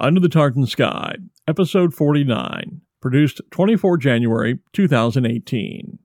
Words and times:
Under 0.00 0.18
the 0.18 0.28
Tartan 0.28 0.66
Sky, 0.66 1.14
Episode 1.46 1.94
49, 1.94 2.80
produced 3.00 3.40
24 3.52 3.96
January 3.98 4.58
2018. 4.72 6.00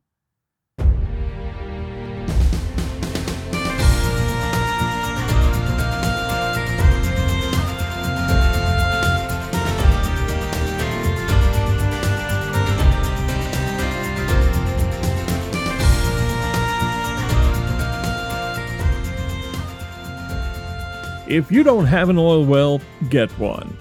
If 21.27 21.51
you 21.51 21.63
don't 21.63 21.85
have 21.85 22.09
an 22.09 22.19
oil 22.19 22.45
well, 22.45 22.81
get 23.09 23.29
one. 23.39 23.78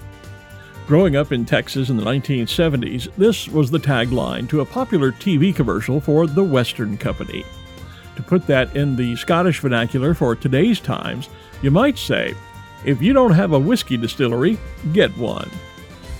Growing 0.89 1.15
up 1.15 1.31
in 1.31 1.45
Texas 1.45 1.91
in 1.91 1.97
the 1.97 2.03
1970s, 2.03 3.13
this 3.15 3.47
was 3.47 3.69
the 3.69 3.77
tagline 3.77 4.49
to 4.49 4.61
a 4.61 4.65
popular 4.65 5.11
TV 5.11 5.55
commercial 5.55 6.01
for 6.01 6.25
the 6.25 6.43
Western 6.43 6.97
Company. 6.97 7.45
To 8.15 8.23
put 8.23 8.47
that 8.47 8.75
in 8.75 8.95
the 8.95 9.15
Scottish 9.15 9.59
vernacular 9.59 10.15
for 10.15 10.35
today's 10.35 10.79
times, 10.79 11.29
you 11.61 11.69
might 11.69 11.99
say, 11.99 12.33
if 12.85 13.03
you 13.03 13.13
don't 13.13 13.35
have 13.35 13.53
a 13.53 13.59
whiskey 13.59 13.97
distillery, 13.97 14.57
get 14.91 15.15
one. 15.15 15.51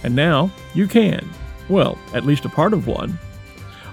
And 0.04 0.16
now 0.16 0.52
you 0.76 0.88
can. 0.88 1.28
Well, 1.68 1.98
at 2.14 2.28
least 2.28 2.46
a 2.46 2.50
part 2.50 2.74
of 2.74 2.86
one. 2.86 3.18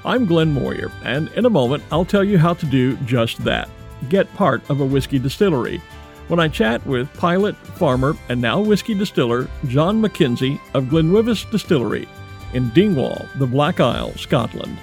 I'm 0.04 0.26
Glenn 0.26 0.52
Moyer, 0.52 0.92
and 1.04 1.28
in 1.28 1.46
a 1.46 1.50
moment 1.50 1.84
I'll 1.90 2.04
tell 2.04 2.22
you 2.22 2.36
how 2.36 2.52
to 2.52 2.66
do 2.66 2.96
just 2.98 3.42
that 3.44 3.70
get 4.10 4.30
part 4.34 4.68
of 4.68 4.80
a 4.80 4.84
whiskey 4.84 5.18
distillery 5.18 5.80
when 6.28 6.40
I 6.40 6.48
chat 6.48 6.84
with 6.86 7.12
pilot, 7.14 7.56
farmer, 7.56 8.16
and 8.28 8.40
now 8.40 8.60
whiskey 8.60 8.94
distiller 8.94 9.48
John 9.66 10.02
McKenzie 10.02 10.60
of 10.74 10.84
GlenWyvis 10.84 11.50
Distillery 11.50 12.08
in 12.52 12.70
Dingwall, 12.70 13.28
the 13.36 13.46
Black 13.46 13.80
Isle, 13.80 14.12
Scotland, 14.14 14.78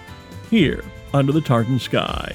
here 0.50 0.84
under 1.14 1.32
the 1.32 1.42
tartan 1.42 1.80
sky. 1.80 2.34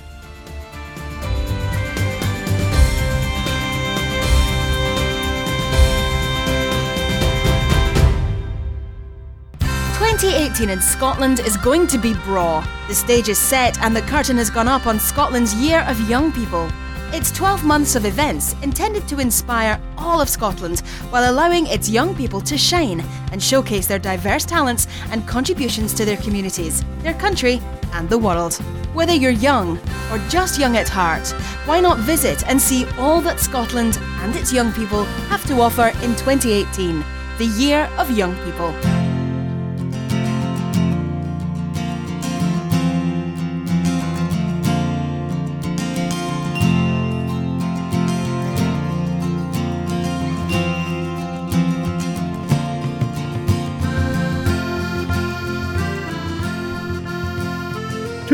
Twenty 9.97 10.35
eighteen 10.35 10.71
in 10.71 10.81
Scotland 10.81 11.41
is 11.41 11.57
going 11.59 11.87
to 11.87 11.99
be 11.99 12.15
braw. 12.25 12.67
The 12.89 12.95
stage 12.95 13.29
is 13.29 13.39
set 13.39 13.79
and 13.81 13.95
the 13.95 14.03
curtain 14.03 14.37
has 14.39 14.51
gone 14.51 14.67
up 14.67 14.87
on 14.87 14.99
Scotland's 14.99 15.55
Year 15.55 15.83
of 15.83 16.09
Young 16.09 16.33
People. 16.33 16.69
It's 17.11 17.33
12 17.33 17.65
months 17.65 17.97
of 17.97 18.05
events 18.05 18.55
intended 18.63 19.09
to 19.09 19.19
inspire 19.19 19.81
all 19.97 20.21
of 20.21 20.29
Scotland 20.29 20.81
while 21.09 21.33
allowing 21.33 21.67
its 21.67 21.89
young 21.89 22.15
people 22.15 22.43
to 22.43 22.59
shine 22.59 23.01
and 23.33 23.43
showcase 23.43 23.87
their 23.87 23.99
diverse 23.99 24.45
talents 24.45 24.87
and 25.11 25.27
contributions 25.27 25.95
to 25.95 26.05
their 26.05 26.19
communities, 26.19 26.85
their 26.99 27.15
country, 27.15 27.63
and 27.95 28.11
the 28.11 28.19
world. 28.19 28.55
Whether 28.93 29.15
you're 29.15 29.31
young 29.31 29.79
or 30.13 30.19
just 30.29 30.61
young 30.61 30.77
at 30.77 30.89
heart, 30.89 31.27
why 31.65 31.81
not 31.81 31.99
visit 32.01 32.47
and 32.47 32.61
see 32.61 32.85
all 32.99 33.23
that 33.23 33.41
Scotland 33.41 33.99
and 34.21 34.37
its 34.37 34.53
young 34.53 34.71
people 34.75 35.05
have 35.31 35.45
to 35.47 35.61
offer 35.63 35.89
in 36.05 36.15
2018, 36.15 37.03
the 37.39 37.47
Year 37.47 37.91
of 37.97 38.11
Young 38.11 38.37
People? 38.45 38.98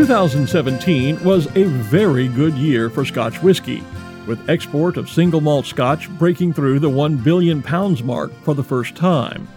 2017 0.07 1.25
was 1.25 1.47
a 1.57 1.65
very 1.65 2.29
good 2.29 2.53
year 2.57 2.91
for 2.91 3.07
Scotch 3.07 3.43
whisky, 3.43 3.83
with 4.27 4.51
export 4.51 4.99
of 4.99 5.09
single 5.09 5.41
malt 5.41 5.65
Scotch 5.65 6.11
breaking 6.19 6.53
through 6.53 6.79
the 6.79 6.91
1 6.91 7.17
billion 7.17 7.63
pounds 7.63 8.03
mark 8.03 8.31
for 8.43 8.53
the 8.53 8.63
first 8.63 8.95
time. 8.95 9.49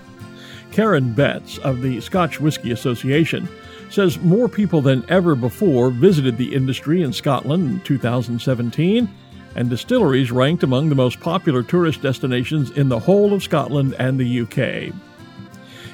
Karen 0.72 1.12
Betts 1.12 1.58
of 1.58 1.81
the 1.81 2.00
Scotch 2.00 2.40
Whisky 2.40 2.72
Association 2.72 3.50
says 3.90 4.19
more 4.19 4.47
people 4.47 4.80
than 4.80 5.03
ever 5.09 5.35
before 5.35 5.90
visited 5.90 6.38
the 6.38 6.56
industry 6.56 7.02
in 7.02 7.12
Scotland 7.12 7.69
in 7.69 7.81
2017, 7.81 9.09
and 9.58 9.69
distilleries 9.69 10.31
ranked 10.31 10.64
among 10.64 10.88
the 10.88 10.96
most 10.96 11.19
popular 11.19 11.62
tourist 11.62 12.02
destinations 12.02 12.72
in 12.72 12.88
the 12.88 13.00
whole 13.00 13.34
of 13.34 13.44
Scotland 13.44 13.97
and 14.00 14.18
the 14.18 14.41
UK. 14.44 14.96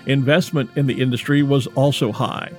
Investment 0.05 0.69
in 0.75 0.85
the 0.85 1.01
industry 1.01 1.41
was 1.41 1.65
also 1.73 2.11
high. 2.11 2.51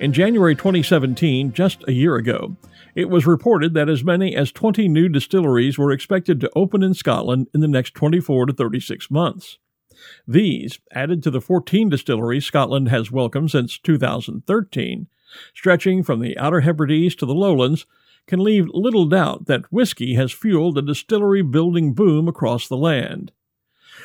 In 0.00 0.14
January 0.14 0.56
2017, 0.56 1.52
just 1.52 1.84
a 1.86 1.92
year 1.92 2.16
ago, 2.16 2.56
it 2.94 3.10
was 3.10 3.26
reported 3.26 3.74
that 3.74 3.90
as 3.90 4.02
many 4.02 4.34
as 4.34 4.50
20 4.50 4.88
new 4.88 5.10
distilleries 5.10 5.76
were 5.76 5.92
expected 5.92 6.40
to 6.40 6.50
open 6.56 6.82
in 6.82 6.94
Scotland 6.94 7.48
in 7.52 7.60
the 7.60 7.68
next 7.68 7.92
24 7.92 8.46
to 8.46 8.52
36 8.54 9.10
months. 9.10 9.58
These, 10.26 10.78
added 10.94 11.22
to 11.24 11.30
the 11.30 11.42
14 11.42 11.90
distilleries 11.90 12.46
Scotland 12.46 12.88
has 12.88 13.12
welcomed 13.12 13.50
since 13.50 13.76
2013, 13.76 15.06
stretching 15.52 16.02
from 16.02 16.20
the 16.20 16.38
Outer 16.38 16.60
Hebrides 16.60 17.14
to 17.16 17.26
the 17.26 17.34
lowlands, 17.34 17.84
can 18.26 18.42
leave 18.42 18.68
little 18.72 19.04
doubt 19.04 19.44
that 19.48 19.70
whiskey 19.70 20.14
has 20.14 20.32
fueled 20.32 20.78
a 20.78 20.82
distillery 20.82 21.42
building 21.42 21.92
boom 21.92 22.26
across 22.26 22.66
the 22.66 22.76
land. 22.78 23.32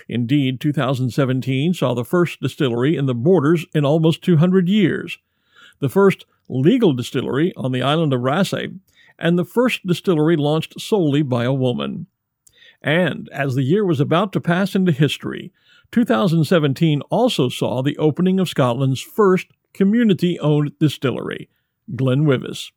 Indeed, 0.10 0.60
2017 0.60 1.74
saw 1.74 1.94
the 1.94 2.04
first 2.04 2.42
distillery 2.42 2.98
in 2.98 3.06
the 3.06 3.16
borders 3.16 3.66
in 3.74 3.86
almost 3.86 4.22
200 4.24 4.68
years, 4.68 5.20
the 5.80 5.90
first 5.90 6.26
legal 6.48 6.94
distillery 6.94 7.54
on 7.56 7.72
the 7.72 7.82
island 7.82 8.14
of 8.14 8.22
Raasay, 8.22 8.80
and 9.18 9.38
the 9.38 9.46
first 9.46 9.86
distillery 9.86 10.36
launched 10.36 10.80
solely 10.80 11.22
by 11.22 11.44
a 11.44 11.54
woman. 11.54 12.08
And 12.82 13.30
as 13.32 13.56
the 13.56 13.64
year 13.64 13.86
was 13.86 14.00
about 14.00 14.34
to 14.34 14.42
pass 14.42 14.76
into 14.76 14.92
history, 14.92 15.52
2017 15.92 17.02
also 17.10 17.50
saw 17.50 17.82
the 17.82 17.98
opening 17.98 18.40
of 18.40 18.50
Scotland's 18.50 19.02
first 19.02 19.48
community 19.74 20.40
owned 20.40 20.72
distillery, 20.80 21.50
GlenWyvis. 21.92 22.72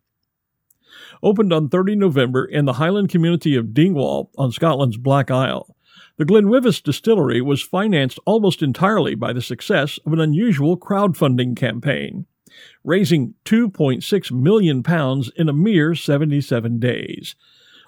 Opened 1.22 1.52
on 1.52 1.68
30 1.68 1.96
November 1.96 2.44
in 2.44 2.64
the 2.64 2.74
Highland 2.74 3.08
community 3.08 3.54
of 3.54 3.74
Dingwall 3.74 4.30
on 4.38 4.52
Scotland's 4.52 4.96
Black 4.96 5.30
Isle, 5.30 5.74
the 6.16 6.24
GlenWyvis 6.24 6.82
distillery 6.82 7.40
was 7.40 7.62
financed 7.62 8.18
almost 8.24 8.62
entirely 8.62 9.14
by 9.14 9.32
the 9.32 9.42
success 9.42 9.98
of 10.04 10.12
an 10.12 10.20
unusual 10.20 10.76
crowdfunding 10.76 11.56
campaign 11.56 12.26
raising 12.84 13.34
2.6 13.44 14.32
million 14.32 14.82
pounds 14.82 15.30
in 15.36 15.48
a 15.48 15.52
mere 15.52 15.94
77 15.94 16.78
days. 16.78 17.34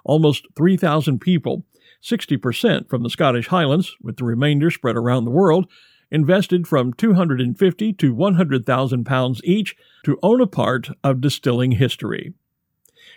Almost 0.04 0.46
3,000 0.56 1.20
people, 1.20 1.64
60% 2.02 2.88
from 2.88 3.02
the 3.02 3.10
Scottish 3.10 3.48
Highlands, 3.48 3.96
with 4.02 4.16
the 4.16 4.24
remainder 4.24 4.70
spread 4.70 4.96
around 4.96 5.24
the 5.24 5.30
world, 5.30 5.66
invested 6.10 6.66
from 6.66 6.92
250 6.92 7.92
to 7.92 8.14
100,000 8.14 9.04
pounds 9.04 9.40
each 9.44 9.76
to 10.04 10.18
own 10.22 10.40
a 10.40 10.46
part 10.46 10.88
of 11.04 11.20
distilling 11.20 11.72
history. 11.72 12.34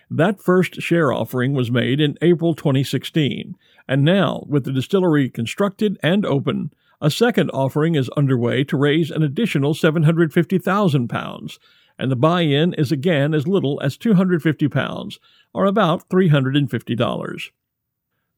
That 0.09 0.41
first 0.41 0.81
share 0.81 1.11
offering 1.11 1.53
was 1.53 1.71
made 1.71 1.99
in 1.99 2.17
April 2.21 2.53
2016, 2.53 3.55
and 3.87 4.03
now, 4.03 4.43
with 4.47 4.63
the 4.63 4.71
distillery 4.71 5.29
constructed 5.29 5.97
and 6.03 6.25
open, 6.25 6.71
a 7.03 7.11
second 7.11 7.49
offering 7.49 7.95
is 7.95 8.09
underway 8.15 8.63
to 8.63 8.77
raise 8.77 9.11
an 9.11 9.21
additional 9.21 9.73
750,000 9.73 11.09
pounds, 11.09 11.59
and 11.99 12.09
the 12.09 12.15
buy-in 12.15 12.73
is 12.75 12.93
again 12.93 13.33
as 13.33 13.45
little 13.45 13.77
as 13.83 13.97
250 13.97 14.69
pounds, 14.69 15.19
or 15.53 15.65
about 15.65 16.07
$350. 16.07 17.49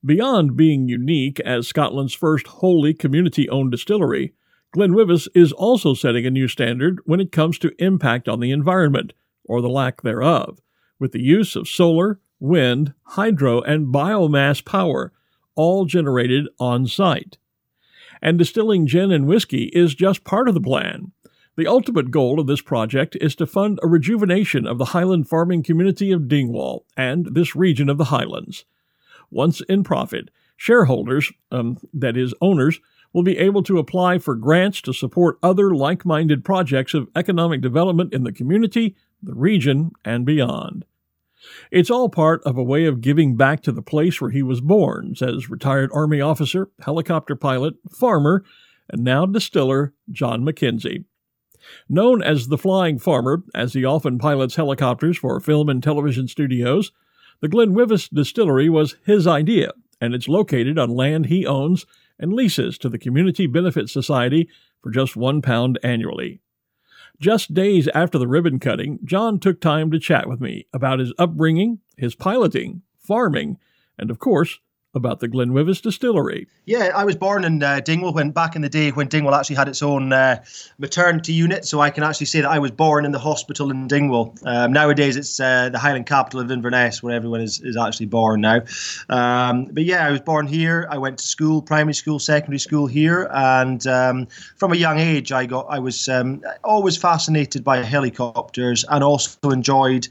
Beyond 0.04 0.58
being 0.58 0.90
unique 0.90 1.40
as 1.42 1.68
Scotland's 1.68 2.16
first 2.16 2.48
wholly 2.48 2.96
community-owned 2.96 3.70
distillery, 3.70 4.34
GlenWyvis 4.76 5.28
is 5.36 5.52
also 5.52 5.94
setting 5.94 6.26
a 6.26 6.32
new 6.32 6.48
standard 6.48 7.00
when 7.06 7.20
it 7.20 7.32
comes 7.32 7.60
to 7.60 7.76
impact 7.78 8.28
on 8.28 8.40
the 8.40 8.52
environment, 8.52 9.14
or 9.44 9.62
the 9.62 9.70
lack 9.70 10.02
thereof, 10.02 10.60
with 11.00 11.12
the 11.12 11.22
use 11.22 11.56
of 11.56 11.68
solar, 11.68 12.20
wind, 12.40 12.96
hydro, 13.04 13.62
and 13.62 13.94
biomass 13.94 14.66
power, 14.66 15.14
all 15.56 15.86
generated 15.86 16.48
on 16.60 16.88
site 16.88 17.38
and 18.26 18.40
distilling 18.40 18.88
gin 18.88 19.12
and 19.12 19.28
whiskey 19.28 19.66
is 19.66 19.94
just 19.94 20.24
part 20.24 20.48
of 20.48 20.56
the 20.56 20.60
plan. 20.60 21.12
The 21.58 21.68
ultimate 21.68 22.10
goal 22.10 22.40
of 22.40 22.48
this 22.48 22.60
project 22.60 23.16
is 23.22 23.36
to 23.36 23.46
fund 23.46 23.78
a 23.84 23.88
rejuvenation 23.88 24.66
of 24.66 24.80
the 24.80 24.86
highland 24.86 25.30
farming 25.30 25.62
community 25.62 26.12
of 26.12 26.28
Dingwall 26.28 26.88
and 26.98 27.28
this 27.36 27.56
region 27.56 27.88
of 27.88 28.00
the 28.00 28.06
highlands. 28.06 28.66
Once 29.30 29.62
in 29.70 29.84
profit, 29.84 30.32
shareholders, 30.58 31.32
um, 31.52 31.78
that 31.94 32.18
is, 32.18 32.34
owners, 32.42 32.80
will 33.14 33.22
be 33.22 33.38
able 33.38 33.62
to 33.62 33.78
apply 33.78 34.18
for 34.18 34.34
grants 34.34 34.82
to 34.82 34.92
support 34.92 35.38
other 35.44 35.76
like 35.76 36.04
minded 36.04 36.44
projects 36.44 36.96
of 36.96 37.08
economic 37.16 37.62
development 37.62 38.12
in 38.12 38.24
the 38.24 38.34
community, 38.34 38.96
the 39.22 39.36
region, 39.36 39.92
and 40.04 40.26
beyond. 40.26 40.84
It's 41.72 41.90
all 41.90 42.10
part 42.10 42.42
of 42.44 42.58
a 42.58 42.64
way 42.64 42.86
of 42.86 43.02
giving 43.02 43.36
back 43.36 43.62
to 43.64 43.72
the 43.72 43.82
place 43.82 44.20
where 44.20 44.32
he 44.32 44.44
was 44.44 44.62
born, 44.62 45.16
says 45.16 45.50
retired 45.50 45.90
Army 45.94 46.22
officer, 46.22 46.70
helicopter 46.82 47.36
pilot, 47.36 47.76
farmer, 47.92 48.44
and 48.90 49.04
now 49.04 49.26
distiller 49.26 49.94
John 50.12 50.44
McKenzie. 50.44 51.06
Known 51.90 52.22
as 52.22 52.48
the 52.48 52.58
Flying 52.58 53.00
Farmer, 53.00 53.44
as 53.54 53.74
he 53.74 53.84
often 53.84 54.20
pilots 54.20 54.56
helicopters 54.56 55.18
for 55.18 55.40
film 55.40 55.70
and 55.70 55.82
television 55.82 56.28
studios, 56.28 56.92
the 57.42 57.50
GlenWyvis 57.50 58.10
Distillery 58.14 58.70
was 58.70 58.96
his 59.06 59.28
idea, 59.28 59.72
and 60.00 60.14
it's 60.14 60.28
located 60.28 60.78
on 60.78 60.90
land 60.90 61.26
he 61.26 61.46
owns 61.46 61.86
and 62.20 62.34
leases 62.34 62.78
to 62.78 62.90
the 62.90 63.00
Community 63.00 63.48
Benefit 63.48 63.90
Society 63.90 64.48
for 64.82 64.92
just 64.92 65.16
one 65.16 65.42
pound 65.42 65.80
annually. 65.84 66.42
Just 67.20 67.54
days 67.54 67.88
after 67.90 68.18
the 68.18 68.28
ribbon 68.28 68.60
cutting, 68.60 69.00
John 69.04 69.40
took 69.40 69.62
time 69.62 69.92
to 69.92 70.00
chat 70.00 70.28
with 70.28 70.42
me 70.42 70.68
about 70.74 71.00
his 71.00 71.14
upbringing, 71.18 71.80
his 71.98 72.16
piloting, 72.16 72.82
farming, 73.00 73.58
and 73.98 74.12
of 74.12 74.20
course, 74.20 74.60
about 74.96 75.20
the 75.20 75.28
GlenWyvis 75.28 75.82
distillery. 75.82 76.48
Yeah, 76.66 76.92
I 76.96 77.04
was 77.04 77.16
born 77.16 77.44
in 77.44 77.62
uh, 77.62 77.82
Dingwall 77.82 78.14
when 78.14 78.32
back 78.32 78.56
in 78.56 78.62
the 78.62 78.70
day 78.70 78.90
when 78.92 79.08
Dingwall 79.08 79.36
actually 79.36 79.58
had 79.58 79.68
its 79.68 79.84
own 79.84 80.14
uh, 80.14 80.44
maternity 80.80 81.34
unit, 81.34 81.66
so 81.66 81.82
I 81.82 81.90
can 81.90 82.04
actually 82.04 82.28
say 82.28 82.42
that 82.42 82.50
I 82.50 82.60
was 82.60 82.72
born 82.72 83.06
in 83.06 83.12
the 83.12 83.20
hospital 83.20 83.70
in 83.72 83.88
Dingwall. 83.88 84.36
Um, 84.44 84.72
nowadays, 84.72 85.18
it's 85.18 85.40
uh, 85.40 85.70
the 85.70 85.78
Highland 85.78 86.06
capital 86.06 86.40
of 86.40 86.50
Inverness 86.50 87.04
where 87.04 87.16
everyone 87.16 87.42
is, 87.42 87.62
is 87.62 87.78
actually 87.78 88.08
born 88.08 88.42
now. 88.42 88.62
Um, 89.10 89.66
but 89.66 89.84
yeah, 89.84 90.08
I 90.08 90.12
was 90.12 90.22
born 90.22 90.48
here. 90.48 90.88
I 90.90 90.98
went 90.98 91.20
to 91.20 91.28
school, 91.28 91.62
primary 91.62 91.94
school, 91.94 92.18
secondary 92.18 92.60
school 92.60 92.88
here, 92.88 93.30
and 93.32 93.86
um, 93.86 94.28
from 94.56 94.72
a 94.72 94.78
young 94.78 94.98
age, 94.98 95.32
I 95.32 95.46
got 95.46 95.68
I 95.70 95.80
was 95.80 96.08
um, 96.08 96.42
always 96.64 96.98
fascinated 96.98 97.64
by 97.64 97.84
helicopters 97.84 98.86
and 98.90 99.04
also 99.04 99.50
enjoyed 99.50 100.08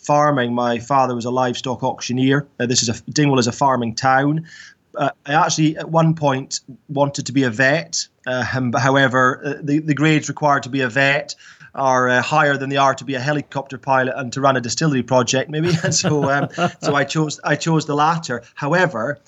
farming. 0.00 0.54
My 0.54 0.78
father 0.78 1.14
was 1.14 1.24
a 1.24 1.30
livestock 1.30 1.82
auctioneer. 1.82 2.46
Uh, 2.58 2.66
this 2.66 2.82
is 2.82 2.88
a 2.88 2.94
Dingwall 3.10 3.38
is 3.38 3.46
a 3.46 3.52
farming 3.52 3.94
town. 3.94 4.46
Uh, 4.94 5.10
I 5.26 5.34
actually 5.34 5.76
at 5.76 5.88
one 5.88 6.14
point 6.14 6.60
wanted 6.88 7.26
to 7.26 7.32
be 7.32 7.44
a 7.44 7.50
vet. 7.50 8.08
Uh, 8.26 8.42
however, 8.42 9.40
uh, 9.44 9.54
the 9.62 9.78
the 9.78 9.94
grades 9.94 10.28
required 10.28 10.64
to 10.64 10.68
be 10.68 10.80
a 10.80 10.88
vet 10.88 11.34
are 11.74 12.08
uh, 12.08 12.22
higher 12.22 12.56
than 12.56 12.68
they 12.68 12.76
are 12.76 12.94
to 12.94 13.04
be 13.04 13.14
a 13.14 13.20
helicopter 13.20 13.78
pilot 13.78 14.14
and 14.16 14.32
to 14.32 14.40
run 14.40 14.56
a 14.56 14.60
distillery 14.60 15.02
project, 15.02 15.50
maybe. 15.50 15.72
so 15.90 16.30
um, 16.30 16.48
so 16.82 16.94
I 16.94 17.04
chose 17.04 17.40
I 17.44 17.56
chose 17.56 17.86
the 17.86 17.94
latter. 17.94 18.42
However, 18.54 19.20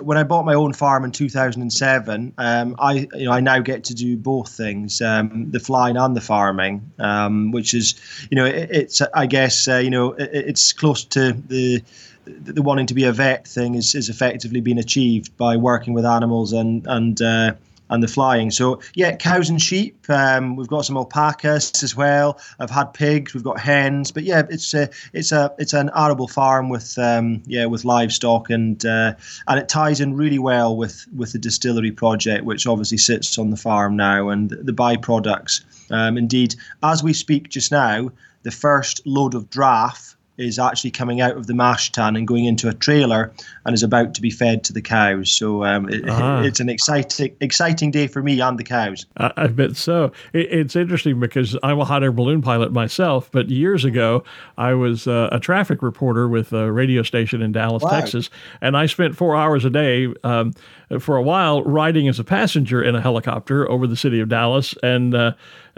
when 0.00 0.18
I 0.18 0.22
bought 0.22 0.44
my 0.44 0.54
own 0.54 0.72
farm 0.72 1.04
in 1.04 1.12
2007, 1.12 2.34
um, 2.38 2.76
I 2.78 3.08
you 3.14 3.24
know 3.24 3.32
I 3.32 3.40
now 3.40 3.60
get 3.60 3.84
to 3.84 3.94
do 3.94 4.16
both 4.16 4.50
things, 4.50 5.00
um, 5.00 5.50
the 5.50 5.60
flying 5.60 5.96
and 5.96 6.16
the 6.16 6.20
farming, 6.20 6.92
um, 6.98 7.50
which 7.52 7.74
is 7.74 7.94
you 8.30 8.36
know 8.36 8.44
it, 8.44 8.70
it's 8.70 9.02
I 9.14 9.26
guess 9.26 9.68
uh, 9.68 9.76
you 9.76 9.90
know 9.90 10.12
it, 10.12 10.30
it's 10.32 10.72
close 10.72 11.04
to 11.06 11.32
the 11.32 11.82
the 12.24 12.62
wanting 12.62 12.86
to 12.86 12.94
be 12.94 13.04
a 13.04 13.12
vet 13.12 13.46
thing 13.46 13.74
is, 13.74 13.94
is 13.94 14.08
effectively 14.08 14.60
being 14.60 14.78
achieved 14.78 15.36
by 15.36 15.56
working 15.56 15.92
with 15.94 16.06
animals 16.06 16.52
and 16.52 16.86
and 16.86 17.20
uh, 17.20 17.54
and 17.90 18.02
the 18.02 18.08
flying. 18.08 18.50
So 18.50 18.80
yeah, 18.94 19.16
cows 19.16 19.50
and 19.50 19.60
sheep. 19.60 20.08
Um, 20.08 20.56
we've 20.56 20.68
got 20.68 20.84
some 20.84 20.96
alpacas 20.96 21.82
as 21.82 21.96
well. 21.96 22.40
I've 22.58 22.70
had 22.70 22.92
pigs. 22.94 23.34
We've 23.34 23.44
got 23.44 23.60
hens. 23.60 24.10
But 24.10 24.24
yeah, 24.24 24.42
it's 24.48 24.74
a 24.74 24.88
it's 25.12 25.32
a 25.32 25.54
it's 25.58 25.72
an 25.72 25.90
arable 25.94 26.28
farm 26.28 26.68
with 26.68 26.98
um, 26.98 27.42
yeah 27.46 27.66
with 27.66 27.84
livestock 27.84 28.50
and 28.50 28.84
uh, 28.84 29.14
and 29.46 29.58
it 29.58 29.68
ties 29.68 30.00
in 30.00 30.14
really 30.14 30.38
well 30.38 30.76
with 30.76 31.06
with 31.14 31.32
the 31.32 31.38
distillery 31.38 31.92
project, 31.92 32.44
which 32.44 32.66
obviously 32.66 32.98
sits 32.98 33.38
on 33.38 33.50
the 33.50 33.56
farm 33.56 33.96
now, 33.96 34.28
and 34.28 34.50
the 34.50 34.72
byproducts. 34.72 35.62
Um, 35.90 36.16
indeed, 36.16 36.54
as 36.82 37.02
we 37.02 37.12
speak 37.12 37.50
just 37.50 37.70
now, 37.70 38.10
the 38.42 38.50
first 38.50 39.02
load 39.06 39.34
of 39.34 39.50
draff 39.50 40.13
is 40.36 40.58
actually 40.58 40.90
coming 40.90 41.20
out 41.20 41.36
of 41.36 41.46
the 41.46 41.54
mash 41.54 41.92
tun 41.92 42.16
and 42.16 42.26
going 42.26 42.44
into 42.44 42.68
a 42.68 42.74
trailer 42.74 43.32
and 43.64 43.74
is 43.74 43.82
about 43.82 44.14
to 44.14 44.20
be 44.20 44.30
fed 44.30 44.64
to 44.64 44.72
the 44.72 44.82
cows. 44.82 45.30
So 45.30 45.64
um, 45.64 45.88
it, 45.88 46.08
uh-huh. 46.08 46.42
it's 46.44 46.60
an 46.60 46.68
exciting 46.68 47.36
exciting 47.40 47.90
day 47.90 48.08
for 48.08 48.22
me 48.22 48.40
and 48.40 48.58
the 48.58 48.64
cows. 48.64 49.06
I, 49.16 49.32
I 49.36 49.46
bet 49.46 49.76
so. 49.76 50.12
It, 50.32 50.52
it's 50.52 50.76
interesting 50.76 51.20
because 51.20 51.56
I'm 51.62 51.78
a 51.78 51.84
hot 51.84 52.02
air 52.02 52.12
balloon 52.12 52.42
pilot 52.42 52.72
myself, 52.72 53.30
but 53.30 53.48
years 53.48 53.84
ago 53.84 54.24
I 54.58 54.74
was 54.74 55.06
uh, 55.06 55.28
a 55.30 55.38
traffic 55.38 55.82
reporter 55.82 56.28
with 56.28 56.52
a 56.52 56.72
radio 56.72 57.02
station 57.02 57.40
in 57.40 57.52
Dallas, 57.52 57.82
wow. 57.82 57.90
Texas, 57.90 58.28
and 58.60 58.76
I 58.76 58.86
spent 58.86 59.16
four 59.16 59.36
hours 59.36 59.64
a 59.64 59.70
day 59.70 60.12
um, 60.24 60.52
for 60.98 61.16
a 61.16 61.22
while 61.22 61.62
riding 61.62 62.08
as 62.08 62.18
a 62.18 62.24
passenger 62.24 62.82
in 62.82 62.96
a 62.96 63.00
helicopter 63.00 63.70
over 63.70 63.86
the 63.86 63.96
city 63.96 64.20
of 64.20 64.28
Dallas 64.28 64.74
and. 64.82 65.14
Uh, 65.14 65.32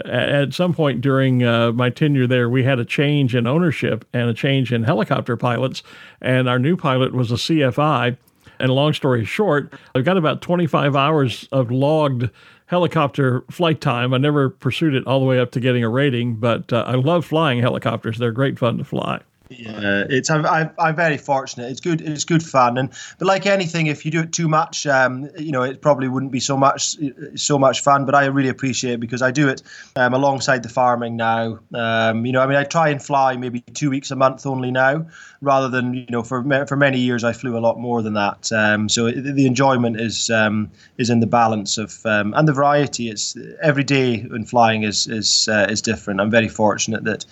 at 0.05 0.53
some 0.53 0.75
point 0.75 1.01
during 1.01 1.43
uh, 1.43 1.73
my 1.73 1.91
tenure 1.91 2.27
there, 2.27 2.49
we 2.49 2.65
had 2.65 2.79
a 2.79 2.85
change 2.85 3.35
in 3.35 3.47
ownership 3.47 4.05
and 4.13 4.29
a 4.29 4.35
change 4.35 4.73
in 4.73 4.85
helicopter 4.85 5.37
pilots, 5.37 5.83
and 6.21 6.49
our 6.49 6.59
new 6.59 6.77
pilot 6.77 7.13
was 7.13 7.31
a 7.31 7.37
CFI. 7.37 8.17
And 8.59 8.71
long 8.71 8.95
story 8.95 9.25
short, 9.25 9.73
I've 9.95 10.05
got 10.05 10.17
about 10.17 10.41
25 10.41 10.97
hours 10.97 11.49
of 11.53 11.71
logged 11.71 12.31
helicopter 12.67 13.45
flight 13.51 13.81
time. 13.81 14.15
I 14.15 14.19
never 14.19 14.49
pursued 14.49 14.95
it 14.95 15.07
all 15.07 15.21
the 15.21 15.27
way 15.27 15.39
up 15.39 15.51
to 15.53 15.61
getting 15.61 15.85
a 15.85 15.89
rating, 15.89 16.37
but 16.37 16.73
uh, 16.73 16.85
I 16.87 16.95
love 16.95 17.25
flying 17.25 17.61
helicopters. 17.61 18.19
They're 18.19 18.33
great 18.33 18.59
fun 18.59 18.79
to 18.79 18.85
fly. 18.85 19.21
Yeah, 19.49 20.05
it's 20.11 20.29
I'm, 20.29 20.71
I'm 20.77 20.97
very 20.97 21.17
fortunate. 21.17 21.71
It's 21.71 21.81
good. 21.81 22.01
It's 22.01 22.25
good 22.25 22.43
fun, 22.43 22.79
and 22.79 22.91
but 23.19 23.27
like 23.27 23.47
anything, 23.47 23.87
if 23.87 24.05
you 24.05 24.11
do 24.11 24.21
it 24.23 24.33
too 24.33 24.49
much, 24.49 24.89
um, 24.89 25.31
you 25.39 25.53
know, 25.53 25.63
it 25.63 25.81
probably 25.81 26.09
wouldn't 26.09 26.33
be 26.33 26.41
so 26.41 26.57
much 26.57 26.97
so 27.37 27.57
much 27.57 27.81
fun. 27.81 28.05
But 28.07 28.17
I 28.17 28.25
really 28.25 28.49
appreciate 28.49 28.95
it 28.95 29.01
because 29.01 29.23
I 29.23 29.31
do 29.31 29.49
it 29.49 29.63
um, 29.95 30.15
alongside 30.15 30.65
the 30.65 30.69
farming 30.69 31.17
now. 31.17 31.61
Um, 31.73 32.27
you 32.27 32.33
know, 32.33 32.41
I 32.41 32.47
mean, 32.49 32.57
I 32.57 32.65
try 32.65 32.89
and 32.89 33.01
fly 33.01 33.37
maybe 33.37 33.61
two 33.61 33.89
weeks 33.89 34.11
a 34.11 34.17
month 34.17 34.47
only 34.47 34.73
now, 34.73 35.07
rather 35.41 35.69
than 35.69 35.95
you 35.95 36.07
know 36.11 36.25
for 36.25 36.43
for 36.67 36.77
many 36.77 36.99
years 36.99 37.23
I 37.23 37.33
flew 37.33 37.57
a 37.57 37.61
lot 37.61 37.79
more 37.79 38.03
than 38.03 38.15
that. 38.15 38.51
Um, 38.51 38.89
so 38.89 39.13
the 39.13 39.47
enjoyment 39.47 40.01
is 40.01 40.29
um, 40.29 40.73
is 40.99 41.09
in 41.09 41.21
the 41.21 41.27
balance 41.29 41.79
of 41.79 42.05
um, 42.05 42.35
and 42.35 42.49
the 42.49 42.53
variety. 42.53 43.11
It's 43.11 43.37
every 43.63 43.85
day 43.85 44.27
in 44.29 44.45
flying 44.45 44.83
is 44.83 45.07
is 45.07 45.49
uh, 45.49 45.69
is 45.71 45.81
different. 45.81 46.21
I'm 46.21 46.33
very 46.33 46.49
fortunate 46.49 47.05
that 47.05 47.25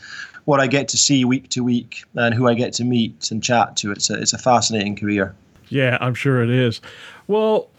what 0.44 0.61
I 0.61 0.67
get 0.67 0.88
to 0.88 0.96
see 0.96 1.25
week 1.25 1.49
to 1.50 1.64
week 1.64 2.05
and 2.14 2.35
who 2.35 2.49
I 2.49 2.55
get 2.55 2.73
to 2.75 2.85
meet 2.85 3.31
and 3.31 3.43
chat 3.43 3.76
to. 3.79 3.93
It's 3.93 4.11
a, 4.11 4.20
it's 4.20 4.32
a 4.32 4.38
fascinating 4.38 4.96
career. 4.96 5.35
Yeah, 5.69 5.99
I'm 6.00 6.14
sure 6.14 6.43
it 6.43 6.50
is. 6.50 6.81
Well, 7.26 7.70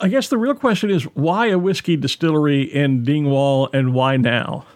I 0.00 0.08
guess 0.08 0.28
the 0.28 0.38
real 0.38 0.54
question 0.54 0.90
is 0.90 1.04
why 1.14 1.46
a 1.46 1.58
whiskey 1.58 1.96
distillery 1.96 2.62
in 2.62 3.04
Dingwall 3.04 3.70
and 3.72 3.94
why 3.94 4.16
now? 4.16 4.66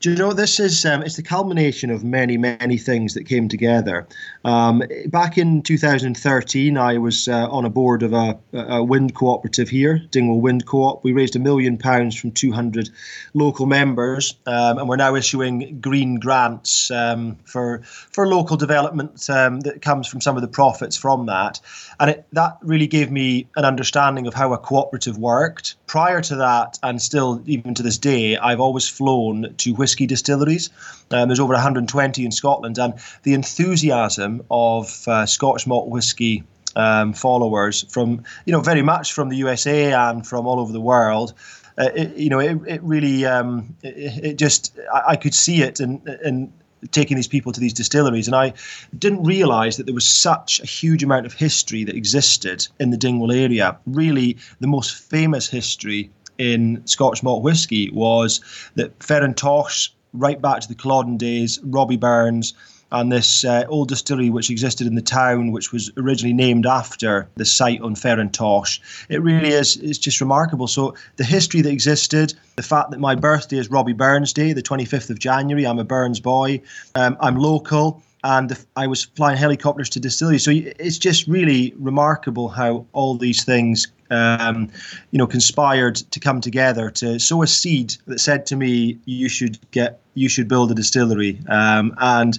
Do 0.00 0.10
you 0.10 0.16
know 0.16 0.32
this 0.32 0.60
is 0.60 0.84
um, 0.84 1.02
it's 1.02 1.16
the 1.16 1.22
culmination 1.22 1.90
of 1.90 2.04
many 2.04 2.36
many 2.36 2.76
things 2.76 3.14
that 3.14 3.24
came 3.24 3.48
together. 3.48 4.06
Um, 4.44 4.82
back 5.06 5.38
in 5.38 5.62
2013, 5.62 6.76
I 6.76 6.98
was 6.98 7.28
uh, 7.28 7.48
on 7.48 7.64
a 7.64 7.70
board 7.70 8.02
of 8.02 8.12
a, 8.12 8.38
a, 8.52 8.84
wind 8.84 9.14
cooperative 9.14 9.70
here, 9.70 9.98
Dingwall 10.10 10.40
Wind 10.40 10.66
Co-op. 10.66 11.02
We 11.02 11.12
raised 11.12 11.34
a 11.34 11.38
million 11.38 11.78
pounds 11.78 12.14
from 12.14 12.32
200 12.32 12.90
local 13.32 13.66
members, 13.66 14.36
um, 14.46 14.78
and 14.78 14.88
we're 14.88 14.96
now 14.96 15.14
issuing 15.14 15.80
green 15.80 16.16
grants 16.16 16.90
um, 16.90 17.36
for 17.44 17.80
for 17.84 18.28
local 18.28 18.58
development 18.58 19.28
um, 19.30 19.60
that 19.60 19.80
comes 19.80 20.06
from 20.06 20.20
some 20.20 20.36
of 20.36 20.42
the 20.42 20.48
profits 20.48 20.96
from 20.96 21.26
that. 21.26 21.58
And 21.98 22.10
it, 22.10 22.26
that 22.32 22.58
really 22.60 22.86
gave 22.86 23.10
me 23.10 23.48
an 23.56 23.64
understanding 23.64 24.26
of 24.26 24.34
how 24.34 24.52
a 24.52 24.58
cooperative 24.58 25.16
worked. 25.16 25.76
Prior 25.96 26.20
to 26.20 26.36
that, 26.36 26.78
and 26.82 27.00
still 27.00 27.42
even 27.46 27.72
to 27.72 27.82
this 27.82 27.96
day, 27.96 28.36
I've 28.36 28.60
always 28.60 28.86
flown 28.86 29.54
to 29.56 29.72
whisky 29.72 30.06
distilleries. 30.06 30.68
Um, 31.10 31.30
there's 31.30 31.40
over 31.40 31.54
120 31.54 32.22
in 32.22 32.32
Scotland, 32.32 32.76
and 32.76 32.92
the 33.22 33.32
enthusiasm 33.32 34.42
of 34.50 35.08
uh, 35.08 35.24
Scotch 35.24 35.66
malt 35.66 35.88
whisky 35.88 36.44
um, 36.76 37.14
followers 37.14 37.86
from 37.88 38.24
you 38.44 38.52
know 38.52 38.60
very 38.60 38.82
much 38.82 39.14
from 39.14 39.30
the 39.30 39.36
USA 39.36 39.94
and 39.94 40.26
from 40.26 40.46
all 40.46 40.60
over 40.60 40.70
the 40.70 40.82
world. 40.82 41.32
Uh, 41.78 41.88
it, 41.94 42.14
you 42.14 42.28
know, 42.28 42.40
it, 42.40 42.58
it 42.66 42.82
really 42.82 43.24
um, 43.24 43.74
it, 43.82 44.22
it, 44.22 44.36
just 44.36 44.78
I, 44.92 45.12
I, 45.12 45.16
could 45.16 45.32
see 45.32 45.62
it 45.62 45.80
and 45.80 46.06
and 46.06 46.52
taking 46.90 47.16
these 47.16 47.28
people 47.28 47.52
to 47.52 47.60
these 47.60 47.72
distilleries, 47.72 48.26
and 48.26 48.36
I 48.36 48.54
didn't 48.98 49.24
realise 49.24 49.76
that 49.76 49.86
there 49.86 49.94
was 49.94 50.06
such 50.06 50.60
a 50.60 50.66
huge 50.66 51.02
amount 51.02 51.26
of 51.26 51.32
history 51.32 51.84
that 51.84 51.94
existed 51.94 52.66
in 52.80 52.90
the 52.90 52.96
Dingwall 52.96 53.32
area. 53.32 53.78
Really, 53.86 54.36
the 54.60 54.66
most 54.66 54.94
famous 54.94 55.48
history 55.48 56.10
in 56.38 56.82
Scotch 56.86 57.22
malt 57.22 57.42
whisky 57.42 57.90
was 57.90 58.40
that 58.74 58.98
Ferintosh, 58.98 59.90
right 60.12 60.40
back 60.40 60.60
to 60.60 60.68
the 60.68 60.74
Culloden 60.74 61.16
days, 61.16 61.58
Robbie 61.62 61.96
Burns, 61.96 62.54
and 62.92 63.10
this 63.10 63.44
uh, 63.44 63.64
old 63.68 63.88
distillery 63.88 64.30
which 64.30 64.50
existed 64.50 64.86
in 64.86 64.94
the 64.94 65.02
town, 65.02 65.52
which 65.52 65.72
was 65.72 65.90
originally 65.96 66.32
named 66.32 66.66
after 66.66 67.28
the 67.36 67.44
site 67.44 67.80
on 67.80 67.94
Ferintosh. 67.94 68.80
It 69.08 69.22
really 69.22 69.50
is 69.50 69.76
it's 69.76 69.98
just 69.98 70.20
remarkable. 70.20 70.68
So 70.68 70.94
the 71.16 71.24
history 71.24 71.60
that 71.62 71.70
existed, 71.70 72.34
the 72.56 72.62
fact 72.62 72.90
that 72.90 73.00
my 73.00 73.14
birthday 73.14 73.58
is 73.58 73.70
Robbie 73.70 73.92
Burns 73.92 74.32
Day, 74.32 74.52
the 74.52 74.62
25th 74.62 75.10
of 75.10 75.18
January, 75.18 75.66
I'm 75.66 75.78
a 75.78 75.84
Burns 75.84 76.20
boy, 76.20 76.60
um, 76.94 77.16
I'm 77.20 77.36
local 77.36 78.02
and 78.24 78.56
I 78.74 78.86
was 78.86 79.04
flying 79.04 79.36
helicopters 79.36 79.88
to 79.90 80.00
distilleries. 80.00 80.44
So 80.44 80.50
it's 80.52 80.98
just 80.98 81.28
really 81.28 81.74
remarkable 81.78 82.48
how 82.48 82.86
all 82.92 83.16
these 83.16 83.44
things 83.44 83.86
um, 84.10 84.68
you 85.10 85.18
know, 85.18 85.26
conspired 85.26 85.96
to 85.96 86.20
come 86.20 86.40
together 86.40 86.90
to 86.90 87.18
sow 87.18 87.42
a 87.42 87.46
seed 87.46 87.96
that 88.06 88.20
said 88.20 88.46
to 88.46 88.56
me, 88.56 88.98
"You 89.04 89.28
should 89.28 89.58
get, 89.70 90.00
you 90.14 90.28
should 90.28 90.48
build 90.48 90.70
a 90.70 90.74
distillery." 90.74 91.40
Um, 91.48 91.94
and 91.98 92.38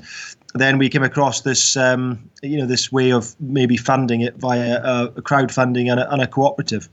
then 0.54 0.78
we 0.78 0.90
came 0.90 1.04
across 1.04 1.42
this, 1.42 1.76
um, 1.78 2.30
you 2.42 2.58
know, 2.58 2.66
this 2.66 2.92
way 2.92 3.12
of 3.12 3.36
maybe 3.40 3.78
funding 3.78 4.22
it 4.22 4.36
via 4.38 4.82
a 4.84 5.22
crowdfunding 5.22 5.92
and 5.92 6.00
a, 6.00 6.12
and 6.12 6.22
a 6.22 6.28
cooperative. 6.28 6.90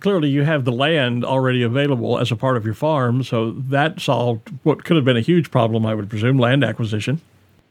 Clearly, 0.00 0.30
you 0.30 0.42
have 0.42 0.64
the 0.64 0.72
land 0.72 1.24
already 1.24 1.62
available 1.62 2.18
as 2.18 2.32
a 2.32 2.36
part 2.36 2.56
of 2.56 2.64
your 2.64 2.74
farm, 2.74 3.22
so 3.22 3.52
that 3.52 4.00
solved 4.00 4.48
what 4.62 4.84
could 4.84 4.96
have 4.96 5.04
been 5.04 5.16
a 5.16 5.22
huge 5.22 5.50
problem, 5.50 5.84
I 5.84 5.94
would 5.94 6.08
presume, 6.08 6.38
land 6.38 6.64
acquisition. 6.64 7.20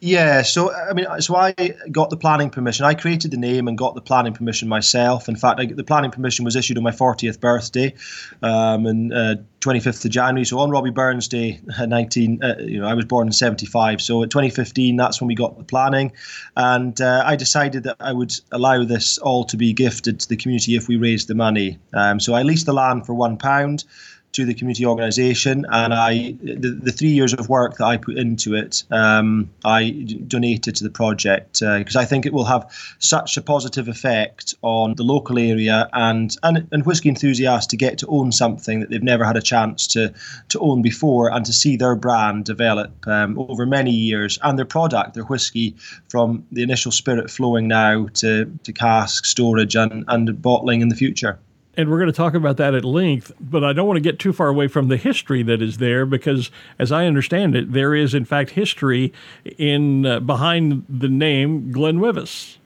Yeah, 0.01 0.44
so 0.44 0.74
I 0.74 0.94
mean, 0.94 1.08
so 1.20 1.36
I 1.36 1.53
got 1.91 2.10
the 2.10 2.15
planning 2.15 2.50
permission. 2.50 2.86
I 2.86 2.94
created 2.94 3.32
the 3.32 3.38
name 3.38 3.68
and 3.68 3.77
got 3.77 3.96
the 3.96 4.01
planning 4.01 4.32
permission 4.32 4.70
myself. 4.70 5.27
In 5.27 5.36
fact, 5.36 5.60
I, 5.60 5.65
the 5.65 5.84
planning 5.84 6.10
permission 6.10 6.46
was 6.46 6.56
issued 6.56 6.77
on 6.77 6.84
my 6.84 6.91
40th 6.91 7.41
birthday, 7.41 7.94
um, 8.41 8.86
and 8.86 9.13
uh, 9.13 9.36
25th 9.60 10.06
of 10.06 10.12
January. 10.12 10.46
So 10.46 10.60
on 10.60 10.70
Robbie 10.70 10.91
Burns 10.91 11.27
Day, 11.27 11.60
uh, 11.77 11.86
19, 11.86 12.41
uh, 12.41 12.56
you 12.60 12.79
know, 12.79 12.88
I 12.88 12.94
was 12.94 13.03
born 13.03 13.27
in 13.27 13.34
75. 13.34 14.01
So 14.01 14.24
at 14.24 14.29
2015, 14.29 14.96
that's 14.96 15.20
when 15.20 15.27
we 15.27 15.36
got 15.36 15.58
the 15.58 15.65
planning, 15.65 16.13
and 16.56 17.00
uh, 17.01 17.24
I 17.25 17.36
decided 17.36 17.84
that 17.84 17.98
I 18.00 18.13
would 18.13 18.34
allow 18.53 18.86
this 18.86 19.18
all 19.18 19.44
to 19.46 19.58
be 19.58 19.74
gifted 19.74 20.22
to 20.22 20.29
the 20.29 20.38
community 20.38 20.77
if 20.77 20.88
we 20.88 20.96
raised 20.96 21.27
the 21.27 21.36
money. 21.36 21.77
Um, 21.94 22.22
so 22.22 22.36
I 22.36 22.44
leased 22.44 22.68
the 22.68 22.74
land 22.74 23.06
for 23.06 23.13
one 23.13 23.36
pound 23.36 23.84
to 24.32 24.46
the 24.46 24.54
community 24.54 24.86
organisation, 24.86 25.66
and 25.70 25.94
I 25.94 26.36
the, 26.42 26.80
the, 26.84 26.92
three 26.92 27.10
years 27.10 27.34
of 27.34 27.50
work 27.50 27.78
that 27.78 27.86
I 27.86 27.98
put 27.98 28.18
into 28.18 28.54
it, 28.54 28.84
um, 28.92 29.50
I 29.66 29.90
donated 30.28 30.76
to 30.78 30.84
the 30.84 30.90
project 30.92 31.62
because 31.62 31.96
uh, 31.96 32.00
I 32.00 32.06
think 32.06 32.26
it 32.26 32.34
will 32.34 32.46
have 32.46 32.72
such 33.00 33.38
a 33.38 33.42
positive 33.42 33.88
effect 33.88 34.54
on 34.62 34.96
the 34.96 35.04
local 35.04 35.40
area 35.40 35.90
and, 35.94 36.36
and 36.44 36.68
and 36.72 36.86
whiskey 36.86 37.10
enthusiasts 37.10 37.72
to 37.72 37.78
get 37.78 37.98
to 38.00 38.08
own 38.08 38.32
something 38.32 38.82
that 38.82 38.90
they've 38.92 39.02
never 39.02 39.24
had 39.24 39.36
a 39.36 39.42
chance 39.42 39.88
to 39.88 40.14
to 40.50 40.60
own 40.60 40.84
before, 40.84 41.32
and 41.32 41.46
to 41.46 41.54
see 41.54 41.76
their 41.76 41.96
brand 41.96 42.46
develop 42.46 43.08
um, 43.08 43.40
over 43.40 43.66
many 43.66 43.92
years 43.92 44.38
and 44.44 44.60
their 44.60 44.66
product, 44.66 45.16
their 45.16 45.24
whiskey, 45.24 45.76
from 46.08 46.46
the 46.52 46.62
initial 46.62 46.92
spirit 46.92 47.32
flowing 47.32 47.68
now 47.68 48.08
to 48.14 48.46
to 48.64 48.72
cask 48.72 49.26
storage 49.26 49.76
and 49.76 50.06
and 50.08 50.42
bottling 50.42 50.82
in 50.82 50.90
the 50.90 50.96
future 50.96 51.40
and 51.80 51.90
we're 51.90 51.98
going 51.98 52.12
to 52.12 52.18
talk 52.18 52.34
about 52.34 52.58
that 52.58 52.76
at 52.76 52.84
length, 52.84 53.32
but 53.40 53.64
I 53.64 53.72
don't 53.72 53.88
want 53.88 53.96
to 53.96 54.02
get 54.02 54.20
too 54.20 54.34
far 54.34 54.50
away 54.50 54.68
from 54.68 54.90
the 54.90 54.98
history 54.98 55.44
that 55.44 55.62
is 55.62 55.78
there 55.78 56.06
because, 56.06 56.52
as 56.78 56.92
I 56.92 57.06
understand 57.06 57.56
it, 57.56 57.72
there 57.72 57.96
is 57.96 58.14
in 58.14 58.26
fact 58.26 58.52
history 58.52 59.14
in 59.58 60.06
uh, 60.06 60.20
behind 60.20 60.86
the 60.90 61.08
name 61.08 61.74
GlenWyvis. 61.74 62.59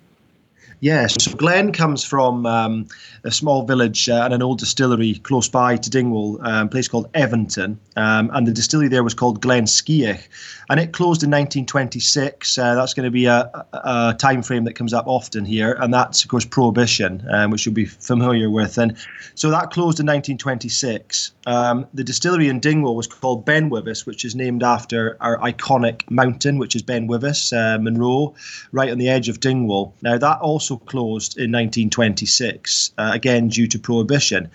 Yes, 0.84 1.16
so 1.24 1.32
Glen 1.32 1.72
comes 1.72 2.04
from 2.04 2.46
um, 2.46 2.90
a 3.24 3.32
small 3.32 3.66
village 3.66 4.10
uh, 4.10 4.24
and 4.26 4.34
an 4.34 4.42
old 4.42 4.60
distillery 4.60 5.14
close 5.14 5.48
by 5.48 5.78
to 5.78 5.90
Dingwall, 5.90 6.46
um, 6.46 6.68
a 6.68 6.70
place 6.70 6.90
called 6.90 7.10
Evanton, 7.14 7.80
um, 7.96 8.30
and 8.34 8.46
the 8.46 8.52
distillery 8.52 8.90
there 8.90 9.02
was 9.02 9.14
called 9.14 9.42
Glen 9.42 9.64
Skiach, 9.64 10.28
and 10.70 10.82
it 10.82 10.92
closed 10.92 11.24
in 11.24 11.30
1926. 11.30 12.58
Uh, 12.58 12.76
that's 12.76 12.94
going 12.94 13.06
to 13.06 13.12
be 13.12 13.28
a, 13.28 13.50
a, 13.72 14.14
time 14.20 14.44
frame 14.44 14.66
that 14.66 14.74
comes 14.74 14.94
up 14.94 15.08
often 15.08 15.46
here, 15.46 15.72
and 15.80 15.94
that's 15.94 16.22
of 16.22 16.30
course 16.30 16.44
Prohibition, 16.44 17.26
um, 17.32 17.52
which 17.52 17.66
you'll 17.66 17.74
be 17.74 17.86
familiar 17.86 18.50
with, 18.50 18.78
and 18.78 18.98
so 19.36 19.50
that 19.52 19.72
closed 19.72 20.02
in 20.02 20.06
1926. 20.06 21.32
Um, 21.46 21.88
the 21.94 22.04
distillery 22.04 22.48
in 22.48 22.60
Dingwall 22.60 22.96
was 22.96 23.08
called 23.08 23.46
Ben 23.46 23.70
Wyvis, 23.70 24.06
which 24.06 24.26
is 24.26 24.36
named 24.36 24.64
after 24.64 25.18
our 25.22 25.38
iconic 25.40 26.10
mountain, 26.10 26.58
which 26.58 26.76
is 26.76 26.82
Ben 26.82 27.08
Wyvis, 27.08 27.54
uh, 27.54 27.78
Munro, 27.80 28.34
right 28.72 28.92
on 28.92 28.98
the 28.98 29.10
edge 29.10 29.30
of 29.30 29.40
Dingwall. 29.40 29.94
Now 30.02 30.18
that 30.18 30.40
also 30.40 30.73
closed 30.80 31.38
in 31.38 31.52
1926, 31.52 32.92
uh, 32.98 33.12
again 33.14 33.48
due 33.48 33.68
to 33.68 33.80
prohibition. 33.80 34.50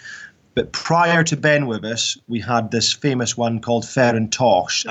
But 0.54 0.72
prior 0.72 1.22
to 1.24 1.36
Ben 1.36 1.66
Wyvis, 1.66 2.18
we 2.28 2.40
had 2.40 2.70
this 2.70 2.92
famous 2.92 3.36
one 3.36 3.60
called 3.60 3.86
and 4.16 4.32
Tosh. 4.32 4.84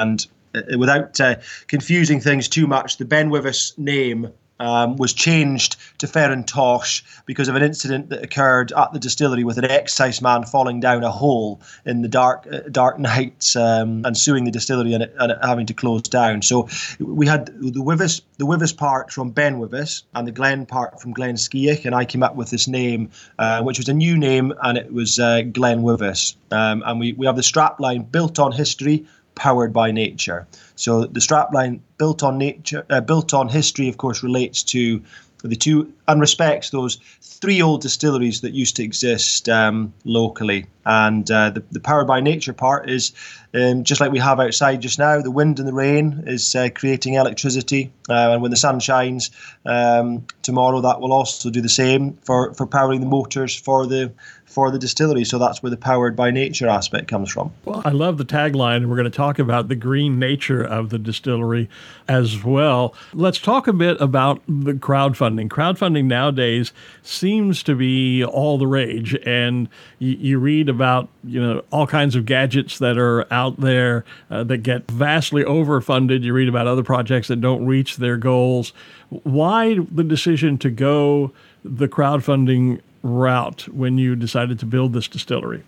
uh, 0.55 0.77
without 0.77 1.19
uh, 1.19 1.35
confusing 1.67 2.21
things 2.21 2.47
too 2.47 2.67
much, 2.67 2.97
the 2.97 3.05
Ben 3.05 3.29
Wyvis 3.29 3.77
name 3.77 4.31
um, 4.59 4.97
was 4.97 5.13
changed 5.13 5.77
to 5.99 6.07
Ferintosh 6.07 7.03
because 7.25 7.47
of 7.47 7.55
an 7.55 7.63
incident 7.63 8.09
that 8.09 8.23
occurred 8.23 8.71
at 8.71 8.93
the 8.93 8.99
distillery 8.99 9.43
with 9.43 9.57
an 9.57 9.65
excise 9.65 10.21
man 10.21 10.43
falling 10.43 10.79
down 10.79 11.03
a 11.03 11.11
hole 11.11 11.61
in 11.85 12.01
the 12.01 12.07
dark 12.07 12.47
uh, 12.51 12.59
dark 12.71 12.99
nights 12.99 13.55
um, 13.55 14.03
and 14.05 14.17
suing 14.17 14.45
the 14.45 14.51
distillery 14.51 14.93
and, 14.93 15.03
it, 15.03 15.15
and 15.19 15.31
it 15.31 15.37
having 15.41 15.65
to 15.65 15.73
close 15.73 16.03
down. 16.03 16.41
So 16.41 16.67
we 16.99 17.27
had 17.27 17.47
the 17.47 17.81
Wyvis 17.81 18.21
the 18.37 18.45
Wyvis 18.45 18.75
part 18.75 19.11
from 19.11 19.31
Ben 19.31 19.59
Wyvis 19.59 20.03
and 20.13 20.27
the 20.27 20.31
Glen 20.31 20.65
part 20.65 21.01
from 21.01 21.13
Glen 21.13 21.35
Skiach, 21.35 21.85
and 21.85 21.95
I 21.95 22.05
came 22.05 22.23
up 22.23 22.35
with 22.35 22.49
this 22.49 22.67
name, 22.67 23.09
uh, 23.39 23.61
which 23.63 23.77
was 23.77 23.89
a 23.89 23.93
new 23.93 24.17
name, 24.17 24.53
and 24.61 24.77
it 24.77 24.91
was 24.91 25.19
uh, 25.19 25.41
GlenWyvis. 25.43 26.35
Um, 26.51 26.83
and 26.85 26.99
we, 26.99 27.13
we 27.13 27.25
have 27.25 27.35
the 27.35 27.41
strapline 27.41 28.09
built 28.11 28.39
on 28.39 28.51
history 28.51 29.05
powered 29.37 29.71
by 29.71 29.91
nature. 29.91 30.47
So 30.75 31.05
the 31.05 31.21
strapline 31.21 31.79
built 31.97 32.23
on 32.23 32.37
nature, 32.37 32.85
uh, 32.89 33.01
built 33.01 33.33
on 33.33 33.47
history, 33.47 33.87
of 33.87 33.97
course, 33.97 34.23
relates 34.23 34.63
to 34.63 35.01
the 35.43 35.55
two 35.55 35.93
and 36.07 36.19
respects 36.19 36.71
those 36.71 36.97
three 37.21 37.61
old 37.61 37.81
distilleries 37.81 38.41
that 38.41 38.53
used 38.53 38.75
to 38.77 38.83
exist 38.83 39.47
um, 39.47 39.93
locally. 40.03 40.65
And 40.85 41.29
uh, 41.29 41.51
the, 41.51 41.63
the 41.71 41.79
powered 41.79 42.07
by 42.07 42.21
nature 42.21 42.53
part 42.53 42.89
is 42.89 43.11
um, 43.53 43.83
just 43.83 44.01
like 44.01 44.11
we 44.11 44.19
have 44.19 44.39
outside 44.39 44.81
just 44.81 44.97
now. 44.99 45.21
The 45.21 45.31
wind 45.31 45.59
and 45.59 45.67
the 45.67 45.73
rain 45.73 46.23
is 46.25 46.55
uh, 46.55 46.69
creating 46.73 47.13
electricity, 47.13 47.91
uh, 48.09 48.31
and 48.31 48.41
when 48.41 48.51
the 48.51 48.57
sun 48.57 48.79
shines 48.79 49.29
um, 49.65 50.25
tomorrow, 50.41 50.81
that 50.81 50.99
will 50.99 51.13
also 51.13 51.49
do 51.49 51.61
the 51.61 51.69
same 51.69 52.17
for, 52.23 52.53
for 52.53 52.65
powering 52.65 53.01
the 53.01 53.07
motors 53.07 53.55
for 53.55 53.85
the 53.85 54.11
for 54.57 54.71
the 54.71 54.79
distillery. 54.79 55.23
So 55.23 55.37
that's 55.37 55.61
where 55.61 55.69
the 55.69 55.77
powered 55.77 56.15
by 56.15 56.31
nature 56.31 56.67
aspect 56.67 57.07
comes 57.07 57.31
from. 57.31 57.53
Well, 57.63 57.83
I 57.85 57.91
love 57.91 58.17
the 58.17 58.25
tagline, 58.25 58.77
and 58.77 58.89
we're 58.89 58.95
going 58.95 59.03
to 59.03 59.15
talk 59.15 59.37
about 59.37 59.67
the 59.67 59.75
green 59.75 60.17
nature 60.17 60.63
of 60.63 60.89
the 60.89 60.97
distillery 60.97 61.69
as 62.07 62.43
well. 62.43 62.95
Let's 63.13 63.37
talk 63.37 63.67
a 63.67 63.73
bit 63.73 64.01
about 64.01 64.41
the 64.47 64.73
crowdfunding. 64.73 65.49
Crowdfunding 65.49 66.05
nowadays 66.05 66.73
seems 67.03 67.61
to 67.63 67.75
be 67.75 68.25
all 68.25 68.57
the 68.57 68.65
rage, 68.65 69.15
and 69.27 69.69
you, 69.99 70.17
you 70.19 70.39
read 70.39 70.69
about 70.69 71.07
you 71.23 71.39
know 71.39 71.63
all 71.71 71.85
kinds 71.85 72.15
of 72.15 72.25
gadgets 72.25 72.79
that 72.79 72.97
are 72.97 73.31
out 73.31 73.59
there 73.59 74.05
uh, 74.31 74.43
that 74.45 74.63
get 74.63 74.89
vastly 74.89 75.43
overfunded. 75.43 76.23
You 76.23 76.33
read 76.33 76.49
about 76.49 76.65
other 76.65 76.81
projects 76.81 77.27
that 77.27 77.41
don't 77.41 77.67
reach 77.67 77.97
their 77.97 78.17
goals. 78.17 78.73
Why 79.09 79.77
the 79.91 80.03
decision 80.03 80.57
to 80.57 80.71
go 80.71 81.31
the 81.63 81.87
crowdfunding 81.87 82.81
route 83.07 83.67
when 83.69 83.97
you 83.97 84.15
decided 84.15 84.59
to 84.59 84.65
build 84.65 84.93
this 84.93 85.07
distillery? 85.07 85.63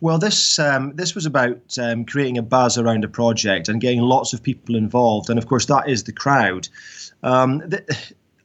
Well, 0.00 0.18
this 0.18 0.58
um, 0.58 0.92
this 0.96 1.14
was 1.14 1.24
about 1.24 1.78
um, 1.80 2.04
creating 2.04 2.36
a 2.38 2.42
buzz 2.42 2.76
around 2.76 3.04
a 3.04 3.08
project 3.08 3.68
and 3.68 3.80
getting 3.80 4.00
lots 4.00 4.32
of 4.32 4.42
people 4.42 4.74
involved, 4.74 5.30
and 5.30 5.38
of 5.38 5.46
course 5.46 5.66
that 5.66 5.88
is 5.88 6.04
the 6.04 6.12
crowd. 6.12 6.68
Um, 7.22 7.62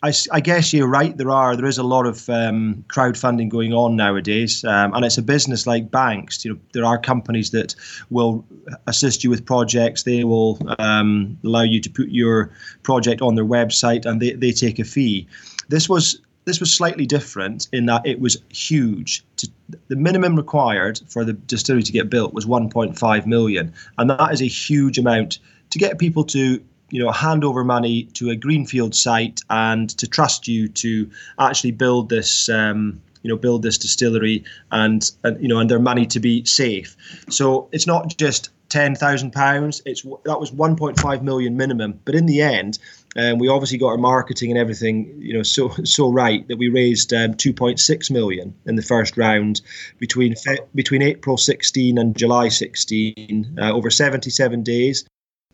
I, 0.01 0.13
I, 0.32 0.39
guess 0.39 0.72
you're 0.72 0.88
right. 0.88 1.18
There 1.18 1.29
are 1.29 1.58
there 1.58 1.65
is 1.65 1.77
a 1.77 1.84
lot 1.84 2.06
of 2.06 2.29
um, 2.29 2.86
crowdfunding 2.88 3.50
going 3.50 3.74
on 3.74 3.98
nowadays, 3.98 4.63
um, 4.63 4.94
and 4.94 5.03
it's 5.03 5.18
a 5.18 5.22
business 5.22 5.68
like 5.68 5.91
banks. 5.91 6.46
You 6.46 6.53
know, 6.53 6.60
there 6.72 6.86
are 6.86 6.98
companies 6.98 7.51
that 7.51 7.75
will 8.10 8.46
assist 8.88 9.25
you 9.25 9.29
with 9.29 9.46
projects. 9.46 10.03
They 10.03 10.24
will 10.24 10.58
um, 10.79 11.38
allow 11.44 11.63
you 11.63 11.82
to 11.82 11.89
put 11.89 12.08
your 12.10 12.51
project 12.84 13.22
on 13.22 13.36
their 13.36 13.46
website, 13.46 14.06
and 14.06 14.22
they, 14.22 14.32
they 14.32 14.51
take 14.53 14.79
a 14.79 14.86
fee. 14.86 15.27
This 15.68 15.89
was 15.89 16.22
this 16.50 16.60
was 16.60 16.74
slightly 16.74 17.06
different 17.06 17.68
in 17.72 17.86
that 17.86 18.06
it 18.06 18.20
was 18.20 18.38
huge. 18.50 19.24
To, 19.38 19.50
the 19.88 19.96
minimum 19.96 20.36
required 20.36 21.00
for 21.08 21.24
the 21.24 21.34
distillery 21.34 21.84
to 21.84 21.91
get 21.91 22.10
built 22.10 22.34
was 22.34 22.48
1.5 22.48 23.25
million, 23.27 23.72
and 24.00 24.10
that 24.10 24.34
is 24.34 24.41
a 24.41 24.48
huge 24.48 24.98
amount 24.98 25.38
to 25.70 25.77
get 25.77 26.00
people 26.00 26.24
to 26.25 26.60
you 26.89 27.03
know 27.03 27.12
hand 27.12 27.44
over 27.44 27.63
money 27.63 28.06
to 28.13 28.32
a 28.32 28.36
greenfield 28.36 28.96
site 28.96 29.41
and 29.51 29.91
to 29.91 30.08
trust 30.08 30.48
you 30.48 30.68
to 30.68 31.10
actually 31.38 31.72
build 31.72 32.10
this 32.10 32.50
um, 32.50 33.00
you 33.22 33.29
know 33.29 33.38
build 33.38 33.62
this 33.62 33.77
distillery 33.77 34.44
and, 34.72 35.12
and 35.24 35.39
you 35.39 35.48
know 35.48 35.60
and 35.60 35.70
their 35.70 35.79
money 35.79 36.08
to 36.08 36.20
be 36.20 36.44
safe 36.46 36.98
so 37.29 37.70
it's 37.72 37.86
not 37.86 38.18
just 38.18 38.50
ten 38.69 38.95
thousand 38.95 39.31
pounds 39.31 39.81
it's 39.85 40.03
that 40.25 40.39
was 40.39 40.51
1.5 40.51 41.21
million 41.21 41.57
minimum 41.57 41.99
but 42.05 42.15
in 42.15 42.25
the 42.25 42.41
end 42.41 42.79
um, 43.15 43.39
we 43.39 43.47
obviously 43.47 43.77
got 43.77 43.88
our 43.88 43.97
marketing 43.97 44.51
and 44.51 44.59
everything, 44.59 45.15
you 45.17 45.33
know, 45.33 45.43
so 45.43 45.69
so 45.83 46.11
right 46.11 46.47
that 46.47 46.57
we 46.57 46.69
raised 46.69 47.13
um, 47.13 47.33
2.6 47.33 48.11
million 48.11 48.53
in 48.65 48.75
the 48.75 48.81
first 48.81 49.17
round 49.17 49.61
between 49.97 50.35
between 50.75 51.01
April 51.01 51.38
16 51.38 51.97
and 51.97 52.15
July 52.15 52.49
16, 52.49 53.57
uh, 53.59 53.71
over 53.71 53.89
77 53.89 54.63
days. 54.63 55.05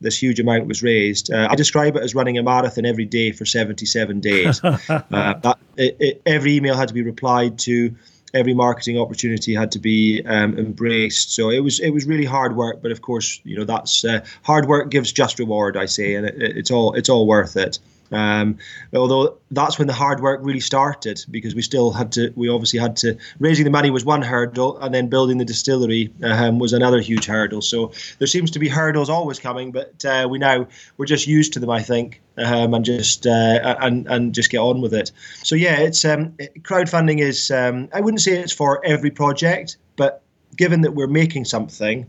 This 0.01 0.21
huge 0.21 0.41
amount 0.41 0.67
was 0.67 0.83
raised. 0.83 1.31
Uh, 1.31 1.47
I 1.49 1.55
describe 1.55 1.95
it 1.95 2.03
as 2.03 2.13
running 2.13 2.37
a 2.37 2.43
marathon 2.43 2.85
every 2.85 3.05
day 3.05 3.31
for 3.31 3.45
77 3.45 4.19
days. 4.19 4.61
uh, 4.63 4.79
that, 5.09 5.57
it, 5.77 5.95
it, 6.01 6.21
every 6.25 6.55
email 6.55 6.75
had 6.75 6.89
to 6.89 6.93
be 6.93 7.01
replied 7.01 7.59
to 7.59 7.95
every 8.35 8.53
marketing 8.53 8.99
opportunity 8.99 9.55
had 9.55 9.71
to 9.71 9.79
be 9.79 10.21
um, 10.25 10.57
embraced. 10.59 11.33
So 11.33 11.49
it 11.49 11.61
was 11.61 11.79
it 11.79 11.89
was 11.91 12.05
really 12.05 12.25
hard 12.25 12.55
work, 12.55 12.81
but 12.81 12.91
of 12.91 13.01
course, 13.01 13.39
you 13.43 13.57
know 13.57 13.63
that's 13.63 14.05
uh, 14.05 14.23
hard 14.43 14.67
work 14.67 14.91
gives 14.91 15.11
just 15.11 15.39
reward, 15.39 15.77
I 15.77 15.85
say, 15.85 16.13
and 16.15 16.27
it, 16.27 16.35
it's 16.37 16.69
all 16.69 16.93
it's 16.93 17.09
all 17.09 17.25
worth 17.25 17.55
it. 17.55 17.79
Um, 18.11 18.57
although 18.93 19.37
that's 19.51 19.79
when 19.79 19.87
the 19.87 19.93
hard 19.93 20.21
work 20.21 20.39
really 20.43 20.59
started 20.59 21.25
because 21.31 21.55
we 21.55 21.61
still 21.61 21.91
had 21.91 22.11
to, 22.13 22.31
we 22.35 22.49
obviously 22.49 22.79
had 22.79 22.95
to, 22.97 23.17
raising 23.39 23.65
the 23.65 23.71
money 23.71 23.89
was 23.89 24.05
one 24.05 24.21
hurdle 24.21 24.77
and 24.77 24.93
then 24.93 25.07
building 25.07 25.37
the 25.37 25.45
distillery 25.45 26.13
um, 26.23 26.59
was 26.59 26.73
another 26.73 26.99
huge 26.99 27.25
hurdle. 27.25 27.61
So 27.61 27.91
there 28.19 28.27
seems 28.27 28.51
to 28.51 28.59
be 28.59 28.69
hurdles 28.69 29.09
always 29.09 29.39
coming, 29.39 29.71
but 29.71 30.05
uh, 30.05 30.27
we 30.29 30.37
now, 30.37 30.67
we're 30.97 31.05
just 31.05 31.27
used 31.27 31.53
to 31.53 31.59
them, 31.59 31.69
I 31.69 31.81
think, 31.81 32.21
um, 32.37 32.73
and 32.73 32.85
just, 32.85 33.25
uh, 33.25 33.75
and, 33.81 34.07
and 34.07 34.33
just 34.33 34.51
get 34.51 34.59
on 34.59 34.81
with 34.81 34.93
it. 34.93 35.11
So 35.43 35.55
yeah, 35.55 35.79
it's, 35.79 36.05
um, 36.05 36.33
crowdfunding 36.61 37.19
is, 37.19 37.49
um, 37.51 37.89
I 37.93 38.01
wouldn't 38.01 38.21
say 38.21 38.37
it's 38.37 38.53
for 38.53 38.85
every 38.85 39.11
project, 39.11 39.77
but 39.95 40.21
given 40.55 40.81
that 40.81 40.91
we're 40.91 41.07
making 41.07 41.45
something, 41.45 42.05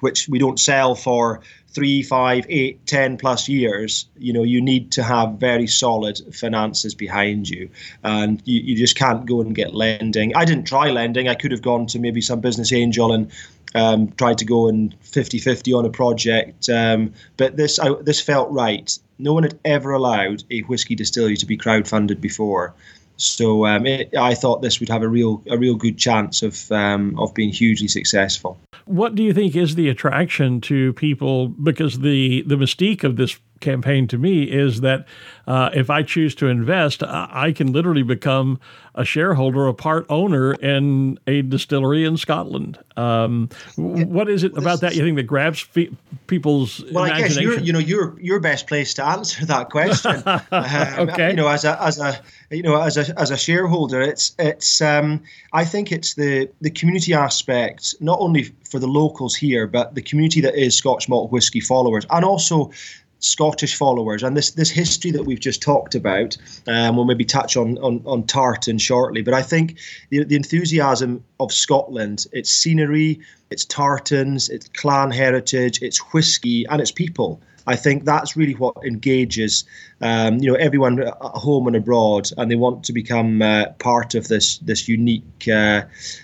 which 0.00 0.28
we 0.28 0.38
don't 0.38 0.58
sell 0.58 0.94
for 0.94 1.40
three, 1.72 2.02
five, 2.02 2.44
eight, 2.48 2.84
ten 2.86 3.16
plus 3.16 3.48
years, 3.48 4.06
you 4.18 4.32
know, 4.32 4.42
you 4.42 4.60
need 4.60 4.90
to 4.92 5.02
have 5.02 5.34
very 5.34 5.66
solid 5.66 6.20
finances 6.34 6.94
behind 6.94 7.48
you. 7.48 7.70
And 8.02 8.42
you, 8.44 8.60
you 8.60 8.76
just 8.76 8.96
can't 8.96 9.24
go 9.24 9.40
and 9.40 9.54
get 9.54 9.74
lending. 9.74 10.34
I 10.36 10.44
didn't 10.44 10.64
try 10.64 10.90
lending. 10.90 11.28
I 11.28 11.34
could 11.34 11.52
have 11.52 11.62
gone 11.62 11.86
to 11.88 11.98
maybe 11.98 12.20
some 12.20 12.40
business 12.40 12.72
angel 12.72 13.12
and 13.12 13.30
um, 13.74 14.10
tried 14.12 14.38
to 14.38 14.44
go 14.44 14.66
in 14.68 14.94
50 15.00 15.38
50 15.38 15.72
on 15.72 15.86
a 15.86 15.90
project. 15.90 16.68
Um, 16.68 17.12
but 17.36 17.56
this, 17.56 17.78
I, 17.78 17.94
this 18.00 18.20
felt 18.20 18.50
right. 18.50 18.98
No 19.18 19.32
one 19.32 19.44
had 19.44 19.58
ever 19.64 19.92
allowed 19.92 20.42
a 20.50 20.60
whiskey 20.62 20.96
distillery 20.96 21.36
to 21.36 21.46
be 21.46 21.56
crowdfunded 21.56 22.20
before. 22.20 22.74
So 23.22 23.66
um, 23.66 23.86
it, 23.86 24.14
I 24.16 24.34
thought 24.34 24.62
this 24.62 24.80
would 24.80 24.88
have 24.88 25.02
a 25.02 25.08
real 25.08 25.42
a 25.48 25.58
real 25.58 25.74
good 25.74 25.98
chance 25.98 26.42
of 26.42 26.70
um, 26.72 27.18
of 27.18 27.34
being 27.34 27.50
hugely 27.50 27.88
successful. 27.88 28.58
What 28.86 29.14
do 29.14 29.22
you 29.22 29.32
think 29.32 29.54
is 29.54 29.74
the 29.74 29.88
attraction 29.88 30.60
to 30.62 30.92
people? 30.94 31.48
Because 31.48 32.00
the 32.00 32.42
the 32.42 32.56
mystique 32.56 33.04
of 33.04 33.16
this 33.16 33.38
campaign 33.60 34.08
to 34.08 34.18
me 34.18 34.44
is 34.44 34.80
that 34.80 35.06
uh, 35.46 35.70
if 35.74 35.90
I 35.90 36.02
choose 36.02 36.34
to 36.36 36.46
invest, 36.46 37.02
I 37.02 37.52
can 37.52 37.72
literally 37.72 38.02
become 38.02 38.60
a 38.94 39.04
shareholder, 39.04 39.66
a 39.66 39.74
part 39.74 40.04
owner 40.08 40.52
in 40.54 41.18
a 41.26 41.42
distillery 41.42 42.04
in 42.04 42.16
Scotland. 42.16 42.78
Um, 42.96 43.48
what 43.76 44.28
is 44.28 44.44
it 44.44 44.56
about 44.56 44.80
that 44.80 44.94
you 44.94 45.02
think 45.02 45.16
that 45.16 45.24
grabs 45.24 45.60
fe- 45.60 45.90
people's 46.26 46.84
well, 46.92 47.04
I 47.04 47.20
guess 47.20 47.38
you're, 47.38 47.58
you 47.58 47.72
know, 47.72 47.78
you're 47.78 48.18
you're 48.20 48.40
best 48.40 48.66
placed 48.66 48.96
to 48.96 49.06
answer 49.06 49.46
that 49.46 49.70
question. 49.70 50.22
um, 50.26 50.42
okay. 50.52 51.30
You 51.30 51.36
know, 51.36 51.48
as 51.48 51.64
a 51.64 51.80
as 51.82 51.98
a 51.98 52.20
you 52.50 52.62
know 52.62 52.80
as 52.80 52.96
a 52.96 53.18
as 53.18 53.30
a 53.30 53.36
shareholder, 53.36 54.00
it's 54.00 54.34
it's 54.38 54.80
um, 54.80 55.22
I 55.52 55.64
think 55.64 55.92
it's 55.92 56.14
the 56.14 56.48
the 56.60 56.70
community 56.70 57.14
aspect, 57.14 57.94
not 58.00 58.18
only 58.20 58.52
for 58.68 58.78
the 58.78 58.88
locals 58.88 59.34
here, 59.34 59.66
but 59.66 59.94
the 59.94 60.02
community 60.02 60.40
that 60.40 60.54
is 60.56 60.74
Scotch 60.76 61.08
malt 61.08 61.32
whisky 61.32 61.60
followers, 61.60 62.06
and 62.10 62.24
also 62.24 62.70
Scottish 63.20 63.76
followers, 63.76 64.22
and 64.22 64.36
this 64.36 64.50
this 64.52 64.70
history 64.70 65.10
that 65.12 65.24
we've 65.24 65.40
just 65.40 65.62
talked 65.62 65.94
about. 65.94 66.36
Um, 66.66 66.96
we'll 66.96 67.04
maybe 67.04 67.24
touch 67.24 67.56
on, 67.56 67.78
on 67.78 68.02
on 68.06 68.24
tartan 68.24 68.78
shortly, 68.78 69.22
but 69.22 69.34
I 69.34 69.42
think 69.42 69.78
the, 70.08 70.24
the 70.24 70.36
enthusiasm 70.36 71.22
of 71.38 71.52
Scotland, 71.52 72.26
its 72.32 72.50
scenery, 72.50 73.20
its 73.50 73.64
tartans, 73.64 74.48
its 74.48 74.68
clan 74.68 75.10
heritage, 75.10 75.82
its 75.82 75.98
whiskey, 76.12 76.66
and 76.66 76.80
its 76.80 76.90
people. 76.90 77.40
I 77.66 77.76
think 77.76 78.04
that's 78.04 78.36
really 78.36 78.54
what 78.54 78.76
engages, 78.84 79.64
um, 80.00 80.38
you 80.38 80.50
know, 80.50 80.56
everyone 80.56 81.00
at 81.00 81.14
home 81.20 81.66
and 81.66 81.76
abroad, 81.76 82.30
and 82.36 82.50
they 82.50 82.56
want 82.56 82.84
to 82.84 82.92
become 82.92 83.42
uh, 83.42 83.66
part 83.78 84.14
of 84.14 84.28
this 84.28 84.58
this 84.58 84.88
unique 84.88 85.48
uh, 85.52 85.82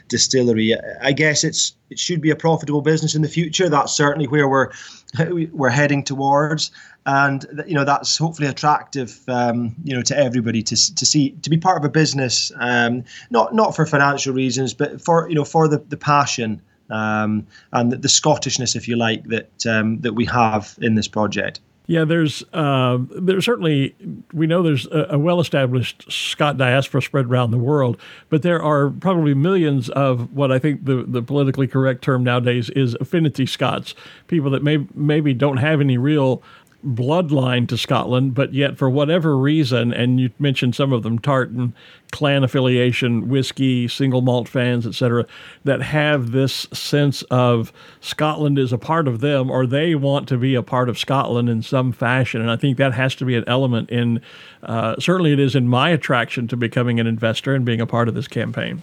distillery. 0.08 0.74
I 1.02 1.12
guess 1.12 1.44
it's 1.44 1.74
it 1.90 1.98
should 1.98 2.20
be 2.20 2.30
a 2.30 2.36
profitable 2.36 2.82
business 2.82 3.14
in 3.14 3.22
the 3.22 3.28
future. 3.28 3.68
That's 3.68 3.92
certainly 3.92 4.26
where 4.26 4.48
we're 4.48 4.70
we're 5.52 5.70
heading 5.70 6.02
towards, 6.02 6.70
and 7.04 7.46
you 7.66 7.74
know 7.74 7.84
that's 7.84 8.16
hopefully 8.16 8.48
attractive, 8.48 9.20
um, 9.28 9.74
you 9.84 9.94
know, 9.94 10.02
to 10.02 10.16
everybody 10.16 10.62
to 10.62 10.94
to 10.94 11.06
see 11.06 11.30
to 11.42 11.50
be 11.50 11.58
part 11.58 11.78
of 11.78 11.84
a 11.84 11.90
business, 11.90 12.50
um, 12.56 13.04
not 13.30 13.54
not 13.54 13.76
for 13.76 13.86
financial 13.86 14.32
reasons, 14.32 14.74
but 14.74 15.00
for 15.00 15.28
you 15.28 15.34
know 15.34 15.44
for 15.44 15.68
the 15.68 15.78
the 15.78 15.96
passion 15.96 16.62
um, 16.90 17.46
and 17.72 17.92
the, 17.92 17.96
the, 17.96 18.08
Scottishness, 18.08 18.76
if 18.76 18.88
you 18.88 18.96
like, 18.96 19.24
that 19.24 19.66
um, 19.66 20.00
that 20.00 20.14
we 20.14 20.24
have 20.26 20.76
in 20.80 20.94
this 20.94 21.08
project. 21.08 21.60
Yeah, 21.88 22.04
there's 22.04 22.42
uh, 22.52 22.98
there's 23.10 23.44
certainly 23.44 23.94
we 24.32 24.48
know 24.48 24.62
there's 24.62 24.86
a, 24.86 25.06
a, 25.10 25.18
well-established 25.18 26.10
Scot 26.10 26.56
diaspora 26.56 27.00
spread 27.00 27.26
around 27.26 27.52
the 27.52 27.58
world, 27.58 27.96
but 28.28 28.42
there 28.42 28.60
are 28.60 28.90
probably 28.90 29.34
millions 29.34 29.88
of 29.90 30.32
what 30.32 30.50
I 30.50 30.58
think 30.58 30.84
the, 30.84 31.04
the 31.06 31.22
politically 31.22 31.68
correct 31.68 32.02
term 32.02 32.24
nowadays 32.24 32.70
is 32.70 32.96
affinity 33.00 33.46
Scots, 33.46 33.94
people 34.26 34.50
that 34.50 34.64
may 34.64 34.84
maybe 34.94 35.32
don't 35.32 35.58
have 35.58 35.80
any 35.80 35.96
real 35.96 36.42
bloodline 36.86 37.66
to 37.68 37.76
Scotland, 37.76 38.34
but 38.34 38.54
yet 38.54 38.78
for 38.78 38.88
whatever 38.88 39.36
reason, 39.36 39.92
and 39.92 40.20
you 40.20 40.30
mentioned 40.38 40.74
some 40.74 40.92
of 40.92 41.02
them, 41.02 41.18
tartan, 41.18 41.74
clan 42.12 42.44
affiliation, 42.44 43.28
whiskey, 43.28 43.88
single 43.88 44.22
malt 44.22 44.48
fans, 44.48 44.86
etc., 44.86 45.26
that 45.64 45.82
have 45.82 46.30
this 46.30 46.68
sense 46.72 47.22
of 47.24 47.72
Scotland 48.00 48.58
is 48.58 48.72
a 48.72 48.78
part 48.78 49.08
of 49.08 49.20
them, 49.20 49.50
or 49.50 49.66
they 49.66 49.94
want 49.94 50.28
to 50.28 50.38
be 50.38 50.54
a 50.54 50.62
part 50.62 50.88
of 50.88 50.98
Scotland 50.98 51.48
in 51.48 51.60
some 51.60 51.92
fashion. 51.92 52.40
And 52.40 52.50
I 52.50 52.56
think 52.56 52.78
that 52.78 52.94
has 52.94 53.14
to 53.16 53.24
be 53.24 53.34
an 53.34 53.44
element 53.46 53.90
in, 53.90 54.20
uh, 54.62 54.94
certainly 55.00 55.32
it 55.32 55.40
is 55.40 55.56
in 55.56 55.66
my 55.68 55.90
attraction 55.90 56.46
to 56.48 56.56
becoming 56.56 57.00
an 57.00 57.06
investor 57.06 57.54
and 57.54 57.64
being 57.64 57.80
a 57.80 57.86
part 57.86 58.08
of 58.08 58.14
this 58.14 58.28
campaign. 58.28 58.82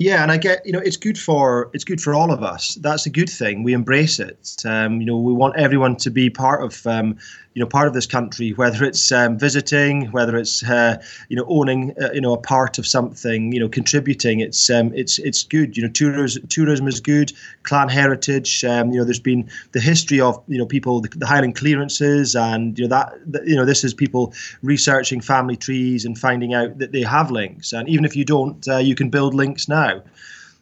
Yeah, 0.00 0.22
and 0.22 0.32
I 0.32 0.38
get 0.38 0.64
you 0.64 0.72
know 0.72 0.78
it's 0.78 0.96
good 0.96 1.18
for 1.18 1.70
it's 1.74 1.84
good 1.84 2.00
for 2.00 2.14
all 2.14 2.32
of 2.32 2.42
us. 2.42 2.76
That's 2.76 3.04
a 3.04 3.10
good 3.10 3.28
thing. 3.28 3.62
We 3.62 3.74
embrace 3.74 4.18
it. 4.18 4.56
Um, 4.64 4.98
you 4.98 5.06
know, 5.06 5.18
we 5.18 5.34
want 5.34 5.56
everyone 5.58 5.96
to 5.96 6.10
be 6.10 6.30
part 6.30 6.64
of 6.64 6.86
um, 6.86 7.18
you 7.54 7.60
know 7.60 7.66
part 7.66 7.88
of 7.88 7.94
this 7.94 8.06
country, 8.06 8.52
whether 8.52 8.84
it's 8.84 9.10
um, 9.10 9.36
visiting, 9.36 10.06
whether 10.12 10.36
it's 10.36 10.62
uh, 10.62 11.02
you 11.28 11.36
know 11.36 11.44
owning 11.48 11.94
uh, 12.00 12.10
you 12.12 12.20
know 12.20 12.32
a 12.32 12.38
part 12.38 12.78
of 12.78 12.86
something, 12.86 13.52
you 13.52 13.58
know 13.58 13.68
contributing. 13.68 14.38
It's 14.38 14.70
um, 14.70 14.92
it's 14.94 15.18
it's 15.18 15.42
good. 15.42 15.76
You 15.76 15.84
know, 15.84 15.88
tourism 15.88 16.46
tourism 16.46 16.86
is 16.86 17.00
good. 17.00 17.32
Clan 17.64 17.88
heritage. 17.88 18.64
Um, 18.64 18.92
you 18.92 18.98
know, 18.98 19.04
there's 19.04 19.18
been 19.18 19.50
the 19.72 19.80
history 19.80 20.20
of 20.20 20.40
you 20.46 20.58
know 20.58 20.66
people 20.66 21.00
the, 21.00 21.08
the 21.08 21.26
Highland 21.26 21.56
clearances, 21.56 22.36
and 22.36 22.78
you 22.78 22.86
know 22.86 22.90
that, 23.26 23.44
you 23.44 23.56
know 23.56 23.64
this 23.64 23.82
is 23.82 23.94
people 23.94 24.32
researching 24.62 25.20
family 25.20 25.56
trees 25.56 26.04
and 26.04 26.16
finding 26.16 26.54
out 26.54 26.78
that 26.78 26.92
they 26.92 27.02
have 27.02 27.32
links. 27.32 27.72
And 27.72 27.88
even 27.88 28.04
if 28.04 28.14
you 28.14 28.24
don't, 28.24 28.66
uh, 28.68 28.78
you 28.78 28.94
can 28.94 29.10
build 29.10 29.34
links 29.34 29.68
now. 29.68 30.02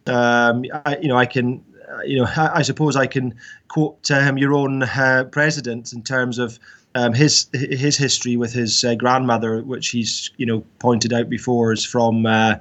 Um, 0.07 0.65
I, 0.87 0.97
you 1.03 1.09
know, 1.09 1.19
I 1.19 1.27
can 1.27 1.63
you 2.05 2.19
know, 2.19 2.27
I, 2.37 2.63
suppose 2.63 2.97
I 2.97 3.07
can 3.07 3.35
quote 3.69 4.11
um, 4.11 4.39
your 4.39 4.55
own 4.55 4.83
uh, 4.83 5.25
president 5.31 5.93
in 5.93 6.03
terms 6.03 6.39
of 6.39 6.59
um, 6.95 7.13
his 7.13 7.47
his 7.53 7.97
history 7.97 8.37
with 8.37 8.53
his 8.53 8.85
uh, 8.85 8.95
grandmother, 8.95 9.63
which 9.63 9.89
he's 9.89 10.31
you 10.37 10.47
know 10.47 10.65
pointed 10.79 11.13
out 11.13 11.29
before, 11.29 11.73
is 11.73 11.85
from 11.85 12.27
uh, 12.27 12.57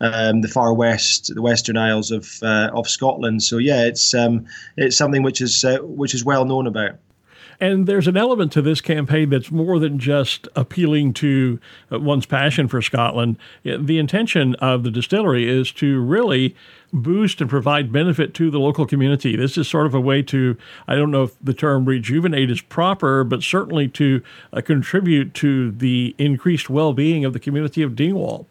um, 0.00 0.40
the 0.40 0.48
far 0.48 0.72
west, 0.72 1.34
the 1.34 1.42
Western 1.42 1.76
Isles 1.76 2.10
of 2.10 2.42
uh, 2.42 2.70
of 2.72 2.88
Scotland. 2.88 3.42
So 3.42 3.58
yeah, 3.58 3.84
it's 3.84 4.14
um, 4.14 4.46
it's 4.76 4.96
something 4.96 5.22
which 5.22 5.40
is 5.40 5.64
uh, 5.64 5.78
which 5.78 6.14
is 6.14 6.24
well 6.24 6.44
known 6.44 6.66
about. 6.66 6.96
And 7.60 7.86
there's 7.86 8.08
an 8.08 8.16
element 8.16 8.52
to 8.52 8.62
this 8.62 8.80
campaign 8.80 9.28
that's 9.28 9.50
more 9.50 9.78
than 9.78 9.98
just 9.98 10.48
appealing 10.56 11.12
to 11.14 11.60
uh, 11.92 12.00
one's 12.00 12.24
passion 12.24 12.68
for 12.68 12.80
Scotland. 12.80 13.36
The 13.64 13.98
intention 13.98 14.54
of 14.56 14.82
the 14.82 14.90
distillery 14.90 15.46
is 15.46 15.70
to 15.72 16.00
really 16.00 16.56
boost 16.92 17.40
and 17.40 17.50
provide 17.50 17.92
benefit 17.92 18.32
to 18.34 18.50
the 18.50 18.58
local 18.58 18.86
community. 18.86 19.36
This 19.36 19.58
is 19.58 19.68
sort 19.68 19.86
of 19.86 19.94
a 19.94 20.00
way 20.00 20.22
to, 20.22 20.56
I 20.88 20.96
don't 20.96 21.10
know 21.10 21.24
if 21.24 21.36
the 21.42 21.54
term 21.54 21.84
rejuvenate 21.84 22.50
is 22.50 22.62
proper, 22.62 23.24
but 23.24 23.42
certainly 23.42 23.88
to 23.88 24.22
uh, 24.54 24.62
contribute 24.62 25.34
to 25.34 25.70
the 25.70 26.14
increased 26.16 26.70
well 26.70 26.94
being 26.94 27.26
of 27.26 27.34
the 27.34 27.40
community 27.40 27.82
of 27.82 27.94
Dingwall. 27.94 28.46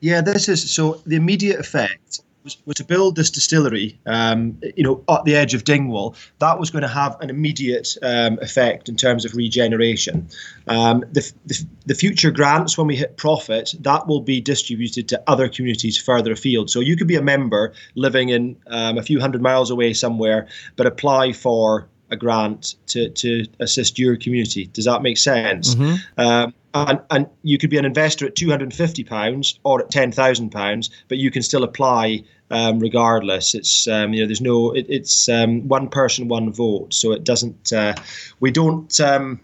Yeah, 0.00 0.22
this 0.22 0.48
is 0.48 0.74
so 0.74 1.02
the 1.06 1.16
immediate 1.16 1.60
effect 1.60 2.20
was, 2.44 2.58
was 2.66 2.76
to 2.76 2.84
build 2.84 3.16
this 3.16 3.30
distillery, 3.30 3.98
um, 4.06 4.60
you 4.76 4.84
know, 4.84 5.02
at 5.08 5.24
the 5.24 5.34
edge 5.34 5.54
of 5.54 5.64
Dingwall. 5.64 6.14
That 6.38 6.60
was 6.60 6.70
going 6.70 6.82
to 6.82 6.88
have 6.88 7.16
an 7.20 7.30
immediate 7.30 7.96
um, 8.02 8.38
effect 8.40 8.88
in 8.88 8.96
terms 8.96 9.24
of 9.24 9.34
regeneration. 9.34 10.28
Um, 10.68 11.00
the, 11.10 11.32
the, 11.46 11.64
the, 11.86 11.94
future 11.94 12.30
grants, 12.30 12.76
when 12.76 12.86
we 12.86 12.96
hit 12.96 13.16
profit, 13.16 13.74
that 13.80 14.06
will 14.06 14.20
be 14.20 14.40
distributed 14.40 15.08
to 15.08 15.22
other 15.26 15.48
communities 15.48 15.98
further 15.98 16.32
afield. 16.32 16.70
So 16.70 16.80
you 16.80 16.96
could 16.96 17.08
be 17.08 17.16
a 17.16 17.22
member 17.22 17.72
living 17.94 18.28
in 18.28 18.56
um, 18.66 18.98
a 18.98 19.02
few 19.02 19.20
hundred 19.20 19.40
miles 19.40 19.70
away 19.70 19.94
somewhere, 19.94 20.46
but 20.76 20.86
apply 20.86 21.32
for 21.32 21.88
a 22.10 22.16
grant 22.16 22.74
to, 22.86 23.08
to 23.08 23.46
assist 23.60 23.98
your 23.98 24.16
community. 24.16 24.66
Does 24.66 24.84
that 24.84 25.02
make 25.02 25.16
sense? 25.16 25.74
Mm-hmm. 25.74 26.20
Um, 26.20 26.54
and, 26.74 27.00
and 27.10 27.26
you 27.42 27.56
could 27.56 27.70
be 27.70 27.78
an 27.78 27.84
investor 27.84 28.26
at 28.26 28.34
£250 28.34 29.58
or 29.62 29.80
at 29.80 29.90
£10,000, 29.90 30.90
but 31.08 31.18
you 31.18 31.30
can 31.30 31.42
still 31.42 31.62
apply 31.62 32.24
um, 32.50 32.78
regardless. 32.78 33.54
It's 33.54 33.86
um, 33.88 34.12
you 34.12 34.20
know 34.20 34.26
there's 34.26 34.40
no 34.40 34.72
it, 34.72 34.86
it's 34.88 35.28
um, 35.28 35.66
one 35.68 35.88
person 35.88 36.28
one 36.28 36.52
vote, 36.52 36.94
so 36.94 37.12
it 37.12 37.24
doesn't 37.24 37.72
uh, 37.72 37.94
we 38.40 38.50
don't. 38.50 39.00
Um, 39.00 39.40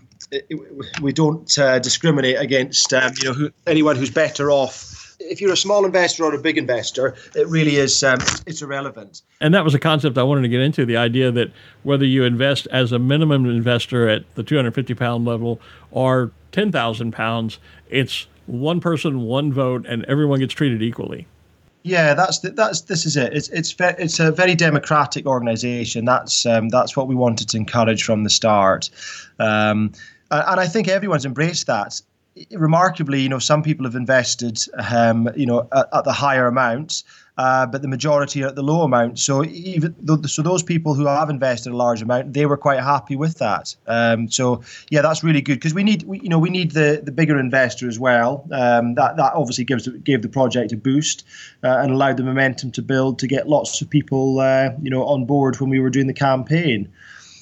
we 1.02 1.12
don't 1.12 1.58
uh, 1.58 1.80
discriminate 1.80 2.38
against 2.38 2.94
um, 2.94 3.12
you 3.18 3.24
know 3.24 3.32
who, 3.32 3.50
anyone 3.66 3.96
who's 3.96 4.10
better 4.10 4.48
off 4.50 5.00
if 5.20 5.40
you're 5.40 5.52
a 5.52 5.56
small 5.56 5.84
investor 5.84 6.24
or 6.24 6.34
a 6.34 6.38
big 6.38 6.58
investor, 6.58 7.14
it 7.34 7.46
really 7.46 7.76
is 7.76 8.02
um, 8.02 8.18
it's 8.46 8.62
irrelevant. 8.62 9.22
And 9.40 9.54
that 9.54 9.64
was 9.64 9.74
a 9.74 9.78
concept 9.78 10.18
I 10.18 10.22
wanted 10.22 10.42
to 10.42 10.48
get 10.48 10.60
into: 10.60 10.84
the 10.84 10.96
idea 10.96 11.30
that 11.30 11.52
whether 11.82 12.04
you 12.04 12.24
invest 12.24 12.66
as 12.70 12.92
a 12.92 12.98
minimum 12.98 13.46
investor 13.46 14.08
at 14.08 14.34
the 14.34 14.42
250 14.42 14.94
pound 14.94 15.24
level 15.24 15.60
or 15.90 16.32
10,000 16.52 17.12
pounds, 17.12 17.58
it's 17.88 18.26
one 18.46 18.80
person, 18.80 19.22
one 19.22 19.52
vote, 19.52 19.86
and 19.86 20.04
everyone 20.06 20.40
gets 20.40 20.54
treated 20.54 20.82
equally. 20.82 21.26
Yeah, 21.82 22.14
that's 22.14 22.40
the, 22.40 22.50
that's 22.50 22.82
this 22.82 23.06
is 23.06 23.16
it. 23.16 23.32
It's 23.32 23.48
it's 23.48 23.72
ve- 23.72 23.94
it's 23.98 24.20
a 24.20 24.30
very 24.30 24.54
democratic 24.54 25.26
organisation. 25.26 26.04
That's 26.04 26.44
um, 26.44 26.68
that's 26.68 26.96
what 26.96 27.08
we 27.08 27.14
wanted 27.14 27.48
to 27.50 27.56
encourage 27.56 28.04
from 28.04 28.24
the 28.24 28.30
start, 28.30 28.90
um, 29.38 29.92
and 30.30 30.60
I 30.60 30.66
think 30.66 30.88
everyone's 30.88 31.24
embraced 31.24 31.66
that. 31.68 32.00
Remarkably, 32.52 33.22
you 33.22 33.28
know, 33.28 33.38
some 33.38 33.62
people 33.62 33.84
have 33.86 33.96
invested, 33.96 34.62
um, 34.90 35.28
you 35.34 35.46
know, 35.46 35.68
at, 35.72 35.88
at 35.92 36.04
the 36.04 36.12
higher 36.12 36.46
amounts, 36.46 37.02
uh, 37.40 37.64
but 37.64 37.80
the 37.80 37.88
majority 37.88 38.44
are 38.44 38.48
at 38.48 38.54
the 38.54 38.62
low 38.62 38.82
amount. 38.82 39.18
So 39.18 39.42
even 39.44 39.94
so, 40.28 40.42
those 40.42 40.62
people 40.62 40.92
who 40.92 41.06
have 41.06 41.30
invested 41.30 41.72
a 41.72 41.76
large 41.76 42.02
amount, 42.02 42.34
they 42.34 42.44
were 42.44 42.58
quite 42.58 42.80
happy 42.80 43.16
with 43.16 43.38
that. 43.38 43.74
Um, 43.86 44.30
so 44.30 44.60
yeah, 44.90 45.00
that's 45.00 45.24
really 45.24 45.40
good 45.40 45.54
because 45.54 45.72
we 45.72 45.82
need, 45.82 46.02
we, 46.02 46.20
you 46.20 46.28
know, 46.28 46.38
we 46.38 46.50
need 46.50 46.72
the 46.72 47.00
the 47.02 47.12
bigger 47.12 47.38
investor 47.38 47.88
as 47.88 47.98
well. 47.98 48.46
Um, 48.52 48.94
that 48.96 49.16
that 49.16 49.32
obviously 49.32 49.64
gives 49.64 49.88
gave 49.88 50.20
the 50.20 50.28
project 50.28 50.72
a 50.72 50.76
boost 50.76 51.24
uh, 51.64 51.78
and 51.78 51.90
allowed 51.90 52.18
the 52.18 52.24
momentum 52.24 52.72
to 52.72 52.82
build 52.82 53.18
to 53.20 53.26
get 53.26 53.48
lots 53.48 53.80
of 53.80 53.88
people, 53.88 54.38
uh, 54.40 54.72
you 54.82 54.90
know, 54.90 55.04
on 55.04 55.24
board 55.24 55.58
when 55.60 55.70
we 55.70 55.80
were 55.80 55.88
doing 55.88 56.08
the 56.08 56.12
campaign. 56.12 56.92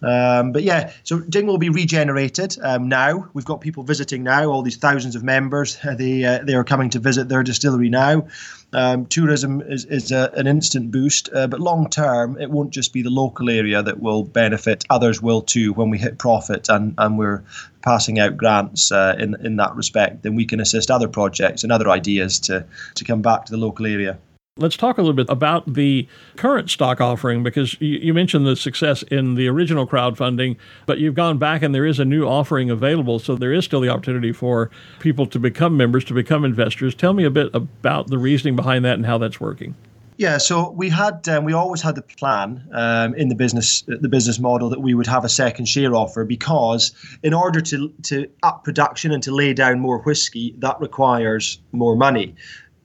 Um, 0.02 0.52
but 0.52 0.62
yeah, 0.62 0.92
so 1.02 1.20
Dingwall 1.20 1.58
be 1.58 1.70
regenerated 1.70 2.56
um, 2.62 2.88
now. 2.88 3.28
We've 3.34 3.44
got 3.44 3.60
people 3.60 3.82
visiting 3.82 4.22
now. 4.22 4.48
All 4.50 4.62
these 4.62 4.76
thousands 4.76 5.16
of 5.16 5.24
members, 5.24 5.78
they 5.96 6.24
uh, 6.24 6.44
they 6.44 6.54
are 6.54 6.64
coming 6.64 6.90
to 6.90 6.98
visit 6.98 7.28
their 7.28 7.42
distillery 7.42 7.88
now. 7.88 8.28
Um, 8.72 9.06
tourism 9.06 9.62
is, 9.62 9.86
is 9.86 10.12
a, 10.12 10.30
an 10.34 10.46
instant 10.46 10.90
boost, 10.90 11.30
uh, 11.32 11.46
but 11.46 11.58
long 11.58 11.88
term, 11.88 12.38
it 12.38 12.50
won't 12.50 12.70
just 12.70 12.92
be 12.92 13.02
the 13.02 13.10
local 13.10 13.48
area 13.48 13.82
that 13.82 14.00
will 14.00 14.24
benefit. 14.24 14.84
Others 14.90 15.22
will 15.22 15.40
too 15.40 15.72
when 15.72 15.88
we 15.88 15.96
hit 15.96 16.18
profit 16.18 16.68
and, 16.68 16.94
and 16.98 17.18
we're 17.18 17.42
passing 17.82 18.18
out 18.18 18.36
grants 18.36 18.92
uh, 18.92 19.16
in, 19.18 19.34
in 19.44 19.56
that 19.56 19.74
respect. 19.74 20.22
Then 20.22 20.34
we 20.34 20.44
can 20.44 20.60
assist 20.60 20.90
other 20.90 21.08
projects 21.08 21.62
and 21.62 21.72
other 21.72 21.88
ideas 21.88 22.40
to, 22.40 22.66
to 22.96 23.04
come 23.04 23.22
back 23.22 23.46
to 23.46 23.52
the 23.52 23.58
local 23.58 23.86
area. 23.86 24.18
Let's 24.58 24.76
talk 24.76 24.98
a 24.98 25.02
little 25.02 25.14
bit 25.14 25.26
about 25.28 25.72
the 25.72 26.06
current 26.36 26.68
stock 26.68 27.00
offering 27.00 27.42
because 27.42 27.80
you, 27.80 27.98
you, 27.98 28.14
mentioned 28.14 28.44
the 28.44 28.56
success 28.56 29.04
in 29.04 29.36
the 29.36 29.46
original 29.46 29.86
crowdfunding, 29.86 30.56
but 30.84 30.98
you've 30.98 31.14
gone 31.14 31.38
back 31.38 31.62
and 31.62 31.72
there 31.74 31.86
is 31.86 32.00
a 32.00 32.04
new 32.04 32.24
offering 32.26 32.68
available. 32.68 33.20
So 33.20 33.36
there 33.36 33.52
is 33.52 33.64
still 33.64 33.80
the 33.80 33.88
opportunity 33.88 34.32
for 34.32 34.70
people 34.98 35.26
to 35.26 35.38
become 35.38 35.76
members, 35.76 36.04
to 36.06 36.14
become 36.14 36.44
investors. 36.44 36.94
Tell 36.94 37.12
me 37.12 37.24
a 37.24 37.30
bit 37.30 37.54
about 37.54 38.08
the 38.08 38.18
reasoning 38.18 38.56
behind 38.56 38.84
that 38.84 38.94
and 38.94 39.06
how 39.06 39.16
that's 39.16 39.40
working. 39.40 39.76
Yeah, 40.18 40.38
so 40.38 40.70
we 40.70 40.88
had 40.88 41.28
um, 41.28 41.44
we 41.44 41.52
always 41.52 41.80
had 41.80 41.94
the 41.94 42.02
plan 42.02 42.68
um, 42.72 43.14
in 43.14 43.28
the 43.28 43.36
business 43.36 43.82
the 43.86 44.08
business 44.08 44.40
model 44.40 44.70
that 44.70 44.80
we 44.80 44.92
would 44.92 45.06
have 45.06 45.24
a 45.24 45.28
second 45.28 45.66
share 45.66 45.94
offer 45.94 46.24
because 46.24 46.90
in 47.22 47.32
order 47.32 47.60
to 47.60 47.92
to 48.02 48.28
up 48.42 48.64
production 48.64 49.12
and 49.12 49.22
to 49.22 49.30
lay 49.32 49.54
down 49.54 49.78
more 49.78 50.00
whiskey 50.00 50.56
that 50.58 50.80
requires 50.80 51.60
more 51.70 51.94
money. 51.94 52.34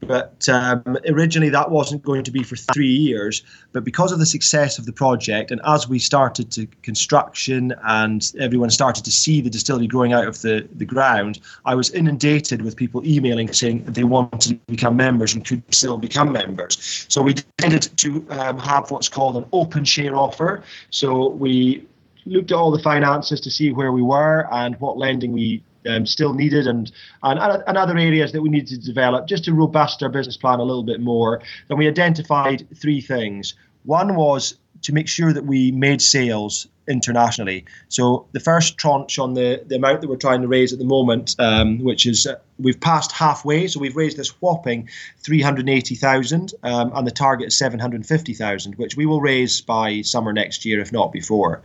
But 0.04 0.48
um, 0.50 0.98
originally, 1.08 1.50
that 1.50 1.72
wasn't 1.72 2.04
going 2.04 2.24
to 2.24 2.32
be 2.32 2.44
for 2.44 2.56
three 2.56 2.88
years. 2.88 3.44
But 3.72 3.84
because 3.84 4.12
of 4.12 4.20
the 4.20 4.26
success 4.26 4.78
of 4.78 4.86
the 4.86 4.94
project, 4.94 5.52
and 5.52 5.62
as 5.66 5.88
we 5.88 6.00
started 6.00 6.52
to 6.52 6.66
construction 6.82 7.74
and 7.84 8.32
everyone 8.40 8.70
started 8.70 9.04
to 9.06 9.12
see 9.12 9.42
the 9.42 9.50
distillery 9.50 9.88
growing 9.88 10.14
out 10.14 10.28
of 10.28 10.42
the, 10.42 10.68
the 10.76 10.86
ground, 10.86 11.40
I 11.66 11.76
was 11.76 11.90
inundated 11.92 12.62
with 12.62 12.76
people 12.76 13.06
emailing 13.06 13.52
saying 13.54 13.86
they 13.86 14.04
wanted 14.04 14.42
to 14.42 14.56
become 14.68 14.96
members 14.96 15.34
and 15.34 15.46
could 15.46 15.64
still 15.74 15.98
become 15.98 16.32
members. 16.32 17.06
So 17.10 17.22
we 17.22 17.34
decided 17.34 17.98
to 17.98 18.26
um, 18.30 18.60
have 18.60 18.92
what's 18.92 19.10
called 19.10 19.38
an 19.38 19.46
open 19.52 19.86
share 19.86 20.16
offer. 20.16 20.64
So 20.90 21.30
we 21.30 21.86
looked 22.26 22.52
at 22.52 22.58
all 22.58 22.72
the 22.72 22.82
finances 22.82 23.42
to 23.42 23.52
see 23.52 23.72
where 23.72 23.92
we 23.92 24.02
were 24.02 24.48
and 24.52 24.80
what 24.80 24.98
lending 24.98 25.32
we 25.32 25.64
um, 25.88 26.06
still 26.06 26.34
needed 26.34 26.68
and, 26.68 26.92
and, 27.24 27.64
and 27.68 27.78
other 27.78 27.98
areas 27.98 28.32
that 28.32 28.42
we 28.42 28.50
needed 28.50 28.70
to 28.70 28.78
develop 28.78 29.28
just 29.28 29.46
to 29.46 29.54
robust 29.54 30.02
our 30.04 30.10
business 30.10 30.38
plan 30.38 30.60
a 30.60 30.64
little 30.64 30.84
bit 30.84 31.02
more. 31.02 31.42
Then 31.68 31.78
we 31.78 31.88
identified 31.88 32.68
three 32.76 33.02
things. 33.02 33.56
One 33.84 34.16
was 34.16 34.58
to 34.84 34.94
make 34.94 35.08
sure 35.08 35.34
that 35.34 35.46
we 35.46 35.72
made 35.72 36.02
sales 36.02 36.68
internationally. 36.88 37.66
So 37.90 38.26
the 38.32 38.40
first 38.40 38.78
tranche 38.78 39.20
on 39.20 39.34
the, 39.34 39.64
the 39.66 39.76
amount 39.76 40.02
that 40.02 40.10
we're 40.10 40.16
trying 40.18 40.42
to 40.42 40.48
raise 40.48 40.74
at 40.74 40.80
the 40.80 40.86
moment, 40.86 41.36
um, 41.40 41.80
which 41.80 42.06
is 42.06 42.28
uh, 42.28 42.36
we've 42.60 42.80
passed 42.80 43.12
halfway, 43.12 43.68
so 43.68 43.80
we've 43.80 43.96
raised 43.96 44.18
this 44.18 44.30
whopping 44.42 44.90
380,000, 45.20 46.54
um, 46.64 46.92
and 46.96 47.08
the 47.08 47.12
target 47.12 47.48
is 47.48 47.58
750,000, 47.58 48.76
which 48.76 48.96
we 48.96 49.06
will 49.06 49.22
raise 49.22 49.62
by 49.62 50.02
summer 50.02 50.34
next 50.34 50.66
year, 50.66 50.80
if 50.80 50.92
not 50.92 51.12
before. 51.12 51.62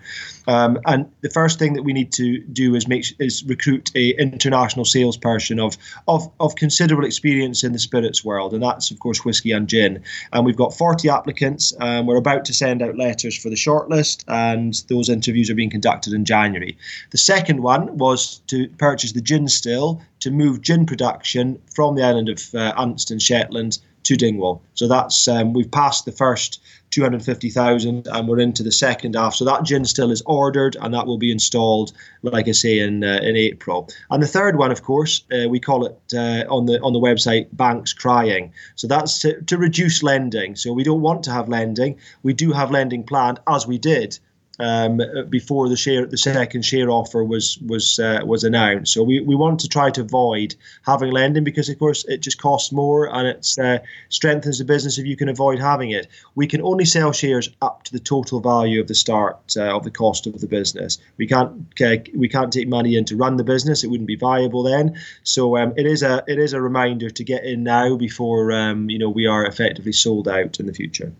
Um, 0.46 0.78
and 0.86 1.10
the 1.20 1.30
first 1.30 1.58
thing 1.58 1.74
that 1.74 1.82
we 1.82 1.92
need 1.92 2.10
to 2.12 2.38
do 2.38 2.74
is 2.74 2.88
make 2.88 3.04
is 3.20 3.44
recruit 3.44 3.90
a 3.94 4.10
international 4.18 4.86
salesperson 4.86 5.60
of 5.60 5.76
of 6.08 6.30
of 6.40 6.54
considerable 6.54 7.04
experience 7.04 7.62
in 7.64 7.72
the 7.72 7.78
spirits 7.78 8.24
world, 8.24 8.54
and 8.54 8.62
that's 8.62 8.90
of 8.90 8.98
course 8.98 9.24
whiskey 9.24 9.52
and 9.52 9.68
gin. 9.68 10.02
And 10.32 10.46
we've 10.46 10.56
got 10.56 10.74
40 10.74 11.08
applicants. 11.10 11.74
Um, 11.80 12.06
we're 12.06 12.16
about 12.16 12.46
to 12.46 12.54
send 12.54 12.82
out 12.82 12.96
letters 12.96 13.36
for 13.36 13.50
the 13.50 13.56
shortlist, 13.56 14.24
and 14.26 14.82
those 14.88 15.07
interviews 15.08 15.50
are 15.50 15.54
being 15.54 15.70
conducted 15.70 16.12
in 16.12 16.24
January. 16.24 16.76
The 17.10 17.18
second 17.18 17.62
one 17.62 17.96
was 17.98 18.40
to 18.48 18.68
purchase 18.78 19.12
the 19.12 19.20
gin 19.20 19.48
still 19.48 20.00
to 20.20 20.30
move 20.30 20.62
gin 20.62 20.86
production 20.86 21.60
from 21.74 21.94
the 21.94 22.02
island 22.02 22.28
of 22.28 22.54
uh, 22.54 22.96
Shetland, 23.18 23.78
to 24.08 24.16
Dingwall. 24.16 24.62
So 24.72 24.88
that's 24.88 25.28
um, 25.28 25.52
we've 25.52 25.70
passed 25.70 26.06
the 26.06 26.12
first 26.12 26.62
250,000 26.90 28.06
and 28.06 28.26
we're 28.26 28.38
into 28.38 28.62
the 28.62 28.72
second 28.72 29.14
half. 29.14 29.34
So 29.34 29.44
that 29.44 29.64
gin 29.64 29.84
still 29.84 30.10
is 30.10 30.22
ordered 30.24 30.76
and 30.80 30.94
that 30.94 31.06
will 31.06 31.18
be 31.18 31.30
installed, 31.30 31.92
like 32.22 32.48
I 32.48 32.52
say, 32.52 32.78
in 32.78 33.04
uh, 33.04 33.20
in 33.22 33.36
April. 33.36 33.88
And 34.10 34.22
the 34.22 34.26
third 34.26 34.56
one, 34.56 34.72
of 34.72 34.82
course, 34.82 35.24
uh, 35.30 35.48
we 35.50 35.60
call 35.60 35.84
it 35.84 35.98
uh, 36.14 36.44
on 36.48 36.64
the 36.64 36.80
on 36.80 36.94
the 36.94 37.00
website 37.00 37.48
banks 37.52 37.92
crying. 37.92 38.52
So 38.76 38.86
that's 38.86 39.18
to, 39.20 39.42
to 39.42 39.58
reduce 39.58 40.02
lending. 40.02 40.56
So 40.56 40.72
we 40.72 40.84
don't 40.84 41.02
want 41.02 41.22
to 41.24 41.30
have 41.30 41.50
lending. 41.50 41.98
We 42.22 42.32
do 42.32 42.52
have 42.52 42.70
lending 42.70 43.04
planned 43.04 43.40
as 43.46 43.66
we 43.66 43.76
did 43.76 44.18
um, 44.58 45.00
before 45.28 45.68
the 45.68 45.76
share 45.76 46.06
the 46.06 46.16
second 46.16 46.64
share 46.64 46.90
offer 46.90 47.22
was 47.22 47.58
was 47.58 47.98
uh, 47.98 48.20
was 48.24 48.44
announced. 48.44 48.92
So 48.92 49.02
we, 49.02 49.20
we 49.20 49.34
want 49.34 49.60
to 49.60 49.68
try 49.68 49.90
to 49.90 50.00
avoid 50.00 50.54
having 50.82 51.12
lending 51.12 51.44
because 51.44 51.68
of 51.68 51.78
course 51.78 52.04
it 52.04 52.18
just 52.18 52.40
costs 52.40 52.72
more 52.72 53.12
and 53.14 53.28
it 53.28 53.48
uh, 53.62 53.78
strengthens 54.08 54.58
the 54.58 54.64
business 54.64 54.98
if 54.98 55.06
you 55.06 55.16
can 55.16 55.28
avoid 55.28 55.58
having 55.60 55.90
it. 55.90 56.08
We 56.34 56.46
can 56.46 56.62
only 56.62 56.84
sell 56.84 57.12
shares 57.12 57.48
up 57.62 57.84
to 57.84 57.92
the 57.92 58.00
total 58.00 58.40
value 58.40 58.80
of 58.80 58.88
the 58.88 58.94
start 58.94 59.56
uh, 59.56 59.76
of 59.76 59.84
the 59.84 59.90
cost 59.90 60.26
of 60.26 60.40
the 60.40 60.48
business. 60.48 60.98
We 61.16 61.26
can't 61.26 61.68
uh, 61.80 61.96
we 62.14 62.28
can't 62.28 62.52
take 62.52 62.68
money 62.68 62.96
in 62.96 63.04
to 63.06 63.16
run 63.16 63.36
the 63.36 63.44
business. 63.44 63.84
It 63.84 63.88
wouldn't 63.88 64.08
be 64.08 64.16
viable 64.16 64.62
then. 64.62 64.98
So 65.22 65.56
um, 65.56 65.74
it 65.76 65.86
is 65.86 66.02
a 66.02 66.24
it 66.26 66.38
is 66.38 66.52
a 66.52 66.60
reminder 66.60 67.10
to 67.10 67.24
get 67.24 67.44
in 67.44 67.62
now 67.62 67.96
before 67.96 68.52
um, 68.52 68.90
you 68.90 68.98
know 68.98 69.10
we 69.10 69.26
are 69.26 69.46
effectively 69.46 69.92
sold 69.92 70.26
out 70.28 70.58
in 70.58 70.66
the 70.66 70.74
future. 70.74 71.12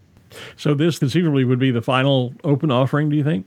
So 0.57 0.74
this 0.74 0.98
conceivably 0.98 1.44
would 1.44 1.59
be 1.59 1.70
the 1.70 1.83
final 1.83 2.35
open 2.44 2.70
offering, 2.70 3.09
do 3.09 3.16
you 3.16 3.24
think? 3.24 3.46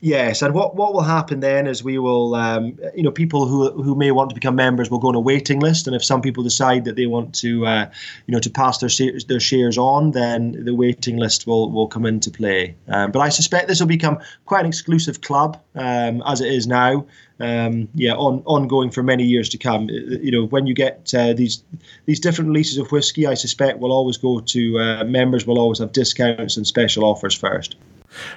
Yes, 0.00 0.42
and 0.42 0.52
what, 0.52 0.76
what 0.76 0.92
will 0.92 1.02
happen 1.02 1.40
then 1.40 1.66
is 1.66 1.82
we 1.82 1.98
will, 1.98 2.34
um, 2.34 2.78
you 2.94 3.02
know, 3.02 3.10
people 3.10 3.46
who 3.46 3.70
who 3.82 3.94
may 3.94 4.10
want 4.10 4.28
to 4.28 4.34
become 4.34 4.54
members 4.54 4.90
will 4.90 4.98
go 4.98 5.08
on 5.08 5.14
a 5.14 5.20
waiting 5.20 5.58
list, 5.58 5.86
and 5.86 5.96
if 5.96 6.04
some 6.04 6.20
people 6.20 6.42
decide 6.42 6.84
that 6.84 6.96
they 6.96 7.06
want 7.06 7.34
to, 7.36 7.64
uh, 7.64 7.90
you 8.26 8.32
know, 8.32 8.38
to 8.38 8.50
pass 8.50 8.76
their 8.76 8.90
their 9.26 9.40
shares 9.40 9.78
on, 9.78 10.10
then 10.10 10.64
the 10.66 10.74
waiting 10.74 11.16
list 11.16 11.46
will 11.46 11.70
will 11.70 11.88
come 11.88 12.04
into 12.04 12.30
play. 12.30 12.76
Um, 12.88 13.10
but 13.10 13.20
I 13.20 13.30
suspect 13.30 13.68
this 13.68 13.80
will 13.80 13.86
become 13.86 14.18
quite 14.44 14.60
an 14.60 14.66
exclusive 14.66 15.22
club 15.22 15.58
um, 15.74 16.22
as 16.26 16.42
it 16.42 16.52
is 16.52 16.66
now. 16.66 17.06
Um, 17.40 17.88
yeah, 17.94 18.14
on 18.14 18.42
ongoing 18.44 18.90
for 18.90 19.02
many 19.02 19.24
years 19.24 19.48
to 19.50 19.58
come. 19.58 19.88
You 19.88 20.30
know, 20.30 20.44
when 20.44 20.66
you 20.66 20.74
get 20.74 21.10
uh, 21.14 21.32
these 21.32 21.64
these 22.04 22.20
different 22.20 22.48
releases 22.48 22.76
of 22.76 22.92
whiskey, 22.92 23.26
I 23.26 23.34
suspect 23.34 23.78
will 23.78 23.92
always 23.92 24.18
go 24.18 24.40
to 24.40 24.78
uh, 24.78 25.04
members. 25.04 25.46
Will 25.46 25.58
always 25.58 25.78
have 25.78 25.92
discounts 25.92 26.58
and 26.58 26.66
special 26.66 27.02
offers 27.02 27.34
first. 27.34 27.76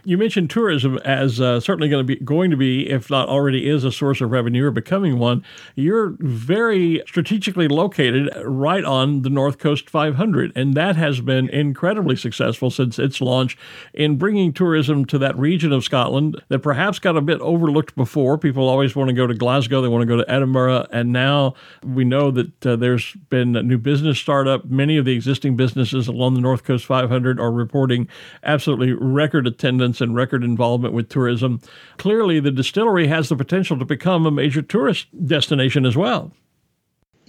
You 0.03 0.17
mentioned 0.17 0.49
tourism 0.49 0.97
as 0.99 1.39
uh, 1.39 1.59
certainly 1.59 1.89
going 1.89 2.05
to 2.05 2.15
be 2.15 2.23
going 2.23 2.51
to 2.51 2.57
be, 2.57 2.89
if 2.89 3.09
not 3.09 3.29
already 3.29 3.67
is, 3.69 3.83
a 3.83 3.91
source 3.91 4.21
of 4.21 4.31
revenue 4.31 4.65
or 4.65 4.71
becoming 4.71 5.19
one. 5.19 5.43
You're 5.75 6.15
very 6.19 7.01
strategically 7.07 7.67
located 7.67 8.29
right 8.43 8.83
on 8.83 9.21
the 9.21 9.29
North 9.29 9.57
Coast 9.57 9.89
500, 9.89 10.51
and 10.55 10.73
that 10.73 10.95
has 10.95 11.21
been 11.21 11.49
incredibly 11.49 12.15
successful 12.15 12.69
since 12.69 12.99
its 12.99 13.21
launch 13.21 13.57
in 13.93 14.17
bringing 14.17 14.53
tourism 14.53 15.05
to 15.05 15.17
that 15.19 15.37
region 15.37 15.71
of 15.71 15.83
Scotland 15.83 16.41
that 16.49 16.59
perhaps 16.59 16.99
got 16.99 17.17
a 17.17 17.21
bit 17.21 17.39
overlooked 17.41 17.95
before. 17.95 18.37
People 18.37 18.67
always 18.67 18.95
want 18.95 19.09
to 19.09 19.13
go 19.13 19.27
to 19.27 19.33
Glasgow, 19.33 19.81
they 19.81 19.87
want 19.87 20.01
to 20.01 20.05
go 20.05 20.17
to 20.17 20.29
Edinburgh, 20.31 20.87
and 20.91 21.11
now 21.11 21.53
we 21.83 22.03
know 22.03 22.31
that 22.31 22.65
uh, 22.65 22.75
there's 22.75 23.13
been 23.29 23.55
a 23.55 23.63
new 23.63 23.77
business 23.77 24.19
startup. 24.19 24.65
Many 24.65 24.97
of 24.97 25.05
the 25.05 25.13
existing 25.13 25.55
businesses 25.55 26.07
along 26.07 26.33
the 26.33 26.41
North 26.41 26.63
Coast 26.63 26.85
500 26.85 27.39
are 27.39 27.51
reporting 27.51 28.07
absolutely 28.43 28.93
record 28.93 29.47
attendance 29.47 29.68
attendance 29.69 30.01
and 30.01 30.15
record 30.15 30.43
involvement 30.43 30.95
with 30.95 31.09
tourism. 31.09 31.61
Clearly, 31.97 32.39
the 32.39 32.49
distillery 32.49 33.07
has 33.07 33.29
the 33.29 33.35
potential 33.35 33.77
to 33.77 33.85
become 33.85 34.25
a 34.25 34.31
major 34.31 34.63
tourist 34.63 35.07
destination 35.27 35.85
as 35.85 35.95
well. 35.95 36.31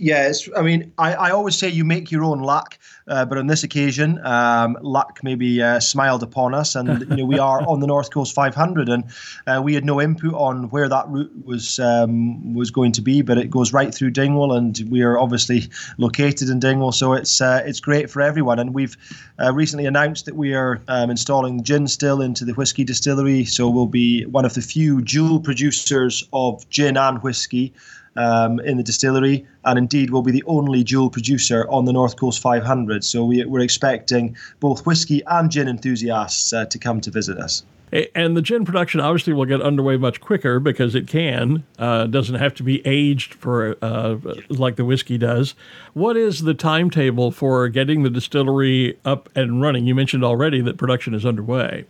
Yes, 0.01 0.49
I 0.57 0.63
mean, 0.63 0.95
I, 0.97 1.13
I 1.13 1.31
always 1.31 1.59
say 1.59 1.69
you 1.69 1.85
make 1.85 2.11
your 2.11 2.25
own 2.25 2.41
luck, 2.41 2.79
uh, 3.07 3.27
but 3.27 3.37
on 3.37 3.49
this 3.49 3.65
occasion, 3.65 4.19
um, 4.25 4.79
luck 4.81 5.21
maybe 5.23 5.63
uh, 5.63 5.79
smiled 5.79 6.23
upon 6.23 6.55
us, 6.55 6.75
and 6.75 7.01
you 7.01 7.17
know 7.17 7.27
we 7.27 7.39
are 7.39 7.61
on 7.69 7.81
the 7.81 7.87
North 7.87 8.11
Coast 8.11 8.35
500, 8.35 8.89
and 8.89 9.05
uh, 9.47 9.61
we 9.63 9.75
had 9.75 9.85
no 9.85 10.01
input 10.01 10.33
on 10.33 10.71
where 10.71 10.89
that 10.89 11.07
route 11.09 11.31
was 11.45 11.79
um, 11.81 12.55
was 12.55 12.71
going 12.71 12.93
to 12.93 13.03
be, 13.03 13.21
but 13.21 13.37
it 13.37 13.51
goes 13.51 13.75
right 13.75 13.95
through 13.95 14.13
Dingwall, 14.13 14.55
and 14.55 14.81
we 14.89 15.03
are 15.03 15.19
obviously 15.19 15.69
located 15.99 16.49
in 16.49 16.61
Dingwall, 16.61 16.93
so 16.93 17.13
it's 17.13 17.43
uh, 17.43 17.63
it's 17.67 17.79
great 17.79 18.09
for 18.09 18.23
everyone. 18.23 18.59
And 18.59 18.73
we've 18.73 18.97
uh, 19.39 19.53
recently 19.53 19.85
announced 19.85 20.25
that 20.25 20.35
we 20.35 20.55
are 20.55 20.81
um, 20.89 21.11
installing 21.11 21.63
gin 21.63 21.87
still 21.87 22.23
into 22.23 22.47
the 22.47 22.55
whisky 22.55 22.85
distillery, 22.85 23.45
so 23.45 23.69
we'll 23.69 23.85
be 23.85 24.25
one 24.25 24.47
of 24.47 24.55
the 24.55 24.63
few 24.63 25.03
dual 25.03 25.41
producers 25.41 26.27
of 26.33 26.67
gin 26.71 26.97
and 26.97 27.23
whisky 27.23 27.75
um, 28.20 28.61
in 28.61 28.76
the 28.76 28.83
distillery, 28.83 29.46
and 29.64 29.78
indeed 29.78 30.11
will 30.11 30.22
be 30.22 30.33
the 30.33 30.44
only 30.46 30.85
dual 30.85 31.11
producer 31.11 31.66
on 31.70 31.85
the 31.87 31.92
North 31.92 32.16
Coast 32.16 32.40
500. 32.42 33.04
So 33.04 33.24
we, 33.24 33.42
are 33.42 33.61
expecting 33.61 34.37
both 34.61 34.87
whisky 34.87 35.22
and 35.26 35.50
gin 35.50 35.68
enthusiasts 35.68 36.52
uh, 36.52 36.66
to 36.66 36.78
come 36.78 37.00
to 37.00 37.11
visit 37.11 37.38
us. 37.38 37.62
And 38.14 38.37
the 38.37 38.42
gin 38.42 38.64
production 38.64 39.00
obviously 39.00 39.33
will 39.33 39.46
get 39.46 39.61
underway 39.61 39.96
much 39.96 40.20
quicker 40.20 40.61
because 40.61 40.94
it 40.94 41.09
can. 41.09 41.64
Uh, 41.76 42.06
doesn't 42.06 42.37
have 42.37 42.54
to 42.54 42.62
be 42.62 42.87
aged 42.87 43.35
for 43.35 43.76
uh, 43.83 44.16
like 44.48 44.76
the 44.76 44.85
whiskey 44.85 45.18
does. 45.18 45.54
What 45.94 46.16
is 46.16 46.42
the 46.42 46.54
timetable 46.54 47.33
for 47.33 47.68
getting 47.68 48.04
the 48.04 48.11
distillery 48.11 48.96
up 49.04 49.28
and 49.35 49.61
running? 49.61 49.87
You 49.87 49.96
mentioned 49.96 50.24
already 50.24 50.61
that 50.61 50.76
production 50.76 51.14
is 51.14 51.26
underway. 51.26 51.85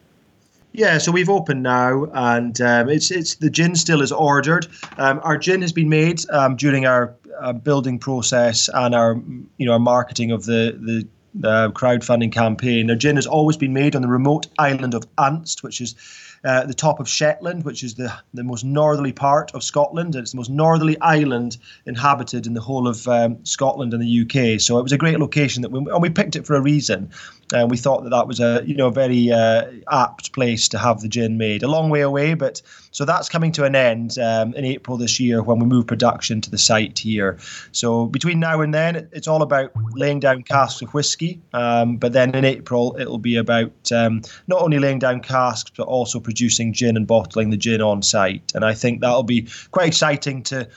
Yeah, 0.72 0.98
so 0.98 1.10
we've 1.10 1.28
opened 1.28 1.62
now, 1.62 2.04
and 2.12 2.60
um, 2.60 2.88
it's 2.88 3.10
it's 3.10 3.34
the 3.36 3.50
gin 3.50 3.74
still 3.74 4.02
is 4.02 4.12
ordered. 4.12 4.68
Um, 4.98 5.20
our 5.24 5.36
gin 5.36 5.62
has 5.62 5.72
been 5.72 5.88
made 5.88 6.20
um, 6.30 6.54
during 6.54 6.86
our 6.86 7.14
uh, 7.40 7.52
building 7.52 7.98
process 7.98 8.68
and 8.72 8.94
our 8.94 9.20
you 9.56 9.66
know 9.66 9.72
our 9.72 9.80
marketing 9.80 10.30
of 10.30 10.44
the 10.44 10.78
the 10.80 11.48
uh, 11.48 11.70
crowdfunding 11.70 12.32
campaign. 12.32 12.88
Our 12.88 12.96
gin 12.96 13.16
has 13.16 13.26
always 13.26 13.56
been 13.56 13.72
made 13.72 13.96
on 13.96 14.02
the 14.02 14.08
remote 14.08 14.46
island 14.58 14.94
of 14.94 15.04
Unst, 15.16 15.62
which 15.64 15.80
is 15.80 15.96
uh, 16.44 16.64
the 16.64 16.74
top 16.74 17.00
of 17.00 17.08
Shetland, 17.08 17.64
which 17.64 17.84
is 17.84 17.96
the, 17.96 18.12
the 18.32 18.42
most 18.42 18.64
northerly 18.64 19.12
part 19.12 19.50
of 19.54 19.62
Scotland. 19.62 20.14
and 20.14 20.22
It's 20.22 20.32
the 20.32 20.38
most 20.38 20.50
northerly 20.50 20.98
island 21.00 21.58
inhabited 21.84 22.46
in 22.46 22.54
the 22.54 22.60
whole 22.60 22.88
of 22.88 23.06
um, 23.08 23.44
Scotland 23.44 23.92
and 23.92 24.02
the 24.02 24.22
UK. 24.22 24.60
So 24.60 24.78
it 24.78 24.82
was 24.82 24.92
a 24.92 24.98
great 24.98 25.20
location 25.20 25.62
that 25.62 25.70
we, 25.70 25.78
and 25.78 26.02
we 26.02 26.10
picked 26.10 26.36
it 26.36 26.46
for 26.46 26.56
a 26.56 26.60
reason 26.60 27.10
and 27.52 27.70
we 27.70 27.76
thought 27.76 28.04
that 28.04 28.10
that 28.10 28.26
was 28.26 28.40
a 28.40 28.62
you 28.66 28.74
know 28.74 28.88
a 28.88 28.92
very 28.92 29.30
uh, 29.30 29.66
apt 29.90 30.32
place 30.32 30.68
to 30.68 30.78
have 30.78 31.00
the 31.00 31.08
gin 31.08 31.38
made. 31.38 31.62
A 31.62 31.68
long 31.68 31.90
way 31.90 32.00
away, 32.00 32.34
but 32.34 32.62
so 32.92 33.04
that's 33.04 33.28
coming 33.28 33.52
to 33.52 33.64
an 33.64 33.74
end 33.74 34.18
um, 34.18 34.54
in 34.54 34.64
April 34.64 34.96
this 34.96 35.20
year 35.20 35.42
when 35.42 35.58
we 35.58 35.66
move 35.66 35.86
production 35.86 36.40
to 36.40 36.50
the 36.50 36.58
site 36.58 36.98
here. 36.98 37.38
So 37.72 38.06
between 38.06 38.40
now 38.40 38.60
and 38.60 38.74
then, 38.74 39.08
it's 39.12 39.28
all 39.28 39.42
about 39.42 39.72
laying 39.92 40.20
down 40.20 40.42
casks 40.42 40.82
of 40.82 40.92
whiskey. 40.92 41.40
Um, 41.52 41.96
but 41.96 42.12
then 42.12 42.34
in 42.34 42.44
April, 42.44 42.96
it'll 42.98 43.18
be 43.18 43.36
about 43.36 43.92
um, 43.92 44.22
not 44.48 44.62
only 44.62 44.78
laying 44.78 44.98
down 44.98 45.20
casks 45.20 45.70
but 45.76 45.86
also 45.86 46.20
producing 46.20 46.72
gin 46.72 46.96
and 46.96 47.06
bottling 47.06 47.50
the 47.50 47.56
gin 47.56 47.80
on 47.80 48.02
site. 48.02 48.52
And 48.54 48.64
I 48.64 48.74
think 48.74 49.00
that'll 49.00 49.22
be 49.22 49.48
quite 49.70 49.88
exciting 49.88 50.42
to 50.44 50.68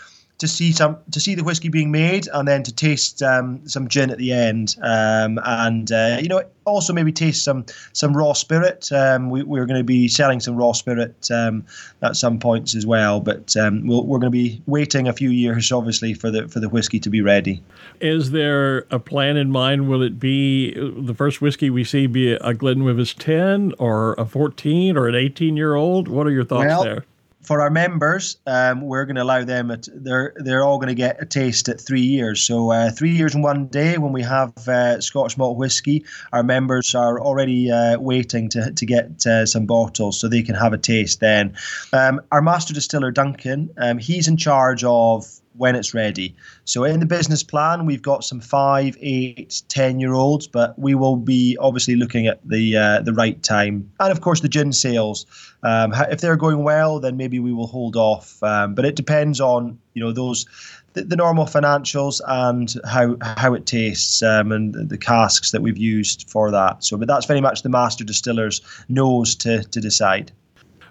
to 0.43 0.47
see 0.49 0.73
some 0.73 0.97
to 1.09 1.21
see 1.21 1.35
the 1.35 1.43
whiskey 1.43 1.69
being 1.69 1.89
made 1.89 2.27
and 2.33 2.45
then 2.45 2.63
to 2.63 2.75
taste 2.75 3.23
um, 3.23 3.65
some 3.65 3.87
gin 3.87 4.09
at 4.09 4.17
the 4.17 4.33
end. 4.33 4.75
Um, 4.81 5.39
and 5.41 5.89
uh, 5.89 6.17
you 6.21 6.27
know 6.27 6.43
also 6.65 6.91
maybe 6.91 7.13
taste 7.13 7.45
some 7.45 7.65
some 7.93 8.15
raw 8.15 8.33
spirit. 8.33 8.91
Um, 8.91 9.29
we, 9.29 9.43
we're 9.43 9.65
going 9.65 9.79
to 9.79 9.85
be 9.85 10.09
selling 10.09 10.41
some 10.41 10.57
raw 10.57 10.73
spirit 10.73 11.31
um, 11.31 11.65
at 12.01 12.17
some 12.17 12.39
points 12.39 12.75
as 12.75 12.85
well. 12.85 13.21
But 13.21 13.55
um, 13.55 13.87
we 13.87 13.95
we 14.01 14.17
are 14.17 14.19
going 14.19 14.31
to 14.33 14.37
be 14.37 14.61
waiting 14.65 15.07
a 15.07 15.13
few 15.13 15.29
years 15.29 15.71
obviously 15.71 16.13
for 16.13 16.29
the 16.29 16.49
for 16.49 16.59
the 16.59 16.67
whiskey 16.67 16.99
to 16.99 17.09
be 17.09 17.21
ready. 17.21 17.63
Is 18.01 18.31
there 18.31 18.79
a 18.91 18.99
plan 18.99 19.37
in 19.37 19.49
mind? 19.49 19.87
Will 19.87 20.03
it 20.03 20.19
be 20.19 20.73
the 20.73 21.13
first 21.13 21.41
whiskey 21.41 21.69
we 21.69 21.85
see 21.85 22.05
be 22.05 22.33
a 22.33 22.53
GlenWyvis 22.53 23.15
10 23.17 23.75
or 23.79 24.13
a 24.15 24.25
14 24.25 24.97
or 24.97 25.07
an 25.07 25.15
18 25.15 25.55
year 25.55 25.75
old? 25.75 26.09
What 26.09 26.27
are 26.27 26.31
your 26.31 26.43
thoughts 26.43 26.67
well, 26.67 26.83
there 26.83 27.05
for 27.43 27.61
our 27.61 27.69
members, 27.69 28.37
um, 28.47 28.81
we're 28.81 29.05
going 29.05 29.17
to 29.17 29.23
allow 29.23 29.43
them. 29.43 29.71
At, 29.71 29.87
they're 29.93 30.33
they're 30.37 30.63
all 30.63 30.77
going 30.77 30.89
to 30.89 30.95
get 30.95 31.21
a 31.21 31.25
taste 31.25 31.69
at 31.69 31.79
three 31.79 32.01
years. 32.01 32.41
So 32.41 32.71
uh, 32.71 32.91
three 32.91 33.11
years 33.11 33.35
and 33.35 33.43
one 33.43 33.67
day 33.67 33.97
when 33.97 34.13
we 34.13 34.23
have 34.23 34.67
uh, 34.67 35.01
Scotch 35.01 35.37
malt 35.37 35.57
whiskey, 35.57 36.05
our 36.31 36.43
members 36.43 36.95
are 36.95 37.19
already 37.19 37.71
uh, 37.71 37.99
waiting 37.99 38.49
to 38.49 38.71
to 38.71 38.85
get 38.85 39.25
uh, 39.27 39.45
some 39.45 39.65
bottles 39.65 40.19
so 40.19 40.27
they 40.27 40.41
can 40.41 40.55
have 40.55 40.73
a 40.73 40.77
taste. 40.77 41.19
Then, 41.19 41.55
um, 41.91 42.21
our 42.31 42.41
master 42.41 42.73
distiller 42.73 43.11
Duncan, 43.11 43.69
um, 43.77 43.97
he's 43.97 44.27
in 44.27 44.37
charge 44.37 44.83
of 44.83 45.25
when 45.57 45.75
it's 45.75 45.93
ready. 45.93 46.35
So 46.65 46.83
in 46.83 46.99
the 46.99 47.05
business 47.05 47.43
plan, 47.43 47.85
we've 47.85 48.01
got 48.01 48.23
some 48.23 48.39
five, 48.39 48.97
eight, 49.01 49.61
ten 49.67 49.99
year 49.99 50.13
olds, 50.13 50.47
but 50.47 50.77
we 50.77 50.95
will 50.95 51.15
be 51.15 51.57
obviously 51.59 51.95
looking 51.95 52.27
at 52.27 52.39
the 52.47 52.77
uh, 52.77 53.01
the 53.01 53.13
right 53.13 53.41
time, 53.43 53.91
and 53.99 54.11
of 54.11 54.21
course 54.21 54.41
the 54.41 54.49
gin 54.49 54.73
sales. 54.73 55.25
Um, 55.63 55.93
if 56.09 56.19
they're 56.21 56.35
going 56.35 56.63
well, 56.63 56.99
then 56.99 57.15
maybe 57.17 57.39
we 57.39 57.53
will 57.53 57.67
hold 57.67 57.95
off. 57.95 58.41
Um, 58.43 58.75
but 58.75 58.85
it 58.85 58.95
depends 58.95 59.39
on 59.39 59.79
you 59.93 60.03
know 60.03 60.11
those 60.11 60.45
the, 60.93 61.03
the 61.03 61.15
normal 61.15 61.45
financials 61.45 62.21
and 62.27 62.75
how 62.85 63.17
how 63.21 63.53
it 63.53 63.65
tastes 63.65 64.21
um, 64.23 64.51
and 64.51 64.73
the 64.89 64.97
casks 64.97 65.51
that 65.51 65.61
we've 65.61 65.77
used 65.77 66.29
for 66.29 66.51
that. 66.51 66.83
So, 66.83 66.97
but 66.97 67.07
that's 67.07 67.25
very 67.25 67.41
much 67.41 67.63
the 67.63 67.69
master 67.69 68.03
distiller's 68.03 68.61
nose 68.89 69.35
to 69.37 69.63
to 69.63 69.81
decide. 69.81 70.31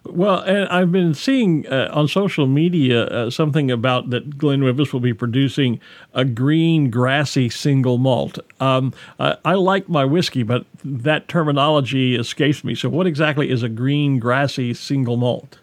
Well, 0.05 0.41
and 0.41 0.69
I've 0.69 0.91
been 0.91 1.15
seeing 1.15 1.67
uh, 1.69 1.89
on 1.93 2.09
social 2.09 2.47
media 2.47 3.07
uh, 3.07 3.31
something 3.31 3.71
about 3.71 4.11
that 4.11 4.31
GlenWyvis 4.37 4.93
will 4.93 5.01
be 5.01 5.15
producing 5.15 5.81
a 6.13 6.25
green, 6.25 6.91
grassy 6.91 7.49
single 7.49 7.99
malt. 7.99 8.39
Um, 8.59 8.93
I, 9.21 9.37
I, 9.45 9.55
like 9.55 9.89
my 9.89 10.05
whiskey, 10.05 10.43
but 10.43 10.67
that 10.85 11.29
terminology 11.29 12.17
escapes 12.17 12.65
me. 12.65 12.75
So, 12.75 12.89
what 12.89 13.07
exactly 13.07 13.49
is 13.49 13.63
a 13.63 13.69
green, 13.69 14.19
grassy 14.19 14.75
single 14.75 15.17
malt? 15.17 15.59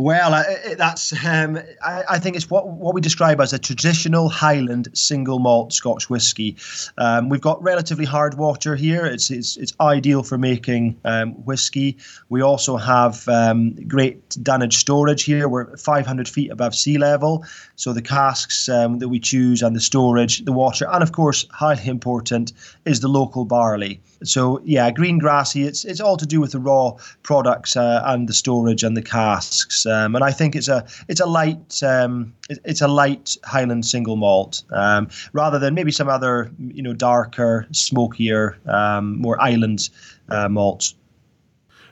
Well, 0.00 0.30
that's 0.78 1.12
um, 1.26 1.58
I, 1.82 2.04
I, 2.08 2.18
think 2.18 2.34
it's 2.34 2.48
what 2.48 2.66
what 2.66 2.94
we 2.94 3.02
describe 3.02 3.38
as 3.38 3.52
a 3.52 3.58
traditional 3.58 4.30
Highland 4.30 4.88
single 4.94 5.40
malt 5.40 5.74
Scotch 5.74 6.08
whisky. 6.08 6.56
Um, 6.96 7.28
we've 7.28 7.42
got 7.42 7.62
relatively 7.62 8.06
hard 8.06 8.38
water 8.38 8.76
here. 8.76 9.04
It's 9.04 9.30
it's, 9.30 9.58
it's 9.58 9.74
ideal 9.78 10.22
for 10.22 10.38
making 10.38 10.98
um, 11.04 11.32
whisky. 11.44 11.98
We 12.30 12.40
also 12.40 12.78
have 12.78 13.28
um, 13.28 13.74
great 13.88 14.26
dunnage 14.42 14.78
storage 14.78 15.24
here. 15.24 15.50
We're 15.50 15.76
500 15.76 16.26
feet 16.26 16.50
above 16.50 16.74
sea 16.74 16.96
level, 16.96 17.44
so 17.76 17.92
the 17.92 18.00
casks 18.00 18.70
um, 18.70 19.00
that 19.00 19.10
we 19.10 19.20
choose 19.20 19.60
and 19.60 19.76
the 19.76 19.80
storage, 19.80 20.46
the 20.46 20.52
water, 20.52 20.86
and 20.90 21.02
of 21.02 21.12
course, 21.12 21.46
highly 21.50 21.86
important 21.88 22.54
is 22.86 23.00
the 23.00 23.08
local 23.08 23.44
barley. 23.44 24.00
So 24.24 24.60
yeah, 24.64 24.90
green 24.90 25.18
grassy. 25.18 25.64
It's 25.64 25.84
it's 25.84 26.00
all 26.00 26.16
to 26.16 26.26
do 26.26 26.40
with 26.40 26.52
the 26.52 26.60
raw 26.60 26.96
products 27.22 27.76
uh, 27.76 28.02
and 28.06 28.28
the 28.28 28.34
storage 28.34 28.82
and 28.82 28.96
the 28.96 29.02
casks. 29.02 29.86
Um, 29.90 30.14
and 30.14 30.24
I 30.24 30.30
think 30.30 30.56
it's 30.56 30.68
a 30.68 30.86
it's 31.08 31.20
a 31.20 31.26
light 31.26 31.82
um, 31.82 32.32
it's 32.48 32.80
a 32.80 32.88
light 32.88 33.36
Highland 33.44 33.84
single 33.84 34.16
malt 34.16 34.62
um, 34.70 35.08
rather 35.32 35.58
than 35.58 35.74
maybe 35.74 35.92
some 35.92 36.08
other 36.08 36.50
you 36.58 36.82
know 36.82 36.94
darker, 36.94 37.66
smokier, 37.72 38.58
um, 38.66 39.20
more 39.20 39.40
island 39.40 39.90
uh, 40.28 40.48
malts. 40.48 40.94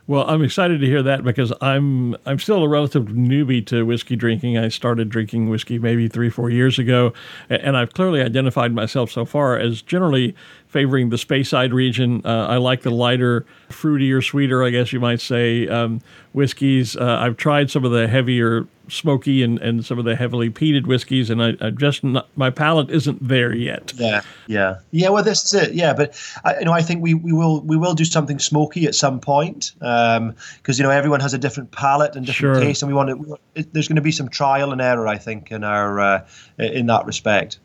Well, 0.08 0.24
I'm 0.26 0.42
excited 0.42 0.80
to 0.80 0.86
hear 0.86 1.02
that 1.02 1.22
because 1.22 1.52
I'm 1.60 2.16
I'm 2.24 2.38
still 2.38 2.64
a 2.64 2.68
relative 2.68 3.08
newbie 3.08 3.64
to 3.66 3.84
whiskey 3.84 4.16
drinking. 4.16 4.56
I 4.56 4.68
started 4.68 5.10
drinking 5.10 5.50
whiskey 5.50 5.78
maybe 5.78 6.08
three 6.08 6.30
four 6.30 6.48
years 6.48 6.78
ago, 6.78 7.12
and 7.50 7.76
I've 7.76 7.92
clearly 7.92 8.22
identified 8.22 8.72
myself 8.72 9.10
so 9.10 9.26
far 9.26 9.58
as 9.58 9.82
generally 9.82 10.34
favoring 10.68 11.08
the 11.08 11.16
Speyside 11.16 11.72
region. 11.72 12.22
Uh, 12.24 12.46
I 12.46 12.58
like 12.58 12.82
the 12.82 12.90
lighter, 12.90 13.44
fruitier, 13.70 14.22
sweeter, 14.24 14.62
I 14.62 14.70
guess 14.70 14.92
you 14.92 15.00
might 15.00 15.20
say, 15.20 15.66
um, 15.66 16.00
whiskeys. 16.32 16.96
Uh, 16.96 17.18
I've 17.20 17.36
tried 17.36 17.70
some 17.70 17.84
of 17.84 17.90
the 17.90 18.06
heavier, 18.06 18.66
smoky, 18.88 19.42
and, 19.42 19.58
and 19.60 19.84
some 19.84 19.98
of 19.98 20.04
the 20.04 20.14
heavily 20.14 20.50
peated 20.50 20.86
whiskeys, 20.86 21.30
and 21.30 21.42
I, 21.42 21.54
I 21.60 21.70
just 21.70 22.04
not, 22.04 22.28
my 22.36 22.50
palate 22.50 22.90
isn't 22.90 23.26
there 23.26 23.54
yet. 23.54 23.94
Yeah, 23.96 24.20
yeah, 24.46 24.78
yeah. 24.90 25.08
Well, 25.08 25.24
this 25.24 25.42
is 25.44 25.54
it. 25.54 25.74
Yeah, 25.74 25.94
but 25.94 26.20
I, 26.44 26.58
you 26.58 26.64
know, 26.66 26.72
I 26.72 26.82
think 26.82 27.02
we, 27.02 27.14
we 27.14 27.32
will 27.32 27.62
we 27.62 27.76
will 27.76 27.94
do 27.94 28.04
something 28.04 28.38
smoky 28.38 28.86
at 28.86 28.94
some 28.94 29.20
point 29.20 29.72
because 29.78 30.18
um, 30.18 30.34
you 30.66 30.82
know 30.82 30.90
everyone 30.90 31.20
has 31.20 31.32
a 31.32 31.38
different 31.38 31.70
palate 31.72 32.14
and 32.14 32.26
different 32.26 32.56
sure. 32.56 32.62
taste, 32.62 32.82
and 32.82 32.90
we 32.90 32.94
want 32.94 33.08
to. 33.54 33.64
There's 33.72 33.88
going 33.88 33.96
to 33.96 34.02
be 34.02 34.12
some 34.12 34.28
trial 34.28 34.72
and 34.72 34.80
error, 34.80 35.08
I 35.08 35.16
think, 35.16 35.50
in 35.50 35.64
our 35.64 35.98
uh, 35.98 36.26
in 36.58 36.86
that 36.86 37.06
respect. 37.06 37.58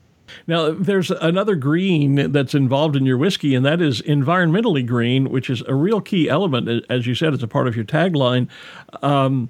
Now, 0.48 0.72
there's 0.72 1.12
another 1.12 1.56
green 1.56 2.32
that's 2.32 2.54
involved 2.54 2.96
in 2.96 3.06
your 3.06 3.18
whiskey, 3.18 3.56
and 3.56 3.66
that 3.66 3.82
is 3.82 4.02
environmentally 4.02 4.86
green, 4.86 5.30
which 5.30 5.50
is 5.50 5.62
a 5.68 5.76
real 5.76 6.02
key 6.02 6.30
element. 6.30 6.86
As 6.90 7.08
you 7.08 7.16
said, 7.16 7.34
it's 7.34 7.44
a 7.44 7.48
part 7.48 7.68
of 7.68 7.76
your 7.76 7.86
tagline. 7.86 8.48
Um, 9.02 9.50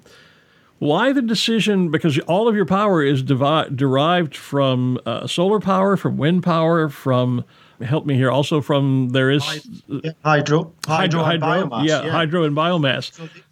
why 0.78 1.12
the 1.12 1.22
decision? 1.22 1.90
Because 1.90 2.18
all 2.20 2.48
of 2.48 2.56
your 2.56 2.66
power 2.66 3.02
is 3.02 3.22
devi- 3.22 3.74
derived 3.74 4.36
from 4.36 4.98
uh, 5.06 5.26
solar 5.26 5.60
power, 5.60 5.96
from 5.96 6.16
wind 6.16 6.42
power, 6.42 6.88
from 6.88 7.44
help 7.80 8.06
me 8.06 8.14
here. 8.14 8.30
Also, 8.30 8.60
from 8.60 9.10
there 9.10 9.30
is 9.30 9.44
hydro, 9.44 10.12
hydro, 10.24 10.72
hydro, 10.86 11.22
hydro, 11.22 11.22
hydro 11.22 11.78
yeah, 11.82 12.04
yeah, 12.04 12.10
hydro 12.10 12.44
and 12.44 12.56
biomass. 12.56 13.12
So 13.12 13.26
the, 13.26 13.43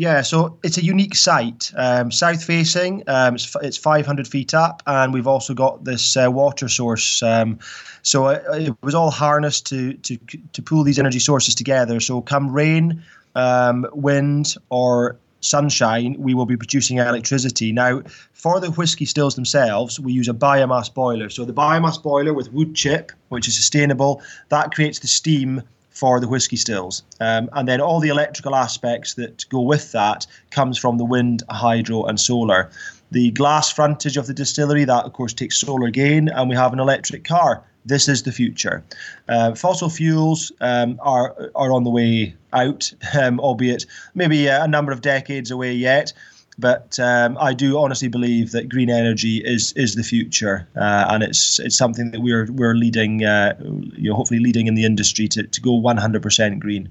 Yeah, 0.00 0.22
so 0.22 0.58
it's 0.62 0.78
a 0.78 0.82
unique 0.82 1.14
site, 1.14 1.70
um, 1.76 2.10
south 2.10 2.42
facing. 2.42 3.04
Um, 3.06 3.34
it's, 3.34 3.54
it's 3.60 3.76
500 3.76 4.26
feet 4.26 4.54
up, 4.54 4.82
and 4.86 5.12
we've 5.12 5.26
also 5.26 5.52
got 5.52 5.84
this 5.84 6.16
uh, 6.16 6.30
water 6.30 6.70
source. 6.70 7.22
Um, 7.22 7.58
so 8.00 8.28
it, 8.28 8.42
it, 8.50 8.74
was 8.82 8.94
all 8.94 9.10
harnessed 9.10 9.66
to 9.66 9.92
to 9.92 10.16
to 10.54 10.62
pool 10.62 10.84
these 10.84 10.98
energy 10.98 11.18
sources 11.18 11.54
together. 11.54 12.00
So 12.00 12.22
come 12.22 12.50
rain, 12.50 13.02
um, 13.34 13.86
wind, 13.92 14.54
or 14.70 15.18
sunshine, 15.42 16.16
we 16.18 16.32
will 16.32 16.46
be 16.46 16.56
producing 16.56 16.96
electricity. 16.96 17.70
Now, 17.70 18.00
for 18.32 18.58
the 18.58 18.70
whisky 18.70 19.04
stills 19.04 19.34
themselves, 19.34 20.00
we 20.00 20.14
use 20.14 20.28
a 20.28 20.32
biomass 20.32 20.92
boiler. 20.94 21.28
So 21.28 21.44
the 21.44 21.52
biomass 21.52 22.02
boiler 22.02 22.32
with 22.32 22.50
wood 22.54 22.74
chip, 22.74 23.12
which 23.28 23.48
is 23.48 23.54
sustainable, 23.54 24.22
that 24.48 24.72
creates 24.72 25.00
the 25.00 25.08
steam 25.08 25.62
for 25.90 26.20
the 26.20 26.28
whisky 26.28 26.56
stills. 26.56 27.02
Um, 27.20 27.50
and 27.52 27.68
then 27.68 27.80
all 27.80 28.00
the 28.00 28.08
electrical 28.08 28.54
aspects 28.54 29.14
that 29.14 29.44
go 29.50 29.60
with 29.60 29.92
that 29.92 30.26
comes 30.50 30.78
from 30.78 30.98
the 30.98 31.04
wind, 31.04 31.42
hydro, 31.50 32.04
and 32.04 32.18
solar. 32.18 32.70
The 33.10 33.32
glass 33.32 33.70
frontage 33.70 34.16
of 34.16 34.26
the 34.26 34.34
distillery, 34.34 34.84
that 34.84 35.04
of 35.04 35.12
course 35.12 35.32
takes 35.32 35.58
solar 35.58 35.90
gain, 35.90 36.28
and 36.28 36.48
we 36.48 36.56
have 36.56 36.72
an 36.72 36.78
electric 36.78 37.24
car. 37.24 37.62
This 37.84 38.08
is 38.08 38.22
the 38.22 38.32
future. 38.32 38.82
Uh, 39.28 39.54
fossil 39.54 39.88
fuels 39.88 40.52
um, 40.60 40.98
are 41.02 41.50
are 41.54 41.72
on 41.72 41.84
the 41.84 41.90
way 41.90 42.34
out, 42.52 42.92
um, 43.20 43.40
albeit 43.40 43.86
maybe 44.14 44.46
a 44.46 44.68
number 44.68 44.92
of 44.92 45.00
decades 45.00 45.50
away 45.50 45.72
yet. 45.72 46.12
But 46.58 46.98
um, 46.98 47.38
I 47.40 47.54
do 47.54 47.78
honestly 47.78 48.08
believe 48.08 48.52
that 48.52 48.68
green 48.68 48.90
energy 48.90 49.38
is 49.38 49.72
is 49.74 49.94
the 49.94 50.02
future, 50.02 50.68
uh, 50.76 51.06
and 51.08 51.22
it's 51.22 51.58
it's 51.58 51.76
something 51.76 52.10
that 52.10 52.20
we're 52.20 52.50
we're 52.52 52.74
leading, 52.74 53.24
uh, 53.24 53.54
you 53.96 54.10
know, 54.10 54.16
hopefully 54.16 54.40
leading 54.40 54.66
in 54.66 54.74
the 54.74 54.84
industry 54.84 55.26
to, 55.28 55.44
to 55.44 55.60
go 55.60 55.70
100% 55.70 56.58
green. 56.58 56.88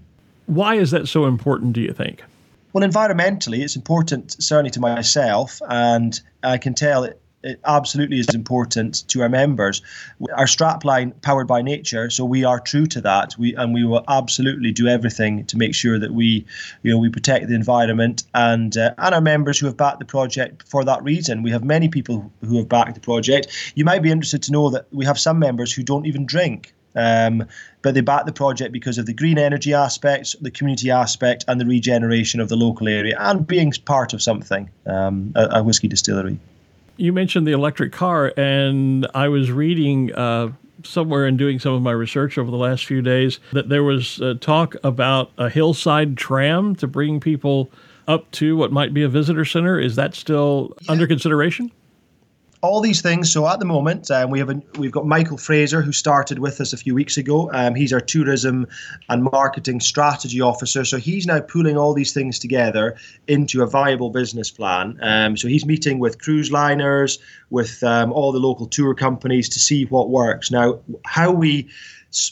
Why 0.48 0.76
is 0.76 0.92
that 0.92 1.08
so 1.08 1.26
important? 1.26 1.74
Do 1.74 1.82
you 1.82 1.94
think? 1.94 2.24
Well, 2.74 2.88
environmentally, 2.88 3.60
it's 3.60 3.76
important 3.76 4.42
certainly 4.42 4.72
to 4.72 4.80
myself, 4.80 5.62
and 5.70 6.20
I 6.44 6.58
can 6.58 6.74
tell 6.74 7.04
it 7.04 7.22
it 7.44 7.60
absolutely 7.66 8.20
is 8.20 8.28
important 8.34 9.08
to 9.08 9.22
our 9.22 9.30
members. 9.30 9.82
Our 10.36 10.46
strapline 10.46 11.14
powered 11.22 11.48
by 11.48 11.62
nature, 11.62 12.10
so 12.10 12.26
we 12.26 12.44
are 12.44 12.60
true 12.60 12.86
to 12.88 13.02
that. 13.02 13.36
We 13.38 13.56
and 13.56 13.74
we 13.74 13.86
will 13.86 14.04
absolutely 14.08 14.72
do 14.72 14.88
everything 14.88 15.46
to 15.46 15.58
make 15.58 15.74
sure 15.74 15.98
that 16.00 16.14
we, 16.14 16.46
you 16.84 16.92
know, 16.92 16.98
we 16.98 17.10
protect 17.10 17.48
the 17.48 17.56
environment 17.56 18.24
and 18.34 18.78
uh, 18.78 18.94
and 18.98 19.16
our 19.16 19.22
members 19.22 19.60
who 19.60 19.68
have 19.68 19.78
backed 19.78 20.00
the 20.00 20.06
project 20.06 20.68
for 20.68 20.84
that 20.84 21.02
reason. 21.04 21.44
We 21.44 21.52
have 21.52 21.64
many 21.64 21.88
people 21.88 22.32
who 22.46 22.58
have 22.58 22.68
backed 22.68 22.96
the 22.96 23.02
project. 23.02 23.48
You 23.76 23.86
might 23.86 24.02
be 24.02 24.12
interested 24.12 24.44
to 24.44 24.52
know 24.52 24.70
that 24.72 24.88
we 24.92 25.06
have 25.06 25.20
some 25.20 25.40
members 25.40 25.72
who 25.72 25.84
don't 25.84 26.06
even 26.06 26.26
drink. 26.26 26.74
Um, 26.96 27.46
but 27.84 27.94
they 27.94 28.02
back 28.02 28.26
the 28.26 28.34
project 28.34 28.74
because 28.74 28.98
of 28.98 29.06
the 29.06 29.14
green 29.14 29.38
energy 29.38 29.76
aspects, 29.76 30.36
the 30.42 30.50
community 30.50 30.90
aspect, 30.90 31.46
and 31.48 31.62
the 31.62 31.66
regeneration 31.66 32.42
of 32.42 32.50
the 32.50 32.58
local 32.58 32.90
area, 32.90 33.16
and 33.20 33.46
being 33.46 33.72
part 33.86 34.12
of 34.12 34.24
something, 34.24 34.70
um, 34.88 35.32
a, 35.36 35.60
a 35.60 35.64
whisky 35.64 35.88
distillery 35.88 36.40
you 37.00 37.14
mentioned 37.14 37.48
the 37.48 37.52
electric 37.52 37.92
car, 37.92 38.34
and 38.36 39.08
I 39.16 39.30
was 39.30 39.52
reading 39.52 40.14
uh, 40.14 40.52
somewhere 40.84 41.26
and 41.26 41.38
doing 41.38 41.60
some 41.60 41.74
of 41.74 41.82
my 41.82 41.92
research 41.92 42.38
over 42.38 42.52
the 42.52 42.58
last 42.58 42.86
few 42.86 43.02
days 43.02 43.40
that 43.52 43.70
there 43.70 43.84
was 43.84 44.22
uh, 44.22 44.36
talk 44.40 44.76
about 44.84 45.32
a 45.38 45.50
hillside 45.50 46.18
tram 46.18 46.76
to 46.76 46.88
bring 46.88 47.20
people 47.20 47.72
up 48.08 48.30
to 48.32 48.58
what 48.58 48.72
might 48.72 48.94
be 48.94 49.04
a 49.04 49.10
visitor 49.10 49.46
center. 49.46 49.80
Is 49.80 49.96
that 49.96 50.16
still 50.16 50.74
yeah. 50.82 50.92
under 50.92 51.08
consideration? 51.08 51.72
All 52.62 52.82
these 52.82 53.02
things. 53.02 53.32
So 53.32 53.48
at 53.48 53.60
the 53.60 53.66
moment, 53.66 54.12
um, 54.12 54.32
we 54.32 54.40
have 54.40 54.50
a, 54.50 54.62
we've 54.78 54.92
got 54.92 55.06
Michael 55.06 55.38
Fraser 55.38 55.82
who 55.82 55.92
started 55.92 56.40
with 56.40 56.60
us 56.60 56.74
a 56.74 56.78
few 56.78 56.94
weeks 56.94 57.18
ago. 57.18 57.50
Um, 57.54 57.74
he's 57.74 57.94
our 57.94 58.02
tourism 58.02 58.68
and 59.08 59.24
marketing 59.24 59.80
strategy 59.80 60.42
officer. 60.42 60.84
So 60.84 60.98
he's 60.98 61.26
now 61.26 61.40
pulling 61.40 61.78
all 61.78 61.94
these 61.94 62.12
things 62.12 62.38
together 62.38 62.98
into 63.28 63.62
a 63.62 63.68
viable 63.68 64.10
business 64.10 64.52
plan. 64.52 65.00
Um, 65.02 65.38
so 65.38 65.48
he's 65.48 65.66
meeting 65.66 66.00
with 66.00 66.22
cruise 66.22 66.52
liners, 66.52 67.20
with 67.50 67.82
um, 67.84 68.12
all 68.12 68.32
the 68.32 68.40
local 68.40 68.68
tour 68.68 68.94
companies 68.94 69.48
to 69.50 69.60
see 69.60 69.86
what 69.86 70.10
works. 70.10 70.52
Now, 70.52 70.80
how 71.06 71.32
we 71.32 71.70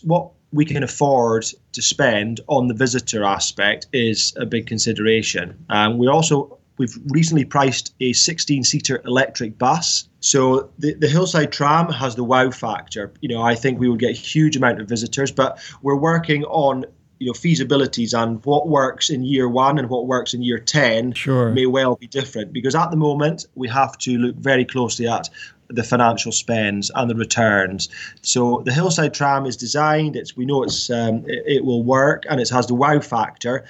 what 0.04 0.32
we 0.52 0.66
can 0.66 0.82
afford 0.84 1.46
to 1.74 1.82
spend 1.82 2.40
on 2.48 2.68
the 2.68 2.74
visitor 2.74 3.24
aspect 3.24 3.88
is 3.94 4.34
a 4.38 4.46
big 4.46 4.66
consideration. 4.66 5.66
Um, 5.70 5.98
we 5.98 6.08
also 6.08 6.58
we've 6.78 6.98
recently 7.08 7.46
priced 7.46 7.94
a 8.00 8.14
16 8.14 8.64
seater 8.64 9.02
electric 9.06 9.58
bus 9.58 10.08
so 10.20 10.70
the, 10.78 10.94
the 10.94 11.08
hillside 11.08 11.52
tram 11.52 11.90
has 11.92 12.16
the 12.16 12.24
wow 12.24 12.52
factor. 12.52 13.14
You 13.22 13.30
know, 13.30 13.42
I 13.42 13.56
think 13.56 13.80
we 13.80 13.88
would 13.88 14.00
get 14.00 14.10
a 14.10 14.20
huge 14.20 14.58
amount 14.58 14.82
of 14.82 14.90
visitors, 14.90 15.32
but 15.32 15.60
we're 15.82 15.96
working 15.96 16.44
on 16.46 16.86
you 17.20 17.28
know 17.28 17.34
feasibilities 17.34 18.14
and 18.14 18.44
what 18.46 18.68
works 18.68 19.10
in 19.10 19.24
year 19.24 19.48
one 19.48 19.80
and 19.80 19.90
what 19.90 20.06
works 20.06 20.34
in 20.34 20.44
year 20.44 20.60
10 20.60 21.14
sure. 21.14 21.50
may 21.50 21.66
well 21.66 21.96
be 21.96 22.06
different 22.06 22.54
because 22.54 22.76
at 22.76 22.92
the 22.92 22.98
moment 22.98 23.48
we 23.56 23.68
have 23.68 23.98
to 23.98 24.20
look 24.20 24.36
very 24.36 24.64
closely 24.64 25.08
at 25.08 25.28
the 25.70 25.84
financial 25.84 26.32
spends 26.32 26.92
and 26.94 27.10
the 27.10 27.16
returns. 27.16 27.90
So 28.22 28.62
the 28.66 28.74
hillside 28.74 29.14
tram 29.14 29.46
is 29.46 29.58
designed. 29.58 30.16
It's 30.16 30.36
we 30.36 30.46
know 30.46 30.64
it's 30.64 30.90
um, 30.90 31.24
it, 31.28 31.44
it 31.46 31.66
will 31.66 31.84
work 31.84 32.26
and 32.30 32.42
it 32.42 32.50
has 32.50 32.68
the 32.68 32.76
wow 32.76 33.00
factor. 33.00 33.66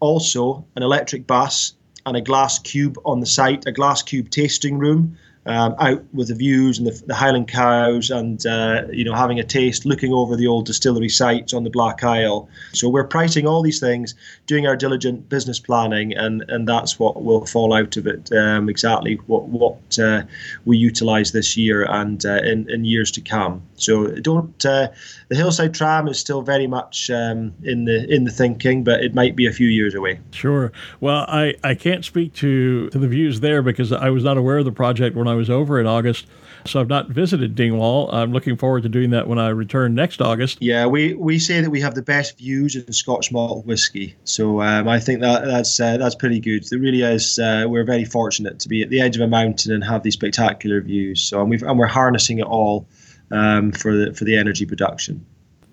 Also, 0.00 0.66
an 0.76 0.82
electric 0.82 1.26
bus 1.26 1.74
and 2.06 2.16
a 2.16 2.20
glass 2.20 2.58
cube 2.58 2.98
on 3.04 3.20
the 3.20 3.26
site, 3.26 3.66
a 3.66 3.72
glass 3.72 4.02
cube 4.02 4.30
tasting 4.30 4.78
room 4.78 5.16
um, 5.46 5.74
out 5.78 6.02
with 6.14 6.28
the 6.28 6.34
views 6.34 6.78
and 6.78 6.86
the, 6.86 7.02
the 7.06 7.14
Highland 7.14 7.48
cows, 7.48 8.10
and 8.10 8.44
uh, 8.46 8.82
you 8.90 9.04
know 9.04 9.14
having 9.14 9.38
a 9.38 9.44
taste, 9.44 9.84
looking 9.84 10.12
over 10.12 10.36
the 10.36 10.46
old 10.46 10.66
distillery 10.66 11.08
sites 11.08 11.52
on 11.52 11.64
the 11.64 11.70
Black 11.70 12.02
Isle. 12.02 12.48
So 12.72 12.88
we're 12.88 13.04
pricing 13.04 13.46
all 13.46 13.62
these 13.62 13.80
things, 13.80 14.14
doing 14.46 14.66
our 14.66 14.76
diligent 14.76 15.28
business 15.28 15.58
planning, 15.58 16.14
and 16.14 16.44
and 16.48 16.66
that's 16.66 16.98
what 16.98 17.22
will 17.22 17.44
fall 17.46 17.74
out 17.74 17.96
of 17.96 18.06
it. 18.06 18.32
Um, 18.32 18.68
exactly 18.68 19.16
what 19.26 19.48
what 19.48 19.98
uh, 19.98 20.22
we 20.64 20.78
utilise 20.78 21.32
this 21.32 21.56
year 21.56 21.84
and 21.84 22.24
uh, 22.24 22.40
in 22.42 22.70
in 22.70 22.84
years 22.84 23.10
to 23.12 23.20
come. 23.20 23.62
So 23.76 24.06
don't 24.06 24.64
uh, 24.64 24.88
the 25.28 25.36
hillside 25.36 25.74
tram 25.74 26.08
is 26.08 26.18
still 26.18 26.42
very 26.42 26.66
much 26.66 27.10
um, 27.10 27.52
in 27.62 27.84
the 27.84 28.06
in 28.12 28.24
the 28.24 28.30
thinking, 28.30 28.84
but 28.84 29.02
it 29.02 29.14
might 29.14 29.36
be 29.36 29.46
a 29.46 29.52
few 29.52 29.68
years 29.68 29.94
away. 29.94 30.20
Sure. 30.32 30.72
Well, 31.00 31.24
I 31.28 31.54
I 31.62 31.74
can't 31.74 32.04
speak 32.04 32.34
to 32.34 32.88
to 32.90 32.98
the 32.98 33.08
views 33.08 33.40
there 33.40 33.62
because 33.62 33.92
I 33.92 34.10
was 34.10 34.24
not 34.24 34.36
aware 34.36 34.58
of 34.58 34.64
the 34.64 34.72
project 34.72 35.16
when 35.16 35.28
I 35.28 35.34
was 35.34 35.50
over 35.50 35.80
in 35.80 35.86
August. 35.86 36.26
So 36.66 36.80
I've 36.80 36.88
not 36.88 37.08
visited 37.08 37.54
Dingwall. 37.54 38.10
I'm 38.10 38.32
looking 38.32 38.56
forward 38.56 38.84
to 38.84 38.88
doing 38.88 39.10
that 39.10 39.28
when 39.28 39.38
I 39.38 39.48
return 39.48 39.94
next 39.94 40.22
August. 40.22 40.58
Yeah, 40.62 40.86
we, 40.86 41.12
we 41.12 41.38
say 41.38 41.60
that 41.60 41.68
we 41.68 41.80
have 41.80 41.94
the 41.94 42.02
best 42.02 42.38
views 42.38 42.74
in 42.74 42.90
Scotch 42.92 43.30
malt 43.30 43.66
whiskey. 43.66 44.16
So 44.24 44.62
um, 44.62 44.88
I 44.88 44.98
think 44.98 45.20
that 45.20 45.44
that's 45.44 45.78
uh, 45.78 45.98
that's 45.98 46.14
pretty 46.14 46.40
good. 46.40 46.64
It 46.72 46.76
really 46.76 47.02
is. 47.02 47.38
Uh, 47.38 47.66
we're 47.68 47.84
very 47.84 48.04
fortunate 48.04 48.60
to 48.60 48.68
be 48.68 48.82
at 48.82 48.88
the 48.88 49.00
edge 49.00 49.16
of 49.16 49.22
a 49.22 49.28
mountain 49.28 49.72
and 49.72 49.84
have 49.84 50.02
these 50.02 50.14
spectacular 50.14 50.80
views. 50.80 51.22
So 51.22 51.40
and, 51.42 51.50
we 51.50 51.60
and 51.60 51.78
we're 51.78 51.86
harnessing 51.86 52.38
it 52.38 52.46
all 52.46 52.86
um, 53.30 53.72
for 53.72 53.96
the 53.96 54.14
for 54.14 54.24
the 54.24 54.36
energy 54.36 54.66
production 54.66 55.24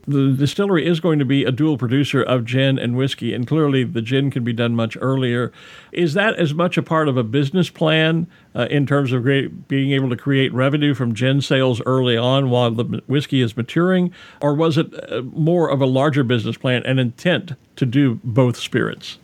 the 0.08 0.32
distillery 0.32 0.86
is 0.86 1.00
going 1.00 1.20
to 1.20 1.26
be 1.26 1.44
a 1.44 1.52
dual 1.52 1.78
producer 1.78 2.22
of 2.22 2.46
gin 2.46 2.80
and 2.80 2.96
whiskey, 2.96 3.34
and 3.34 3.48
clearly 3.48 3.84
the 3.84 4.02
gin 4.02 4.32
can 4.32 4.44
be 4.44 4.54
done 4.54 4.76
much 4.76 4.98
earlier. 5.00 5.52
Is 5.92 6.14
that 6.14 6.36
as 6.36 6.54
much 6.54 6.78
a 6.78 6.84
part 6.84 7.08
of 7.08 7.18
a 7.18 7.24
business 7.24 7.70
plan 7.70 8.28
uh, 8.56 8.68
in 8.70 8.86
terms 8.86 9.12
of 9.12 9.24
great, 9.24 9.68
being 9.68 9.92
able 9.92 10.10
to 10.10 10.18
create 10.18 10.54
revenue 10.54 10.94
from 10.94 11.14
gin 11.14 11.42
sales 11.42 11.82
early 11.86 12.18
on 12.18 12.50
while 12.50 12.72
the 12.72 13.02
whiskey 13.08 13.42
is 13.42 13.56
maturing, 13.56 14.12
or 14.42 14.54
was 14.54 14.78
it 14.78 14.88
uh, 15.12 15.22
more 15.22 15.70
of 15.70 15.82
a 15.82 15.86
larger 15.86 16.24
business 16.24 16.58
plan 16.58 16.84
and 16.86 17.00
intent 17.00 17.54
to 17.76 17.86
do 17.86 18.20
both 18.24 18.58
spirits? 18.58 19.18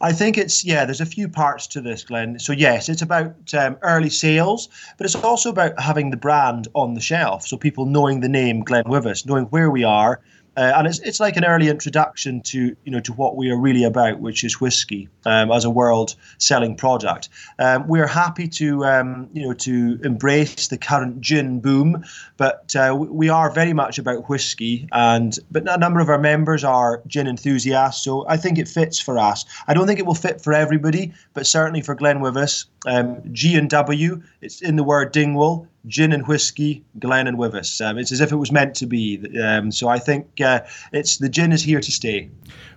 I 0.00 0.12
think 0.12 0.38
it's 0.38 0.64
yeah. 0.64 0.84
There's 0.84 1.00
a 1.00 1.06
few 1.06 1.28
parts 1.28 1.66
to 1.68 1.80
this, 1.80 2.04
Glenn. 2.04 2.38
So 2.38 2.52
yes, 2.52 2.88
it's 2.88 3.02
about 3.02 3.54
um, 3.54 3.76
early 3.82 4.10
sales, 4.10 4.68
but 4.96 5.04
it's 5.04 5.14
also 5.14 5.50
about 5.50 5.78
having 5.80 6.10
the 6.10 6.16
brand 6.16 6.68
on 6.74 6.94
the 6.94 7.00
shelf, 7.00 7.46
so 7.46 7.56
people 7.56 7.86
knowing 7.86 8.20
the 8.20 8.28
name 8.28 8.60
Glenn 8.60 8.84
GlenWyvis, 8.84 9.26
knowing 9.26 9.44
where 9.46 9.70
we 9.70 9.84
are, 9.84 10.20
uh, 10.56 10.72
and 10.76 10.86
it's 10.86 10.98
it's 11.00 11.20
like 11.20 11.36
an 11.36 11.44
early 11.44 11.68
introduction 11.68 12.40
to 12.42 12.76
you 12.84 12.92
know 12.92 13.00
to 13.00 13.12
what 13.12 13.36
we 13.36 13.50
are 13.50 13.56
really 13.56 13.84
about, 13.84 14.20
which 14.20 14.44
is 14.44 14.60
whiskey 14.60 15.08
um, 15.26 15.50
as 15.50 15.64
a 15.64 15.70
world 15.70 16.14
selling 16.38 16.76
product. 16.76 17.28
Um, 17.58 17.88
we 17.88 18.00
are 18.00 18.06
happy 18.06 18.48
to 18.48 18.84
um, 18.84 19.28
you 19.32 19.42
know 19.42 19.54
to 19.54 19.98
embrace 20.04 20.68
the 20.68 20.78
current 20.78 21.20
gin 21.20 21.60
boom, 21.60 22.04
but 22.36 22.74
uh, 22.76 22.94
we 22.96 23.28
are 23.28 23.50
very 23.50 23.72
much 23.72 23.98
about 23.98 24.28
whiskey, 24.28 24.88
and 24.92 25.38
but 25.50 25.68
a 25.68 25.78
number 25.78 26.00
of 26.00 26.08
our 26.08 26.18
members 26.18 26.62
are 26.64 27.02
gin 27.06 27.26
enthusiasts, 27.26 28.04
so 28.04 28.26
I 28.28 28.36
think 28.36 28.58
it 28.58 28.68
fits 28.68 29.00
for 29.00 29.18
us. 29.18 29.44
I 29.66 29.74
don't 29.74 29.86
think 29.86 29.98
it 29.98 30.06
will 30.06 30.14
fit 30.14 30.40
for 30.40 30.52
everybody, 30.52 31.12
but 31.32 31.46
certainly 31.46 31.80
for 31.80 31.96
GlenWyvis, 31.96 32.66
um, 32.86 33.22
G 33.32 33.56
and 33.56 33.68
W, 33.70 34.22
it's 34.40 34.62
in 34.62 34.76
the 34.76 34.84
word 34.84 35.12
Dingwall 35.12 35.66
gin 35.86 36.12
and 36.12 36.26
whiskey, 36.26 36.84
Glen 36.98 37.26
and 37.26 37.38
Wyvis. 37.38 37.80
Um, 37.84 37.98
it's 37.98 38.12
as 38.12 38.20
if 38.20 38.32
it 38.32 38.36
was 38.36 38.50
meant 38.50 38.74
to 38.76 38.86
be. 38.86 39.20
Um, 39.42 39.70
so 39.70 39.88
I 39.88 39.98
think 39.98 40.40
uh, 40.40 40.60
it's 40.92 41.18
the 41.18 41.28
gin 41.28 41.52
is 41.52 41.62
here 41.62 41.80
to 41.80 41.92
stay. 41.92 42.30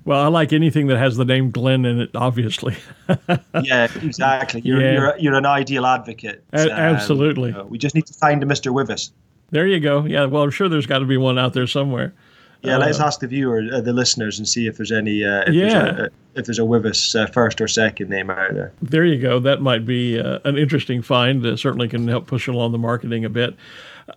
Well, 0.05 0.21
I 0.21 0.27
like 0.27 0.53
anything 0.53 0.87
that 0.87 0.97
has 0.97 1.17
the 1.17 1.25
name 1.25 1.51
Glen 1.51 1.85
in 1.85 1.99
it, 1.99 2.11
obviously. 2.15 2.77
yeah, 3.61 3.89
exactly. 4.01 4.61
You're, 4.61 4.81
yeah. 4.81 4.93
You're, 4.93 5.17
you're 5.17 5.35
an 5.35 5.45
ideal 5.45 5.85
advocate. 5.85 6.43
A- 6.53 6.71
absolutely. 6.71 7.51
Um, 7.51 7.55
you 7.55 7.63
know, 7.63 7.67
we 7.67 7.77
just 7.77 7.93
need 7.93 8.05
to 8.05 8.13
find 8.13 8.41
a 8.41 8.45
Mr. 8.45 8.73
Wyvis. 8.73 9.11
There 9.49 9.67
you 9.67 9.79
go. 9.79 10.05
Yeah, 10.05 10.25
well, 10.25 10.43
I'm 10.43 10.51
sure 10.51 10.69
there's 10.69 10.85
got 10.85 10.99
to 10.99 11.05
be 11.05 11.17
one 11.17 11.37
out 11.37 11.53
there 11.53 11.67
somewhere. 11.67 12.13
Yeah, 12.63 12.77
uh, 12.77 12.79
let's 12.79 12.99
ask 12.99 13.19
the 13.19 13.27
viewer, 13.27 13.63
uh, 13.71 13.81
the 13.81 13.93
listeners, 13.93 14.39
and 14.39 14.47
see 14.47 14.67
if 14.67 14.77
there's 14.77 14.91
any. 14.91 15.23
Uh, 15.23 15.43
if 15.47 15.53
yeah. 15.53 15.69
There's 15.69 15.99
a, 15.99 16.09
if 16.35 16.45
there's 16.45 16.59
a 16.59 16.63
Wyvis 16.63 17.15
uh, 17.19 17.25
first 17.27 17.59
or 17.61 17.67
second 17.67 18.09
name 18.09 18.29
out 18.29 18.53
there. 18.53 18.71
There 18.81 19.05
you 19.05 19.19
go. 19.19 19.39
That 19.39 19.61
might 19.61 19.85
be 19.85 20.19
uh, 20.19 20.39
an 20.45 20.57
interesting 20.57 21.01
find. 21.01 21.45
Uh, 21.45 21.57
certainly 21.57 21.87
can 21.87 22.07
help 22.07 22.27
push 22.27 22.47
along 22.47 22.71
the 22.73 22.77
marketing 22.77 23.25
a 23.25 23.29
bit. 23.29 23.55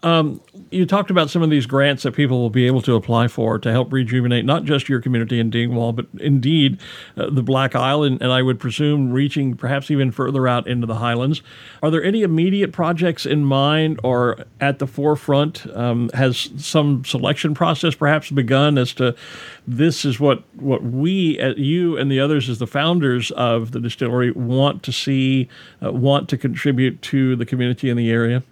Um, 0.02 0.40
you 0.70 0.86
talked 0.86 1.10
about 1.10 1.30
some 1.30 1.42
of 1.42 1.50
these 1.50 1.66
grants 1.66 2.04
that 2.04 2.12
people 2.12 2.40
will 2.40 2.50
be 2.50 2.66
able 2.66 2.80
to 2.82 2.94
apply 2.94 3.26
for 3.26 3.58
to 3.58 3.72
help 3.72 3.92
rejuvenate 3.92 4.44
not 4.44 4.64
just 4.64 4.88
your 4.88 5.00
community 5.00 5.40
in 5.40 5.50
Dingwall, 5.50 5.92
but 5.92 6.06
indeed 6.20 6.78
uh, 7.16 7.28
the 7.28 7.42
Black 7.42 7.74
Isle, 7.74 8.04
and, 8.04 8.22
and, 8.22 8.30
I 8.30 8.42
would 8.42 8.60
presume 8.60 9.10
reaching 9.10 9.56
perhaps 9.56 9.90
even 9.90 10.12
further 10.12 10.46
out 10.46 10.68
into 10.68 10.86
the 10.86 10.94
Highlands. 10.94 11.42
Are 11.82 11.90
there 11.90 12.04
any 12.04 12.22
immediate 12.22 12.72
projects 12.72 13.26
in 13.26 13.44
mind 13.44 13.98
or 14.04 14.44
at 14.60 14.78
the 14.78 14.86
forefront? 14.86 15.66
Um, 15.76 16.10
has 16.14 16.50
some 16.56 17.04
selection 17.04 17.54
process 17.54 17.94
perhaps 17.96 18.30
begun 18.30 18.78
as 18.78 18.94
to 18.94 19.16
this 19.66 20.04
is 20.04 20.20
what 20.20 20.44
what 20.54 20.84
we, 20.84 21.40
uh, 21.40 21.54
you 21.56 21.96
and 21.96 22.10
the 22.10 22.20
others 22.20 22.48
as 22.48 22.58
the 22.58 22.66
founders 22.66 23.32
of 23.32 23.72
the 23.72 23.80
distillery, 23.80 24.30
want 24.30 24.84
to 24.84 24.92
see, 24.92 25.48
uh, 25.82 25.90
want 25.90 26.28
to 26.28 26.38
contribute 26.38 27.02
to 27.02 27.34
the 27.34 27.44
community 27.44 27.90
in 27.90 27.96
the 27.96 28.10
area? 28.10 28.44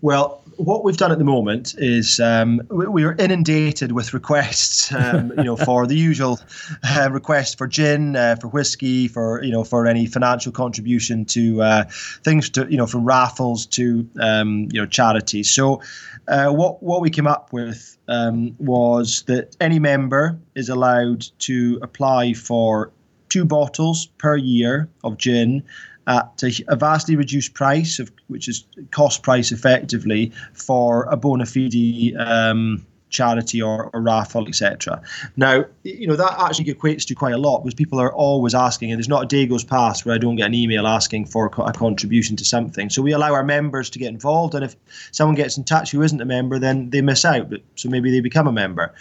Well, 0.00 0.39
what 0.64 0.84
we've 0.84 0.96
done 0.96 1.10
at 1.10 1.18
the 1.18 1.24
moment 1.24 1.74
is 1.78 2.20
um, 2.20 2.60
we, 2.68 2.86
we, 2.86 3.04
are 3.04 3.14
inundated 3.14 3.92
with 3.92 4.12
requests, 4.12 4.92
um, 4.92 5.32
you 5.38 5.44
know, 5.44 5.56
for 5.56 5.86
the 5.86 5.96
usual 5.96 6.38
uh, 6.84 7.08
requests 7.10 7.54
for 7.54 7.66
gin, 7.66 8.14
uh, 8.14 8.36
for 8.36 8.48
whiskey, 8.48 9.08
for 9.08 9.42
you 9.42 9.50
know, 9.50 9.64
for 9.64 9.86
any 9.86 10.06
financial 10.06 10.52
contribution 10.52 11.24
to 11.24 11.62
uh, 11.62 11.84
things 12.24 12.50
to 12.50 12.66
you 12.70 12.76
know, 12.76 12.86
from 12.86 13.04
raffles 13.04 13.66
to 13.66 14.08
um, 14.20 14.68
you 14.72 14.80
know, 14.80 14.86
charities. 14.86 15.50
So, 15.50 15.80
uh, 16.28 16.50
what 16.50 16.82
what 16.82 17.00
we 17.00 17.10
came 17.10 17.26
up 17.26 17.52
with 17.52 17.96
um, 18.08 18.54
was 18.58 19.22
that 19.26 19.56
any 19.60 19.78
member 19.78 20.38
is 20.54 20.68
allowed 20.68 21.26
to 21.40 21.78
apply 21.82 22.34
for 22.34 22.92
two 23.30 23.44
bottles 23.44 24.06
per 24.18 24.36
year 24.36 24.88
of 25.04 25.16
gin 25.16 25.62
at 26.06 26.42
a, 26.68 26.76
vastly 26.76 27.16
reduced 27.16 27.54
price, 27.54 27.98
of, 27.98 28.10
which 28.28 28.48
is 28.48 28.64
cost 28.90 29.22
price 29.22 29.52
effectively 29.52 30.32
for 30.52 31.04
a 31.04 31.16
bona 31.16 31.46
fide 31.46 32.14
um, 32.18 32.84
charity 33.10 33.60
or, 33.60 33.90
or 33.92 34.00
raffle, 34.00 34.46
etc. 34.48 35.02
Now, 35.36 35.64
you 35.82 36.06
know 36.06 36.16
that 36.16 36.36
actually 36.38 36.72
equates 36.72 37.04
to 37.06 37.14
quite 37.14 37.34
a 37.34 37.38
lot 37.38 37.58
because 37.58 37.74
people 37.74 38.00
are 38.00 38.12
always 38.12 38.54
asking, 38.54 38.90
and 38.90 38.98
there's 38.98 39.08
not 39.08 39.24
a 39.24 39.26
day 39.26 39.46
goes 39.46 39.64
past 39.64 40.06
where 40.06 40.14
I 40.14 40.18
don't 40.18 40.36
get 40.36 40.46
an 40.46 40.54
email 40.54 40.86
asking 40.86 41.26
for 41.26 41.46
a 41.46 41.72
contribution 41.72 42.36
to 42.36 42.44
something. 42.44 42.88
So 42.88 43.02
we 43.02 43.12
allow 43.12 43.34
our 43.34 43.44
members 43.44 43.90
to 43.90 43.98
get 43.98 44.08
involved, 44.08 44.54
and 44.54 44.64
if 44.64 44.76
someone 45.12 45.34
gets 45.34 45.58
in 45.58 45.64
touch 45.64 45.90
who 45.90 46.02
isn't 46.02 46.20
a 46.20 46.24
member, 46.24 46.58
then 46.58 46.90
they 46.90 47.02
miss 47.02 47.24
out. 47.24 47.52
So 47.76 47.88
maybe 47.88 48.10
they 48.10 48.20
become 48.20 48.46
a 48.46 48.52
member 48.52 48.94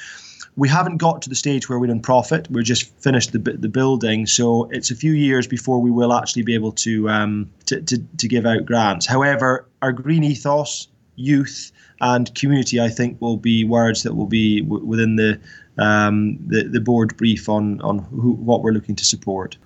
we 0.60 0.68
haven't 0.68 0.98
got 0.98 1.22
to 1.22 1.30
the 1.30 1.36
stage 1.36 1.70
where 1.70 1.80
we're 1.80 1.90
in 1.90 2.02
profit. 2.02 2.52
We're 2.52 2.64
just 2.64 2.94
finished 3.00 3.32
the 3.32 3.40
the 3.40 3.70
building, 3.70 4.28
so 4.28 4.70
it's 4.72 4.92
a 4.92 4.96
few 4.96 5.14
years 5.14 5.48
before 5.48 5.80
we 5.80 5.90
will 5.90 6.14
actually 6.14 6.44
be 6.44 6.54
able 6.54 6.74
to 6.74 7.10
um, 7.10 7.50
to, 7.68 7.82
to, 7.82 7.98
to 8.18 8.28
give 8.28 8.46
out 8.46 8.66
grants. 8.66 9.06
However, 9.06 9.66
our 9.82 9.94
green 9.94 10.24
ethos, 10.24 10.90
youth, 11.16 11.72
and 12.02 12.34
community, 12.36 12.82
I 12.82 12.90
think, 12.90 13.22
will 13.22 13.38
be 13.38 13.64
words 13.64 14.04
that 14.04 14.16
will 14.16 14.28
be 14.28 14.62
w- 14.62 14.86
within 14.86 15.16
the, 15.16 15.40
um, 15.78 16.38
the 16.46 16.64
the 16.64 16.82
board 16.82 17.16
brief 17.16 17.48
on 17.48 17.80
on 17.82 18.00
who, 18.00 18.34
what 18.34 18.62
we're 18.62 18.74
looking 18.74 18.98
to 18.98 19.06
support. 19.06 19.58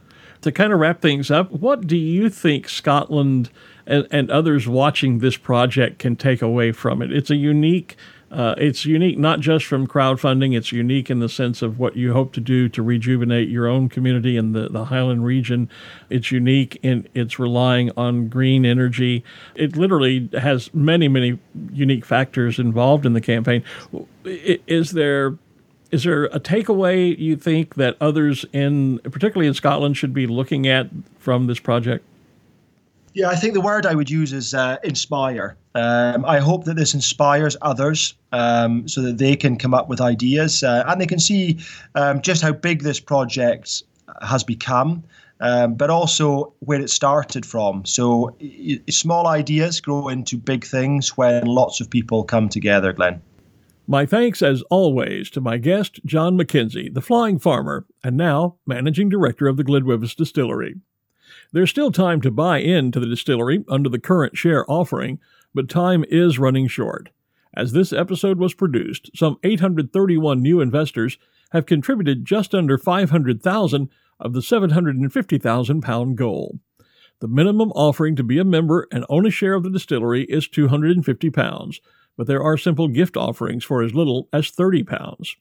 To 0.42 0.52
kind 0.52 0.74
of 0.74 0.80
wrap 0.80 1.02
things 1.02 1.32
up, 1.32 1.52
what 1.52 1.88
do 1.88 1.98
you 1.98 2.30
think 2.30 2.70
Scotland 2.70 3.50
and, 3.88 4.06
and 4.12 4.30
others 4.30 4.68
watching 4.68 5.20
this 5.20 5.38
project 5.38 6.00
can 6.00 6.18
take 6.18 6.42
away 6.42 6.72
from 6.72 7.02
it? 7.02 7.12
It's 7.12 7.32
a 7.32 7.36
unique 7.38 7.96
uh, 8.34 8.56
it's 8.58 8.84
unique 8.84 9.20
not 9.20 9.40
just 9.40 9.66
from 9.66 9.86
crowdfunding, 9.86 10.58
it's 10.58 10.72
unique 10.72 11.12
in 11.12 11.20
the 11.20 11.30
sense 11.30 11.62
of 11.62 11.78
what 11.78 11.96
you 11.96 12.14
hope 12.14 12.34
to 12.34 12.42
do 12.42 12.68
to 12.70 12.82
rejuvenate 12.82 13.48
your 13.48 13.68
own 13.68 13.90
community 13.90 14.38
in 14.38 14.54
the, 14.54 14.70
the 14.70 14.86
Highland 14.86 15.24
region. 15.24 15.70
It's 16.10 16.32
unique 16.32 16.80
in 16.82 17.08
it's 17.14 17.38
relying 17.38 17.92
on 17.96 18.30
green 18.30 18.66
energy. 18.66 19.24
It 19.54 19.78
literally 19.78 20.30
has 20.34 20.74
many, 20.74 21.08
many 21.08 21.38
unique 21.72 22.06
factors 22.06 22.58
involved 22.58 23.06
in 23.06 23.14
the 23.14 23.22
campaign. 23.22 23.64
Is 24.26 24.92
there 24.92 25.38
is 25.92 26.04
there 26.04 26.26
a 26.26 26.40
takeaway 26.40 27.16
you 27.16 27.36
think 27.36 27.76
that 27.76 27.96
others 28.02 28.46
in 28.52 28.98
particularly 29.00 29.48
in 29.48 29.54
Scotland 29.54 29.96
should 29.96 30.14
be 30.14 30.26
looking 30.26 30.68
at 30.68 30.90
from 31.20 31.46
this 31.46 31.60
project? 31.60 32.04
Yeah, 33.14 33.30
I 33.30 33.36
think 33.36 33.54
the 33.54 33.62
word 33.62 33.86
I 33.86 33.94
would 33.94 34.10
use 34.10 34.34
is 34.34 34.56
uh, 34.56 34.78
inspire. 34.84 35.56
Um, 35.76 36.24
I 36.26 36.40
hope 36.40 36.66
that 36.66 36.76
this 36.76 36.94
inspires 36.94 37.58
others 37.62 38.14
um, 38.32 38.88
so 38.88 39.02
that 39.02 39.18
they 39.18 39.36
can 39.36 39.58
come 39.58 39.74
up 39.74 39.90
with 39.90 40.02
ideas 40.02 40.64
uh, 40.64 40.84
and 40.88 41.02
they 41.02 41.08
can 41.08 41.20
see 41.20 41.60
um, 41.96 42.22
just 42.22 42.42
how 42.42 42.52
big 42.52 42.84
this 42.84 43.00
project 43.00 43.84
has 44.22 44.44
become. 44.44 45.04
Um, 45.40 45.74
but 45.74 45.90
also 45.90 46.54
where 46.60 46.80
it 46.80 46.90
started 46.90 47.46
from. 47.46 47.84
So, 47.86 48.34
small 48.90 49.28
ideas 49.28 49.82
grow 49.82 50.08
into 50.08 50.38
big 50.38 50.64
things 50.64 51.18
when 51.18 51.46
lots 51.46 51.82
of 51.82 51.90
people 51.90 52.24
come 52.24 52.48
together, 52.48 52.94
Glenn. 52.94 53.22
My 53.86 54.06
thanks, 54.06 54.42
as 54.42 54.62
always, 54.70 55.30
to 55.32 55.42
my 55.42 55.58
guest, 55.58 56.00
John 56.06 56.38
McKenzie, 56.38 56.94
the 56.94 57.02
flying 57.02 57.40
farmer, 57.40 57.86
and 58.06 58.16
now 58.16 58.56
managing 58.66 59.10
director 59.10 59.48
of 59.48 59.58
the 59.58 59.66
GlenWyvis 59.66 60.16
Distillery. 60.16 60.76
There's 61.52 61.70
still 61.70 61.92
time 61.92 62.22
to 62.22 62.32
buy 62.32 62.60
into 62.60 63.02
the 63.02 63.06
distillery 63.06 63.66
under 63.68 63.90
the 63.90 64.00
current 64.00 64.38
share 64.38 64.70
offering, 64.72 65.20
but 65.54 65.70
time 65.70 66.04
is 66.10 66.40
running 66.40 66.68
short. 66.68 67.10
As 67.56 67.72
this 67.72 67.94
episode 67.94 68.40
was 68.40 68.54
produced, 68.54 69.12
some 69.16 69.38
831 69.44 70.42
new 70.42 70.60
investors 70.60 71.18
have 71.52 71.66
contributed 71.66 72.26
just 72.26 72.56
under 72.56 72.78
500,000 72.78 73.90
of 74.20 74.34
the 74.34 74.42
750,000 74.42 75.82
pound 75.82 76.18
goal. 76.18 76.60
The 77.20 77.28
minimum 77.28 77.72
offering 77.72 78.16
to 78.16 78.24
be 78.24 78.40
a 78.40 78.44
member 78.44 78.88
and 78.92 79.06
own 79.08 79.26
a 79.26 79.32
share 79.32 79.54
of 79.54 79.64
the 79.64 79.70
distillery 79.70 80.24
is 80.24 80.48
250 80.48 81.30
pounds, 81.30 81.80
but 82.18 82.28
there 82.28 82.44
are 82.44 82.58
simple 82.58 82.88
gift 82.88 83.16
offerings 83.16 83.64
for 83.64 83.82
as 83.84 83.94
little 83.94 84.28
as 84.34 84.50
30 84.50 84.84
pounds. 84.84 85.36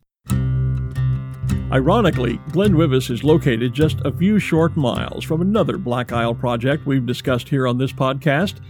Ironically, 1.73 2.39
GlenWyvis 2.51 3.11
is 3.11 3.25
located 3.25 3.73
just 3.73 3.99
a 4.05 4.13
few 4.13 4.39
short 4.39 4.77
miles 4.77 5.25
from 5.25 5.41
another 5.41 5.79
Black 5.79 6.13
Isle 6.13 6.35
project 6.35 6.87
we've 6.87 7.07
discussed 7.07 7.49
here 7.49 7.67
on 7.67 7.79
this 7.79 7.93
podcast 7.93 8.61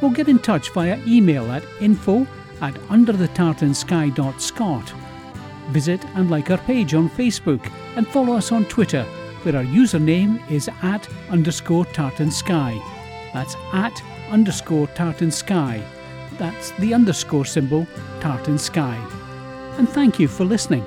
Well, 0.00 0.10
get 0.10 0.28
in 0.28 0.38
touch 0.38 0.70
via 0.70 0.98
email 1.06 1.50
at 1.50 1.64
info 1.80 2.26
at 2.60 2.74
underthetartansky.scot. 2.74 4.92
Visit 5.70 6.04
and 6.14 6.30
like 6.30 6.50
our 6.50 6.58
page 6.58 6.92
on 6.92 7.08
Facebook 7.08 7.72
and 7.96 8.06
follow 8.06 8.34
us 8.34 8.52
on 8.52 8.66
Twitter, 8.66 9.04
where 9.42 9.56
our 9.56 9.64
username 9.64 10.46
is 10.50 10.68
at 10.82 11.08
underscore 11.30 11.86
tartansky. 11.86 12.82
That's 13.32 13.56
at 13.72 13.98
underscore 14.28 14.88
tartansky. 14.88 15.82
That's 16.36 16.72
the 16.72 16.92
underscore 16.92 17.46
symbol 17.46 17.86
tartan 18.20 18.58
sky. 18.58 18.98
And 19.78 19.88
thank 19.88 20.20
you 20.20 20.28
for 20.28 20.44
listening. 20.44 20.84